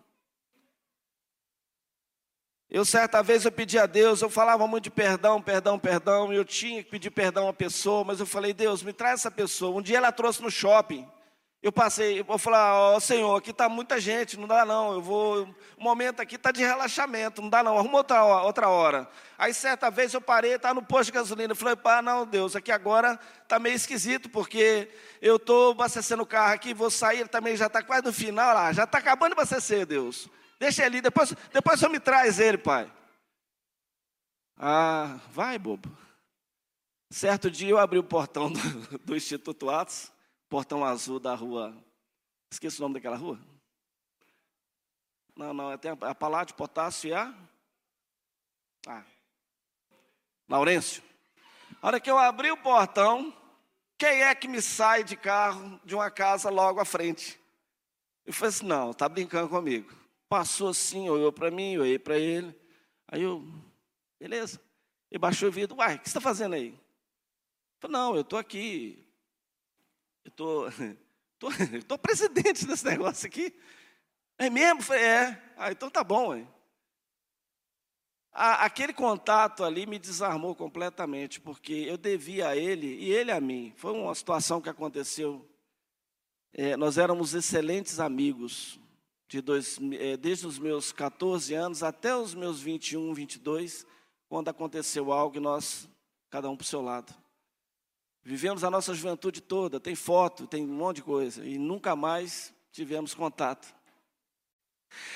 Eu 2.69 2.83
certa 2.83 3.23
vez 3.23 3.45
eu 3.45 3.51
pedi 3.51 3.79
a 3.79 3.85
Deus, 3.85 4.21
eu 4.21 4.29
falava 4.29 4.67
muito 4.67 4.85
de 4.85 4.91
perdão, 4.91 5.41
perdão, 5.41 5.79
perdão, 5.79 6.33
e 6.33 6.35
eu 6.35 6.43
tinha 6.43 6.83
que 6.83 6.89
pedir 6.89 7.09
perdão 7.11 7.47
a 7.47 7.53
pessoa, 7.53 8.03
mas 8.03 8.19
eu 8.19 8.25
falei, 8.25 8.53
Deus, 8.53 8.83
me 8.83 8.91
traz 8.91 9.21
essa 9.21 9.31
pessoa. 9.31 9.77
Um 9.77 9.81
dia 9.81 9.97
ela 9.97 10.11
trouxe 10.11 10.41
no 10.41 10.51
shopping. 10.51 11.07
Eu 11.61 11.71
passei, 11.71 12.19
eu 12.19 12.23
vou 12.23 12.37
falar, 12.37 12.73
ó 12.75 12.95
oh, 12.95 12.99
Senhor, 12.99 13.35
aqui 13.35 13.49
está 13.49 13.67
muita 13.67 13.99
gente, 13.99 14.37
não 14.37 14.47
dá 14.47 14.63
não. 14.63 14.93
Eu 14.93 15.01
vou, 15.01 15.43
o 15.75 15.83
momento 15.83 16.21
aqui 16.21 16.35
está 16.35 16.51
de 16.51 16.61
relaxamento, 16.61 17.41
não 17.41 17.49
dá 17.49 17.63
não. 17.63 17.77
Arruma 17.77 17.97
outra, 17.97 18.23
outra 18.43 18.69
hora. 18.69 19.09
Aí 19.37 19.53
certa 19.53 19.89
vez 19.89 20.13
eu 20.13 20.21
parei, 20.21 20.53
estava 20.53 20.75
no 20.75 20.85
posto 20.85 21.07
de 21.07 21.13
gasolina, 21.13 21.51
eu 21.51 21.55
falei, 21.55 21.75
pá, 21.75 22.01
não, 22.01 22.25
Deus, 22.25 22.55
aqui 22.55 22.71
agora 22.71 23.19
está 23.41 23.57
meio 23.57 23.75
esquisito, 23.75 24.29
porque 24.29 24.89
eu 25.19 25.37
estou 25.37 25.71
abastecendo 25.71 26.21
o 26.21 26.27
carro 26.27 26.53
aqui, 26.53 26.75
vou 26.75 26.91
sair, 26.91 27.27
também 27.27 27.55
já 27.55 27.65
está 27.65 27.81
quase 27.81 28.05
no 28.05 28.13
final 28.13 28.53
lá, 28.53 28.71
já 28.71 28.83
está 28.83 28.99
acabando 28.99 29.33
de 29.33 29.39
abastecer, 29.39 29.85
Deus. 29.85 30.29
Deixa 30.59 30.85
ele, 30.85 31.01
depois, 31.01 31.33
depois 31.51 31.79
só 31.79 31.89
me 31.89 31.99
traz 31.99 32.39
ele, 32.39 32.57
pai. 32.57 32.91
Ah, 34.57 35.19
vai, 35.31 35.57
bobo. 35.57 35.89
Certo 37.09 37.49
dia 37.49 37.69
eu 37.69 37.77
abri 37.77 37.97
o 37.97 38.03
portão 38.03 38.51
do, 38.53 38.97
do 38.99 39.15
Instituto 39.15 39.69
Atos, 39.69 40.11
portão 40.49 40.83
azul 40.83 41.19
da 41.19 41.33
rua. 41.35 41.75
Esqueci 42.51 42.79
o 42.79 42.81
nome 42.81 42.95
daquela 42.95 43.17
rua? 43.17 43.39
Não, 45.35 45.53
não, 45.53 45.77
tem 45.77 45.91
a, 45.91 46.15
Palácio 46.15 46.55
Potássio 46.55 47.09
e 47.09 47.13
a. 47.13 47.33
Ah. 48.87 49.03
Laurêncio. 50.49 51.03
A 51.81 51.87
hora 51.87 51.99
que 51.99 52.09
eu 52.09 52.17
abri 52.17 52.49
o 52.49 52.57
portão, 52.57 53.35
quem 53.97 54.23
é 54.23 54.33
que 54.33 54.47
me 54.47 54.61
sai 54.61 55.03
de 55.03 55.15
carro 55.15 55.79
de 55.83 55.93
uma 55.93 56.09
casa 56.09 56.49
logo 56.49 56.79
à 56.79 56.85
frente? 56.85 57.39
Ele 58.25 58.35
falou 58.35 58.49
assim: 58.49 58.65
não, 58.65 58.91
está 58.91 59.07
brincando 59.07 59.49
comigo. 59.49 59.93
Passou 60.27 60.69
assim, 60.69 61.09
olhou 61.09 61.31
para 61.31 61.51
mim, 61.51 61.73
eu 61.73 61.81
olhei 61.81 61.99
para 61.99 62.17
ele. 62.17 62.53
Aí 63.07 63.21
eu, 63.21 63.45
beleza. 64.19 64.59
Ele 65.09 65.19
baixou 65.19 65.47
o 65.47 65.51
vidro, 65.51 65.77
uai, 65.77 65.95
o 65.95 65.99
que 65.99 66.05
você 66.05 66.09
está 66.09 66.19
fazendo 66.19 66.55
aí? 66.55 66.69
Eu 66.69 66.79
falei, 67.79 67.97
não, 67.97 68.15
eu 68.15 68.21
estou 68.21 68.37
aqui. 68.37 69.06
Eu 70.27 70.31
tô, 70.33 70.65
tô, 71.39 71.47
tô 71.87 71.97
presidente 71.97 72.67
desse 72.67 72.85
negócio 72.85 73.25
aqui. 73.25 73.53
É 74.37 74.49
mesmo? 74.49 74.81
Falei, 74.81 75.03
é. 75.03 75.53
Ah, 75.55 75.71
então 75.71 75.89
tá 75.89 76.03
bom, 76.03 76.35
hein? 76.35 76.47
aquele 78.39 78.93
contato 78.93 79.63
ali 79.63 79.87
me 79.87 79.97
desarmou 79.97 80.53
completamente, 80.53 81.41
porque 81.41 81.73
eu 81.73 81.97
devia 81.97 82.49
a 82.49 82.55
ele 82.55 82.85
e 82.85 83.11
ele 83.11 83.31
a 83.31 83.41
mim. 83.41 83.73
Foi 83.77 83.91
uma 83.91 84.13
situação 84.13 84.61
que 84.61 84.69
aconteceu. 84.69 85.43
É, 86.53 86.77
nós 86.77 86.99
éramos 86.99 87.33
excelentes 87.33 87.99
amigos, 87.99 88.79
de 89.27 89.41
dois, 89.41 89.79
é, 89.93 90.15
desde 90.17 90.45
os 90.45 90.59
meus 90.59 90.91
14 90.91 91.55
anos 91.55 91.81
até 91.81 92.15
os 92.15 92.35
meus 92.35 92.61
21, 92.61 93.11
22, 93.11 93.87
quando 94.29 94.49
aconteceu 94.49 95.11
algo 95.11 95.37
e 95.37 95.39
nós, 95.39 95.89
cada 96.29 96.47
um 96.47 96.55
para 96.55 96.63
o 96.63 96.67
seu 96.67 96.81
lado. 96.81 97.15
Vivemos 98.27 98.65
a 98.65 98.69
nossa 98.69 98.93
juventude 98.93 99.39
toda, 99.39 99.79
tem 99.79 99.95
foto, 99.95 100.45
tem 100.45 100.61
um 100.61 100.73
monte 100.73 100.97
de 100.97 101.03
coisa, 101.03 101.45
e 101.45 101.57
nunca 101.57 101.95
mais 101.95 102.53
tivemos 102.73 103.13
contato. 103.13 103.73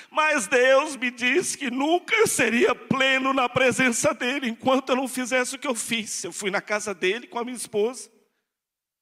Mas 0.10 0.48
Deus 0.48 0.96
me 0.96 1.12
disse 1.12 1.58
que 1.58 1.70
nunca 1.70 2.26
seria 2.26 2.74
pleno 2.74 3.34
na 3.34 3.50
presença 3.50 4.14
dele 4.14 4.48
enquanto 4.48 4.92
eu 4.92 4.96
não 4.96 5.10
fizesse 5.10 5.58
o 5.58 5.60
que 5.60 5.68
eu 5.68 5.76
fiz. 5.76 6.24
Eu 6.24 6.32
fui 6.32 6.50
na 6.50 6.62
casa 6.62 6.94
dele 6.94 7.28
com 7.28 7.38
a 7.38 7.44
minha 7.44 7.58
esposa, 7.58 8.10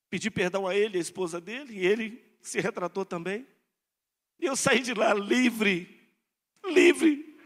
pedi 0.09 0.31
perdão 0.31 0.67
a 0.67 0.73
ele, 0.73 0.97
a 0.97 1.01
esposa 1.01 1.39
dele, 1.39 1.75
e 1.75 1.85
ele 1.85 2.19
se 2.41 2.59
retratou 2.59 3.05
também. 3.05 3.45
E 4.39 4.45
eu 4.47 4.55
saí 4.55 4.79
de 4.79 4.95
lá 4.95 5.13
livre, 5.13 6.09
livre, 6.65 7.39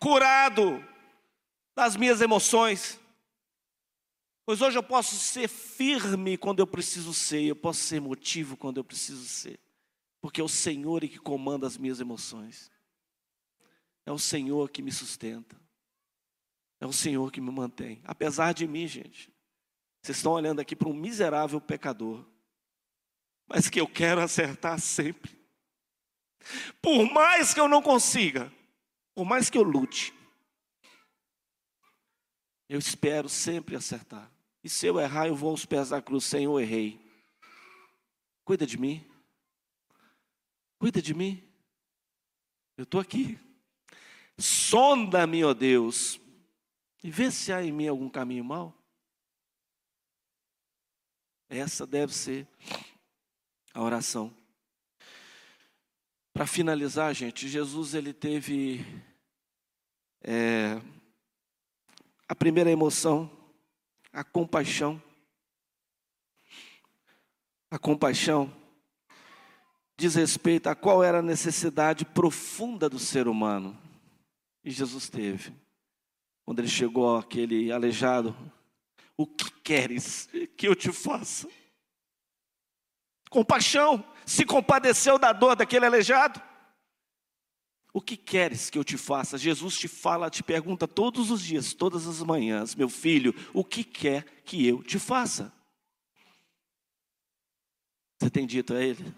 curado 0.00 0.84
das 1.72 1.96
minhas 1.96 2.20
emoções. 2.20 2.98
Pois 4.44 4.60
hoje 4.60 4.76
eu 4.76 4.82
posso 4.82 5.16
ser 5.16 5.48
firme 5.48 6.36
quando 6.36 6.60
eu 6.60 6.66
preciso 6.66 7.14
ser, 7.14 7.42
eu 7.42 7.56
posso 7.56 7.80
ser 7.80 8.00
motivo 8.00 8.56
quando 8.56 8.78
eu 8.78 8.84
preciso 8.84 9.24
ser 9.24 9.58
porque 10.22 10.40
é 10.40 10.44
o 10.44 10.48
Senhor 10.48 11.00
que 11.00 11.18
comanda 11.18 11.66
as 11.66 11.76
minhas 11.76 11.98
emoções. 11.98 12.70
É 14.06 14.12
o 14.12 14.18
Senhor 14.18 14.70
que 14.70 14.80
me 14.80 14.92
sustenta. 14.92 15.60
É 16.80 16.86
o 16.86 16.92
Senhor 16.92 17.30
que 17.32 17.40
me 17.40 17.50
mantém. 17.50 18.00
Apesar 18.04 18.54
de 18.54 18.66
mim, 18.66 18.86
gente. 18.86 19.32
Vocês 20.00 20.18
estão 20.18 20.32
olhando 20.32 20.60
aqui 20.60 20.76
para 20.76 20.88
um 20.88 20.94
miserável 20.94 21.60
pecador. 21.60 22.24
Mas 23.48 23.68
que 23.68 23.80
eu 23.80 23.88
quero 23.88 24.20
acertar 24.20 24.78
sempre. 24.78 25.36
Por 26.80 27.12
mais 27.12 27.52
que 27.52 27.58
eu 27.58 27.66
não 27.66 27.82
consiga, 27.82 28.52
por 29.16 29.24
mais 29.24 29.50
que 29.50 29.58
eu 29.58 29.62
lute, 29.64 30.14
eu 32.72 32.78
espero 32.78 33.28
sempre 33.28 33.76
acertar. 33.76 34.32
E 34.64 34.68
se 34.68 34.86
eu 34.86 34.98
errar, 34.98 35.26
eu 35.26 35.36
vou 35.36 35.50
aos 35.50 35.66
pés 35.66 35.90
da 35.90 36.00
cruz, 36.00 36.24
Senhor, 36.24 36.58
errei. 36.58 36.98
Cuida 38.46 38.66
de 38.66 38.78
mim. 38.78 39.06
Cuida 40.78 41.02
de 41.02 41.12
mim. 41.12 41.46
Eu 42.74 42.84
estou 42.84 42.98
aqui. 42.98 43.38
Sonda-me, 44.38 45.44
ó 45.44 45.52
Deus, 45.52 46.18
e 47.04 47.10
vê 47.10 47.30
se 47.30 47.52
há 47.52 47.62
em 47.62 47.70
mim 47.70 47.88
algum 47.88 48.08
caminho 48.08 48.42
mau. 48.42 48.74
Essa 51.50 51.86
deve 51.86 52.14
ser 52.14 52.48
a 53.74 53.82
oração. 53.82 54.34
Para 56.32 56.46
finalizar, 56.46 57.14
gente, 57.14 57.46
Jesus 57.46 57.92
ele 57.92 58.14
teve 58.14 58.82
é, 60.22 60.80
a 62.32 62.34
primeira 62.34 62.70
emoção, 62.70 63.30
a 64.10 64.24
compaixão. 64.24 65.00
A 67.70 67.78
compaixão 67.78 68.50
diz 69.98 70.14
respeito 70.14 70.66
a 70.68 70.74
qual 70.74 71.04
era 71.04 71.18
a 71.18 71.22
necessidade 71.22 72.06
profunda 72.06 72.88
do 72.88 72.98
ser 72.98 73.28
humano. 73.28 73.78
E 74.64 74.70
Jesus 74.70 75.10
teve. 75.10 75.52
Quando 76.42 76.60
ele 76.60 76.68
chegou 76.68 77.18
àquele 77.18 77.70
aleijado, 77.70 78.34
o 79.14 79.26
que 79.26 79.50
queres 79.62 80.26
que 80.56 80.66
eu 80.66 80.74
te 80.74 80.90
faça? 80.90 81.46
Compaixão, 83.28 84.02
se 84.24 84.46
compadeceu 84.46 85.18
da 85.18 85.34
dor 85.34 85.54
daquele 85.54 85.84
aleijado. 85.84 86.40
O 87.92 88.00
que 88.00 88.16
queres 88.16 88.70
que 88.70 88.78
eu 88.78 88.84
te 88.84 88.96
faça? 88.96 89.36
Jesus 89.36 89.76
te 89.76 89.86
fala, 89.86 90.30
te 90.30 90.42
pergunta 90.42 90.88
todos 90.88 91.30
os 91.30 91.42
dias, 91.42 91.74
todas 91.74 92.06
as 92.06 92.22
manhãs, 92.22 92.74
meu 92.74 92.88
filho, 92.88 93.34
o 93.52 93.62
que 93.62 93.84
quer 93.84 94.24
que 94.44 94.66
eu 94.66 94.82
te 94.82 94.98
faça? 94.98 95.52
Você 98.18 98.30
tem 98.30 98.46
dito 98.46 98.72
a 98.72 98.82
ele? 98.82 99.14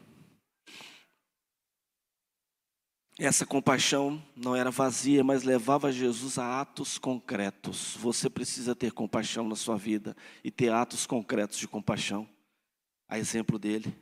Essa 3.16 3.46
compaixão 3.46 4.20
não 4.34 4.56
era 4.56 4.72
vazia, 4.72 5.22
mas 5.22 5.44
levava 5.44 5.92
Jesus 5.92 6.36
a 6.36 6.60
atos 6.60 6.98
concretos. 6.98 7.96
Você 8.00 8.28
precisa 8.28 8.74
ter 8.74 8.90
compaixão 8.90 9.48
na 9.48 9.54
sua 9.54 9.76
vida 9.76 10.16
e 10.42 10.50
ter 10.50 10.72
atos 10.72 11.06
concretos 11.06 11.58
de 11.58 11.68
compaixão. 11.68 12.28
A 13.08 13.16
exemplo 13.16 13.56
dele. 13.56 13.94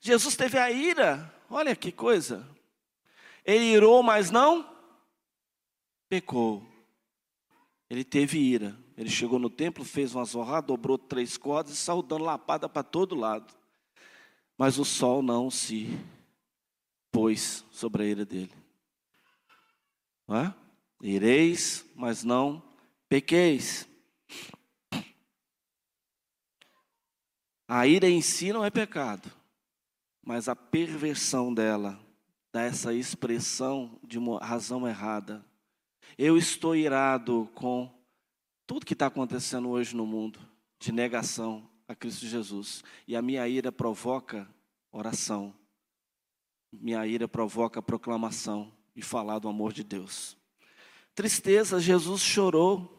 Jesus 0.00 0.34
teve 0.34 0.56
a 0.56 0.70
ira, 0.70 1.34
olha 1.50 1.76
que 1.76 1.92
coisa. 1.92 2.55
Ele 3.46 3.66
irou, 3.66 4.02
mas 4.02 4.28
não 4.32 4.68
pecou. 6.08 6.66
Ele 7.88 8.02
teve 8.02 8.38
ira. 8.38 8.76
Ele 8.96 9.08
chegou 9.08 9.38
no 9.38 9.48
templo, 9.48 9.84
fez 9.84 10.14
uma 10.16 10.24
zorrada, 10.24 10.66
dobrou 10.66 10.98
três 10.98 11.36
cordas 11.36 11.74
e 11.74 11.76
saiu 11.76 12.02
dando 12.02 12.24
lapada 12.24 12.68
para 12.68 12.82
todo 12.82 13.14
lado. 13.14 13.54
Mas 14.58 14.78
o 14.78 14.84
sol 14.84 15.22
não 15.22 15.48
se 15.48 15.86
pôs 17.12 17.64
sobre 17.70 18.02
a 18.02 18.06
ira 18.06 18.24
dele. 18.24 18.52
Não 20.26 20.36
é? 20.36 20.54
Ireis, 21.00 21.84
mas 21.94 22.24
não 22.24 22.60
pequeis. 23.08 23.86
A 27.68 27.86
ira 27.86 28.08
em 28.08 28.20
si 28.20 28.52
não 28.52 28.64
é 28.64 28.70
pecado, 28.70 29.30
mas 30.22 30.48
a 30.48 30.56
perversão 30.56 31.52
dela 31.52 32.05
essa 32.62 32.92
expressão 32.92 33.98
de 34.02 34.18
uma 34.18 34.38
razão 34.38 34.86
errada. 34.86 35.44
Eu 36.16 36.36
estou 36.36 36.74
irado 36.74 37.48
com 37.54 37.92
tudo 38.66 38.86
que 38.86 38.92
está 38.92 39.06
acontecendo 39.06 39.68
hoje 39.68 39.94
no 39.94 40.06
mundo, 40.06 40.40
de 40.78 40.92
negação 40.92 41.68
a 41.86 41.94
Cristo 41.94 42.26
Jesus. 42.26 42.82
E 43.06 43.14
a 43.16 43.22
minha 43.22 43.46
ira 43.48 43.70
provoca 43.70 44.48
oração 44.90 45.54
minha 46.80 47.06
ira 47.06 47.26
provoca 47.26 47.82
proclamação 47.82 48.72
e 48.94 49.02
falar 49.02 49.38
do 49.38 49.48
amor 49.48 49.72
de 49.72 49.82
Deus. 49.82 50.36
Tristeza, 51.14 51.80
Jesus 51.80 52.20
chorou. 52.22 52.92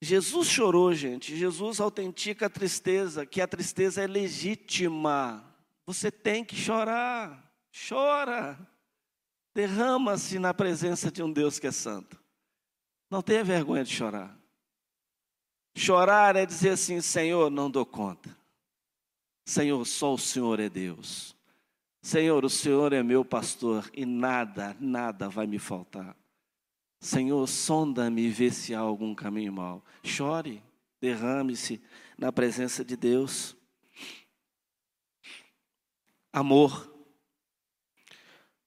Jesus 0.00 0.48
chorou, 0.48 0.94
gente. 0.94 1.36
Jesus 1.36 1.80
autentica 1.80 2.46
a 2.46 2.50
tristeza, 2.50 3.26
que 3.26 3.40
a 3.40 3.48
tristeza 3.48 4.02
é 4.02 4.06
legítima. 4.06 5.47
Você 5.88 6.10
tem 6.10 6.44
que 6.44 6.54
chorar. 6.54 7.50
Chora. 7.88 8.58
Derrama-se 9.54 10.38
na 10.38 10.52
presença 10.52 11.10
de 11.10 11.22
um 11.22 11.32
Deus 11.32 11.58
que 11.58 11.66
é 11.66 11.72
santo. 11.72 12.22
Não 13.10 13.22
tenha 13.22 13.42
vergonha 13.42 13.82
de 13.82 13.90
chorar. 13.90 14.38
Chorar 15.74 16.36
é 16.36 16.44
dizer 16.44 16.72
assim: 16.72 17.00
Senhor, 17.00 17.48
não 17.48 17.70
dou 17.70 17.86
conta. 17.86 18.36
Senhor, 19.46 19.82
só 19.86 20.12
o 20.12 20.18
Senhor 20.18 20.60
é 20.60 20.68
Deus. 20.68 21.34
Senhor, 22.02 22.44
o 22.44 22.50
Senhor 22.50 22.92
é 22.92 23.02
meu 23.02 23.24
pastor 23.24 23.90
e 23.94 24.04
nada, 24.04 24.76
nada 24.78 25.30
vai 25.30 25.46
me 25.46 25.58
faltar. 25.58 26.14
Senhor, 27.00 27.46
sonda-me 27.48 28.26
e 28.26 28.28
vê 28.28 28.50
se 28.50 28.74
há 28.74 28.80
algum 28.80 29.14
caminho 29.14 29.54
mau. 29.54 29.82
Chore, 30.04 30.62
derrame-se 31.00 31.80
na 32.18 32.30
presença 32.30 32.84
de 32.84 32.94
Deus. 32.94 33.56
Amor. 36.38 36.88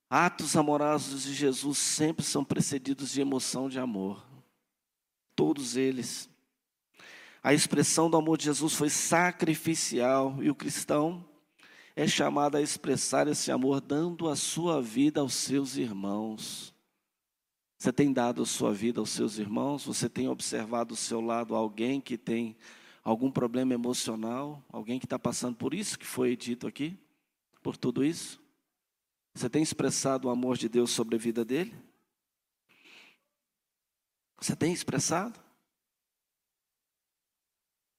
Atos 0.09 0.57
amorosos 0.57 1.23
de 1.23 1.33
Jesus 1.33 1.77
sempre 1.77 2.25
são 2.25 2.43
precedidos 2.43 3.11
de 3.11 3.21
emoção 3.21 3.69
de 3.69 3.79
amor. 3.79 4.21
Todos 5.37 5.77
eles. 5.77 6.29
A 7.41 7.53
expressão 7.53 8.09
do 8.09 8.17
amor 8.17 8.37
de 8.37 8.43
Jesus 8.43 8.73
foi 8.73 8.89
sacrificial 8.89 10.35
e 10.43 10.49
o 10.49 10.53
cristão 10.53 11.25
é 11.95 12.05
chamado 12.05 12.57
a 12.57 12.61
expressar 12.61 13.25
esse 13.29 13.53
amor 13.53 13.79
dando 13.79 14.27
a 14.27 14.35
sua 14.35 14.81
vida 14.81 15.21
aos 15.21 15.33
seus 15.33 15.77
irmãos. 15.77 16.75
Você 17.77 17.93
tem 17.93 18.11
dado 18.11 18.41
a 18.41 18.45
sua 18.45 18.73
vida 18.73 18.99
aos 18.99 19.11
seus 19.11 19.37
irmãos? 19.37 19.85
Você 19.85 20.09
tem 20.09 20.27
observado 20.27 20.91
ao 20.91 20.97
seu 20.97 21.21
lado 21.21 21.55
alguém 21.55 22.01
que 22.01 22.17
tem 22.17 22.57
algum 23.01 23.31
problema 23.31 23.73
emocional, 23.73 24.61
alguém 24.69 24.99
que 24.99 25.05
está 25.05 25.17
passando 25.17 25.55
por 25.55 25.73
isso 25.73 25.97
que 25.97 26.05
foi 26.05 26.35
dito 26.35 26.67
aqui, 26.67 26.99
por 27.61 27.77
tudo 27.77 28.03
isso? 28.03 28.41
Você 29.33 29.49
tem 29.49 29.63
expressado 29.63 30.27
o 30.27 30.31
amor 30.31 30.57
de 30.57 30.67
Deus 30.67 30.91
sobre 30.91 31.15
a 31.15 31.19
vida 31.19 31.45
dele? 31.45 31.73
Você 34.37 34.55
tem 34.55 34.73
expressado? 34.73 35.39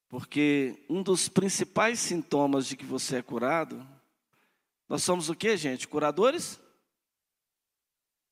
Porque 0.08 0.84
um 0.90 1.02
dos 1.02 1.28
principais 1.28 1.98
sintomas 1.98 2.66
de 2.66 2.76
que 2.76 2.84
você 2.84 3.16
é 3.16 3.22
curado, 3.22 3.86
nós 4.88 5.02
somos 5.02 5.30
o 5.30 5.34
que, 5.34 5.56
gente? 5.56 5.88
Curadores? 5.88 6.60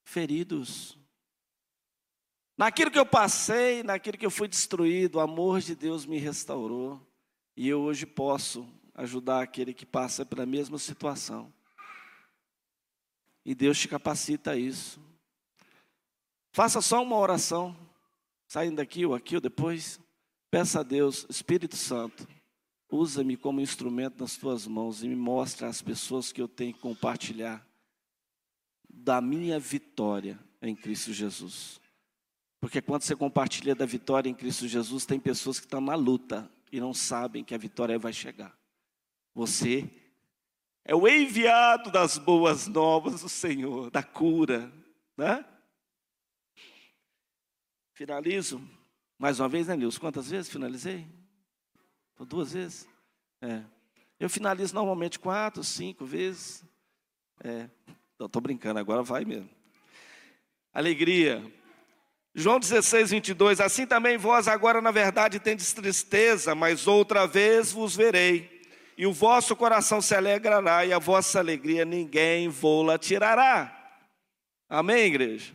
Feridos. 0.05 0.99
Naquilo 2.59 2.91
que 2.91 2.99
eu 2.99 3.07
passei, 3.07 3.83
naquilo 3.83 4.19
que 4.19 4.27
eu 4.27 4.31
fui 4.31 4.47
destruído, 4.47 5.15
o 5.15 5.21
amor 5.21 5.61
de 5.61 5.75
Deus 5.75 6.05
me 6.05 6.19
restaurou. 6.19 7.01
E 7.57 7.67
eu 7.67 7.81
hoje 7.81 8.05
posso 8.05 8.69
ajudar 9.01 9.43
aquele 9.43 9.73
que 9.73 9.87
passa 9.87 10.27
pela 10.27 10.45
mesma 10.45 10.79
situação. 10.79 11.53
E 13.45 13.55
Deus 13.55 13.79
te 13.79 13.89
capacita 13.89 14.53
a 14.53 14.57
isso. 14.57 15.01
Faça 16.53 16.83
só 16.83 17.03
uma 17.03 17.17
oração, 17.17 17.77
saindo 18.47 18.77
daqui 18.77 19.07
ou 19.07 19.15
aqui 19.15 19.35
ou 19.35 19.41
depois. 19.41 19.99
Peça 20.51 20.81
a 20.81 20.83
Deus, 20.83 21.27
Espírito 21.31 21.77
Santo, 21.77 22.29
usa-me 22.91 23.37
como 23.37 23.61
instrumento 23.61 24.21
nas 24.21 24.37
tuas 24.37 24.67
mãos 24.67 25.03
e 25.03 25.09
me 25.09 25.17
mostra 25.17 25.69
as 25.69 25.81
pessoas 25.81 26.33
que 26.33 26.43
eu 26.43 26.49
tenho 26.49 26.75
que 26.75 26.81
compartilhar 26.81 27.67
da 28.89 29.21
minha 29.21 29.59
vitória 29.59 30.39
em 30.61 30.75
Cristo 30.75 31.13
Jesus. 31.13 31.81
Porque 32.61 32.83
quando 32.83 33.03
você 33.03 33.17
compartilha 33.17 33.75
da 33.75 33.87
vitória 33.87 34.29
em 34.29 34.35
Cristo 34.35 34.69
Jesus, 34.69 35.07
tem 35.07 35.19
pessoas 35.19 35.59
que 35.59 35.65
estão 35.65 35.81
na 35.81 35.95
luta 35.95 36.51
e 36.71 36.79
não 36.79 36.93
sabem 36.93 37.43
que 37.43 37.55
a 37.55 37.59
vitória 37.59 37.99
vai 37.99 38.13
chegar. 38.13 38.60
Você 39.35 39.89
é 40.85 40.95
o 40.95 41.07
enviado 41.07 41.91
das 41.91 42.19
boas 42.19 42.67
novas 42.67 43.23
do 43.23 43.29
Senhor, 43.29 43.91
da 43.91 44.03
cura, 44.03 44.73
né? 45.17 45.45
Finalizo 47.95 48.61
mais 49.21 49.39
uma 49.39 49.51
vez, 49.51 49.69
né, 49.69 49.77
Nilson? 49.77 50.01
Quantas 50.01 50.31
vezes 50.31 50.51
finalizei? 50.51 51.07
Duas 52.21 52.55
vezes? 52.55 52.89
É. 53.43 53.63
Eu 54.19 54.31
finalizo 54.31 54.75
normalmente 54.75 55.19
quatro, 55.19 55.63
cinco 55.63 56.07
vezes. 56.07 56.65
É. 57.45 57.69
Estou 58.19 58.41
brincando, 58.41 58.79
agora 58.79 59.03
vai 59.03 59.27
mesmo. 59.27 59.51
Alegria. 60.73 61.45
João 62.35 62.59
16, 62.59 63.11
22. 63.11 63.61
Assim 63.61 63.87
também 63.87 64.17
vós 64.17 64.49
agora, 64.49 64.81
na 64.81 64.91
verdade, 64.91 65.39
tendes 65.39 65.71
tristeza, 65.75 66.55
mas 66.55 66.87
outra 66.87 67.27
vez 67.27 67.73
vos 67.73 67.95
verei. 67.95 68.60
E 69.01 69.07
o 69.07 69.15
vosso 69.15 69.57
coração 69.57 70.03
se 70.03 70.15
alegrará, 70.15 70.85
e 70.85 70.93
a 70.93 70.99
vossa 70.99 71.39
alegria 71.39 71.87
ninguém 71.87 72.51
vô-la 72.51 72.99
tirará. 72.99 73.75
Amém, 74.69 75.07
igreja? 75.07 75.55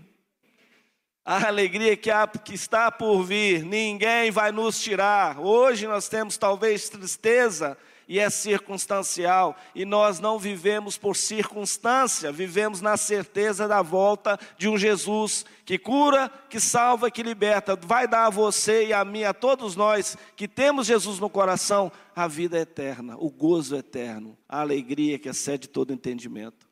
a 1.24 1.46
alegria 1.46 1.96
que, 1.96 2.10
há, 2.10 2.26
que 2.26 2.56
está 2.56 2.92
por 2.92 3.22
vir, 3.22 3.64
ninguém 3.64 4.32
vai 4.32 4.52
nos 4.52 4.82
tirar. 4.82 5.40
Hoje 5.40 5.86
nós 5.86 6.10
temos 6.10 6.38
talvez 6.38 6.90
tristeza 6.90 7.78
e 8.08 8.20
é 8.20 8.30
circunstancial, 8.30 9.56
e 9.74 9.84
nós 9.84 10.20
não 10.20 10.38
vivemos 10.38 10.98
por 10.98 11.16
circunstância, 11.16 12.32
vivemos 12.32 12.82
na 12.82 12.98
certeza 12.98 13.68
da 13.68 13.82
volta 13.82 14.40
de 14.58 14.70
um 14.70 14.78
Jesus 14.78 15.46
que 15.66 15.78
cura, 15.78 16.30
que 16.50 16.60
salva, 16.60 17.10
que 17.10 17.24
liberta. 17.24 17.76
Vai 17.76 18.08
dar 18.08 18.28
a 18.28 18.30
você 18.30 18.88
e 18.88 18.94
a 18.94 19.04
mim, 19.04 19.24
a 19.24 19.34
todos 19.34 19.76
nós 19.76 20.16
que 20.36 20.48
temos 20.48 20.86
Jesus 20.86 21.20
no 21.20 21.30
coração, 21.30 21.92
a 22.16 22.28
vida 22.28 22.60
eterna, 22.60 23.16
o 23.18 23.30
gozo 23.30 23.76
eterno, 23.76 24.38
a 24.48 24.62
alegria 24.62 25.18
que 25.18 25.30
excede 25.30 25.68
todo 25.68 25.92
entendimento. 25.92 26.68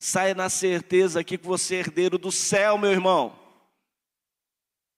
Saia 0.00 0.34
na 0.34 0.48
certeza 0.48 1.20
aqui 1.20 1.38
que 1.38 1.46
você 1.46 1.76
é 1.76 1.78
herdeiro 1.78 2.18
do 2.18 2.30
céu, 2.30 2.76
meu 2.76 2.90
irmão. 2.90 3.37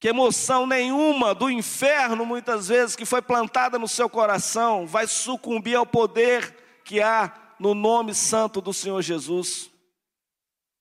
Que 0.01 0.09
emoção 0.09 0.67
nenhuma 0.67 1.35
do 1.35 1.51
inferno, 1.51 2.25
muitas 2.25 2.69
vezes, 2.69 2.97
que 2.97 3.05
foi 3.05 3.21
plantada 3.21 3.79
no 3.79 3.87
seu 3.87 4.09
coração, 4.09 4.87
vai 4.87 5.07
sucumbir 5.07 5.77
ao 5.77 5.85
poder 5.85 6.57
que 6.87 7.03
há 7.03 7.55
no 7.61 7.75
nome 7.75 8.15
santo 8.15 8.63
do 8.63 8.73
Senhor 8.73 9.03
Jesus. 9.03 9.71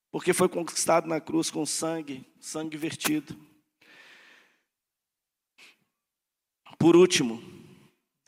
Porque 0.09 0.32
foi 0.32 0.47
conquistado 0.47 1.05
na 1.05 1.20
cruz 1.20 1.51
com 1.51 1.65
sangue, 1.65 2.26
sangue 2.39 2.78
vertido. 2.78 3.38
Por 6.78 6.95
último, 6.95 7.43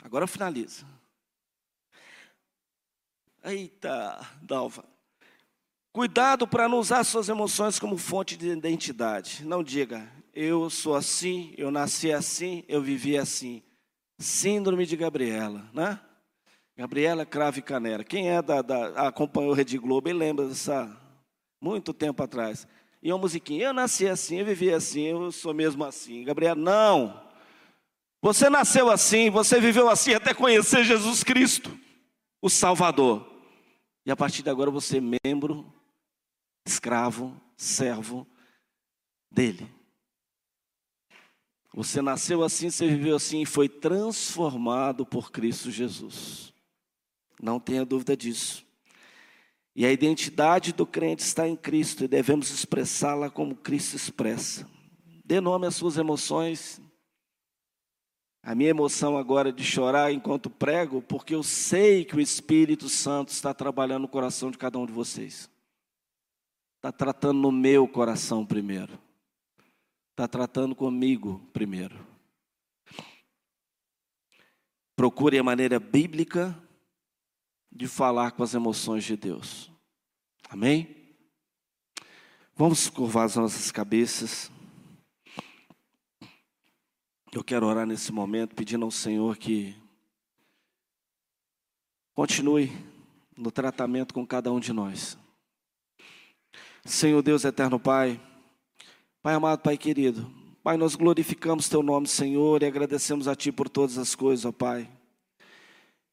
agora 0.04 0.28
finaliza. 0.28 0.86
Eita, 3.42 4.20
Dalva. 4.42 4.84
Cuidado 5.94 6.46
para 6.46 6.68
não 6.68 6.80
usar 6.80 7.06
suas 7.06 7.30
emoções 7.30 7.80
como 7.80 7.98
fonte 7.98 8.36
de 8.36 8.50
identidade. 8.50 9.46
Não 9.46 9.64
diga, 9.64 10.12
eu 10.34 10.70
sou 10.70 10.96
assim, 10.96 11.54
eu 11.58 11.72
nasci 11.72 12.12
assim, 12.12 12.64
eu 12.68 12.82
vivi 12.82 13.18
assim. 13.18 13.62
Síndrome 14.20 14.86
de 14.86 14.96
Gabriela, 14.96 15.70
né? 15.74 16.00
Gabriela 16.78 17.26
Crave 17.26 17.62
Canera. 17.62 18.04
Quem 18.04 18.30
é 18.30 18.42
da, 18.42 18.62
da 18.62 19.08
acompanhou 19.08 19.54
Rede 19.54 19.78
Globo 19.78 20.10
e 20.10 20.14
lembra 20.14 20.48
dessa 20.48 20.98
muito 21.60 21.94
tempo 21.94 22.24
atrás. 22.24 22.68
E 23.04 23.12
uma 23.12 23.20
musiquinha, 23.20 23.66
eu 23.66 23.74
nasci 23.74 24.08
assim, 24.08 24.40
eu 24.40 24.46
vivi 24.46 24.72
assim, 24.72 25.08
eu 25.08 25.32
sou 25.32 25.54
mesmo 25.54 25.84
assim. 25.84 26.24
Gabriela, 26.24 26.56
não. 26.56 27.30
Você 28.22 28.50
nasceu 28.50 28.90
assim, 28.90 29.30
você 29.30 29.60
viveu 29.60 29.90
assim 29.90 30.14
até 30.14 30.34
conhecer 30.34 30.84
Jesus 30.84 31.24
Cristo, 31.24 31.78
o 32.42 32.50
Salvador. 32.50 33.28
E 34.06 34.12
a 34.12 34.16
partir 34.16 34.44
de 34.44 34.50
agora 34.50 34.70
você 34.70 34.98
é 34.98 35.20
membro 35.26 35.72
escravo, 36.66 37.40
servo 37.58 38.28
dele. 39.32 39.81
Você 41.74 42.02
nasceu 42.02 42.44
assim, 42.44 42.70
você 42.70 42.88
viveu 42.88 43.16
assim 43.16 43.42
e 43.42 43.46
foi 43.46 43.70
transformado 43.70 45.06
por 45.06 45.32
Cristo 45.32 45.72
Jesus. 45.72 46.54
Não 47.42 47.60
tenha 47.60 47.86
dúvida 47.86 48.16
disso. 48.16 48.66
E 49.74 49.86
a 49.86 49.92
identidade 49.92 50.74
do 50.74 50.86
crente 50.86 51.24
está 51.24 51.48
em 51.48 51.56
Cristo 51.56 52.04
e 52.04 52.08
devemos 52.08 52.52
expressá-la 52.52 53.30
como 53.30 53.56
Cristo 53.56 53.96
expressa. 53.96 54.70
Dê 55.24 55.40
nome 55.40 55.66
às 55.66 55.76
suas 55.76 55.98
emoções. 55.98 56.82
A 58.44 58.54
minha 58.54 58.72
emoção 58.72 59.18
agora 59.18 59.50
é 59.50 59.52
de 59.52 59.64
chorar 59.64 60.12
enquanto 60.12 60.50
prego, 60.50 61.02
porque 61.02 61.34
eu 61.34 61.44
sei 61.44 62.04
que 62.04 62.18
o 62.18 62.22
Espírito 62.22 62.90
Santo 62.90 63.30
está 63.30 63.54
trabalhando 63.54 64.02
no 64.02 64.08
coração 64.10 64.52
de 64.52 64.58
cada 64.58 64.78
um 64.78 64.86
de 64.86 64.92
vocês. 64.92 65.50
Está 66.78 66.92
tratando 66.92 67.40
no 67.40 67.52
meu 67.52 67.88
coração 67.88 68.46
primeiro. 68.46 69.00
Está 70.12 70.28
tratando 70.28 70.76
comigo 70.76 71.40
primeiro. 71.52 72.06
Procure 74.96 75.40
a 75.40 75.44
maneira 75.44 75.80
bíblica 75.80 76.56
de 77.72 77.88
falar 77.88 78.32
com 78.32 78.44
as 78.44 78.54
emoções 78.54 79.04
de 79.04 79.16
Deus. 79.16 79.72
Amém? 80.50 81.16
Vamos 82.54 82.90
curvar 82.90 83.26
as 83.26 83.36
nossas 83.38 83.72
cabeças. 83.72 84.52
Eu 87.32 87.44
quero 87.44 87.66
orar 87.66 87.88
nesse 87.88 88.12
momento, 88.12 88.54
pedindo 88.54 88.84
ao 88.84 88.92
Senhor 88.92 89.38
que 89.38 89.74
continue 92.14 92.70
no 93.38 93.50
tratamento 93.50 94.14
com 94.14 94.28
cada 94.28 94.52
um 94.52 94.60
de 94.60 94.74
nós. 94.74 95.18
Senhor 96.86 97.22
Deus 97.22 97.46
eterno 97.46 97.80
Pai, 97.80 98.20
Pai 99.22 99.36
amado, 99.36 99.62
Pai 99.62 99.78
querido, 99.78 100.34
Pai, 100.64 100.78
nós 100.78 100.96
glorificamos 100.96 101.70
Teu 101.70 101.84
nome, 101.84 102.08
Senhor, 102.08 102.64
e 102.64 102.66
agradecemos 102.66 103.28
a 103.28 103.36
Ti 103.36 103.52
por 103.52 103.70
todas 103.70 104.00
as 104.00 104.16
coisas, 104.16 104.46
ó 104.46 104.52
Pai. 104.52 104.90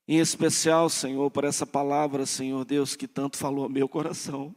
Em 0.06 0.18
especial, 0.18 0.90
Senhor, 0.90 1.30
por 1.30 1.44
essa 1.44 1.66
palavra, 1.66 2.26
Senhor 2.26 2.64
Deus, 2.66 2.96
que 2.96 3.08
tanto 3.08 3.38
falou 3.38 3.64
ao 3.64 3.70
meu 3.70 3.88
coração. 3.88 4.54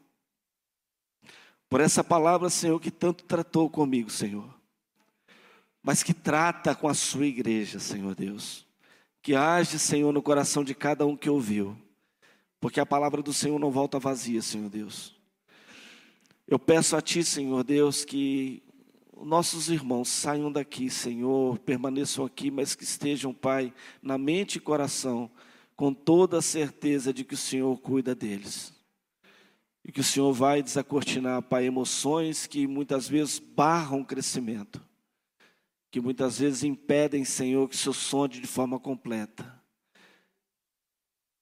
Por 1.69 1.79
essa 1.79 2.03
palavra, 2.03 2.49
Senhor, 2.49 2.77
que 2.79 2.91
tanto 2.91 3.23
tratou 3.23 3.69
comigo, 3.69 4.09
Senhor. 4.09 4.53
Mas 5.81 6.03
que 6.03 6.13
trata 6.13 6.75
com 6.75 6.89
a 6.89 6.93
Sua 6.93 7.25
igreja, 7.25 7.79
Senhor 7.79 8.15
Deus. 8.15 8.67
Que 9.21 9.33
age, 9.33 9.79
Senhor, 9.79 10.11
no 10.11 10.21
coração 10.21 10.63
de 10.63 10.75
cada 10.75 11.05
um 11.05 11.15
que 11.15 11.29
ouviu. 11.29 11.77
Porque 12.59 12.81
a 12.81 12.85
palavra 12.85 13.21
do 13.21 13.31
Senhor 13.31 13.57
não 13.59 13.71
volta 13.71 13.97
vazia, 13.97 14.41
Senhor 14.41 14.69
Deus. 14.69 15.20
Eu 16.51 16.59
peço 16.59 16.97
a 16.97 17.01
Ti, 17.01 17.23
Senhor 17.23 17.63
Deus, 17.63 18.03
que 18.03 18.61
nossos 19.23 19.69
irmãos 19.69 20.09
saiam 20.09 20.51
daqui, 20.51 20.89
Senhor, 20.89 21.57
permaneçam 21.59 22.25
aqui, 22.25 22.51
mas 22.51 22.75
que 22.75 22.83
estejam, 22.83 23.33
Pai, 23.33 23.73
na 24.03 24.17
mente 24.17 24.57
e 24.57 24.59
coração, 24.59 25.31
com 25.77 25.93
toda 25.93 26.39
a 26.39 26.41
certeza 26.41 27.13
de 27.13 27.23
que 27.23 27.35
o 27.35 27.37
Senhor 27.37 27.79
cuida 27.79 28.13
deles. 28.13 28.73
E 29.85 29.93
que 29.93 30.01
o 30.01 30.03
Senhor 30.03 30.33
vai 30.33 30.61
desacortinar, 30.61 31.41
Pai, 31.41 31.67
emoções 31.67 32.45
que 32.45 32.67
muitas 32.67 33.07
vezes 33.07 33.39
barram 33.39 34.01
o 34.01 34.05
crescimento. 34.05 34.85
que 35.89 36.01
muitas 36.01 36.39
vezes 36.39 36.63
impedem, 36.63 37.23
Senhor, 37.23 37.69
que 37.69 37.75
o 37.75 37.77
Senhor 37.77 37.93
sonde 37.93 38.41
de 38.41 38.47
forma 38.47 38.77
completa. 38.77 39.60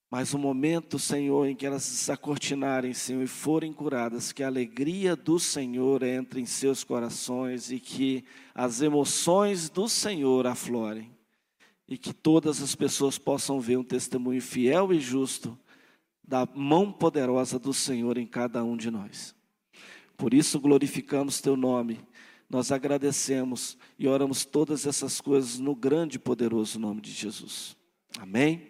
Mas 0.10 0.34
o 0.34 0.40
momento, 0.40 0.98
Senhor, 0.98 1.46
em 1.46 1.56
que 1.56 1.66
elas 1.66 1.84
se 1.84 2.12
acortinarem, 2.12 2.94
Senhor, 2.94 3.22
e 3.22 3.28
forem 3.28 3.72
curadas, 3.72 4.32
que 4.32 4.42
a 4.42 4.48
alegria 4.48 5.16
do 5.16 5.40
Senhor 5.40 6.02
entre 6.02 6.42
em 6.42 6.48
seus 6.48 6.84
corações 6.84 7.72
e 7.72 7.80
que 7.80 8.24
as 8.56 8.82
emoções 8.82 9.70
do 9.70 9.88
Senhor 9.88 10.48
aflorem. 10.48 11.12
E 11.88 11.98
que 11.98 12.14
todas 12.14 12.62
as 12.62 12.76
pessoas 12.76 13.18
possam 13.18 13.60
ver 13.60 13.78
um 13.78 13.84
testemunho 13.84 14.42
fiel 14.42 14.92
e 14.92 15.00
justo 15.00 15.58
da 16.28 16.48
mão 16.56 16.92
poderosa 16.92 17.58
do 17.58 17.74
Senhor 17.74 18.18
em 18.18 18.26
cada 18.26 18.64
um 18.64 18.78
de 18.78 18.90
nós. 18.90 19.36
Por 20.16 20.34
isso 20.34 20.60
glorificamos 20.60 21.40
teu 21.40 21.56
nome, 21.56 22.00
nós 22.50 22.72
agradecemos 22.72 23.78
e 23.98 24.08
oramos 24.08 24.44
todas 24.44 24.86
essas 24.86 25.22
coisas 25.22 25.60
no 25.60 25.76
grande 25.76 26.18
e 26.18 26.20
poderoso 26.20 26.80
nome 26.80 27.00
de 27.00 27.12
Jesus. 27.12 27.76
Amém. 28.20 28.70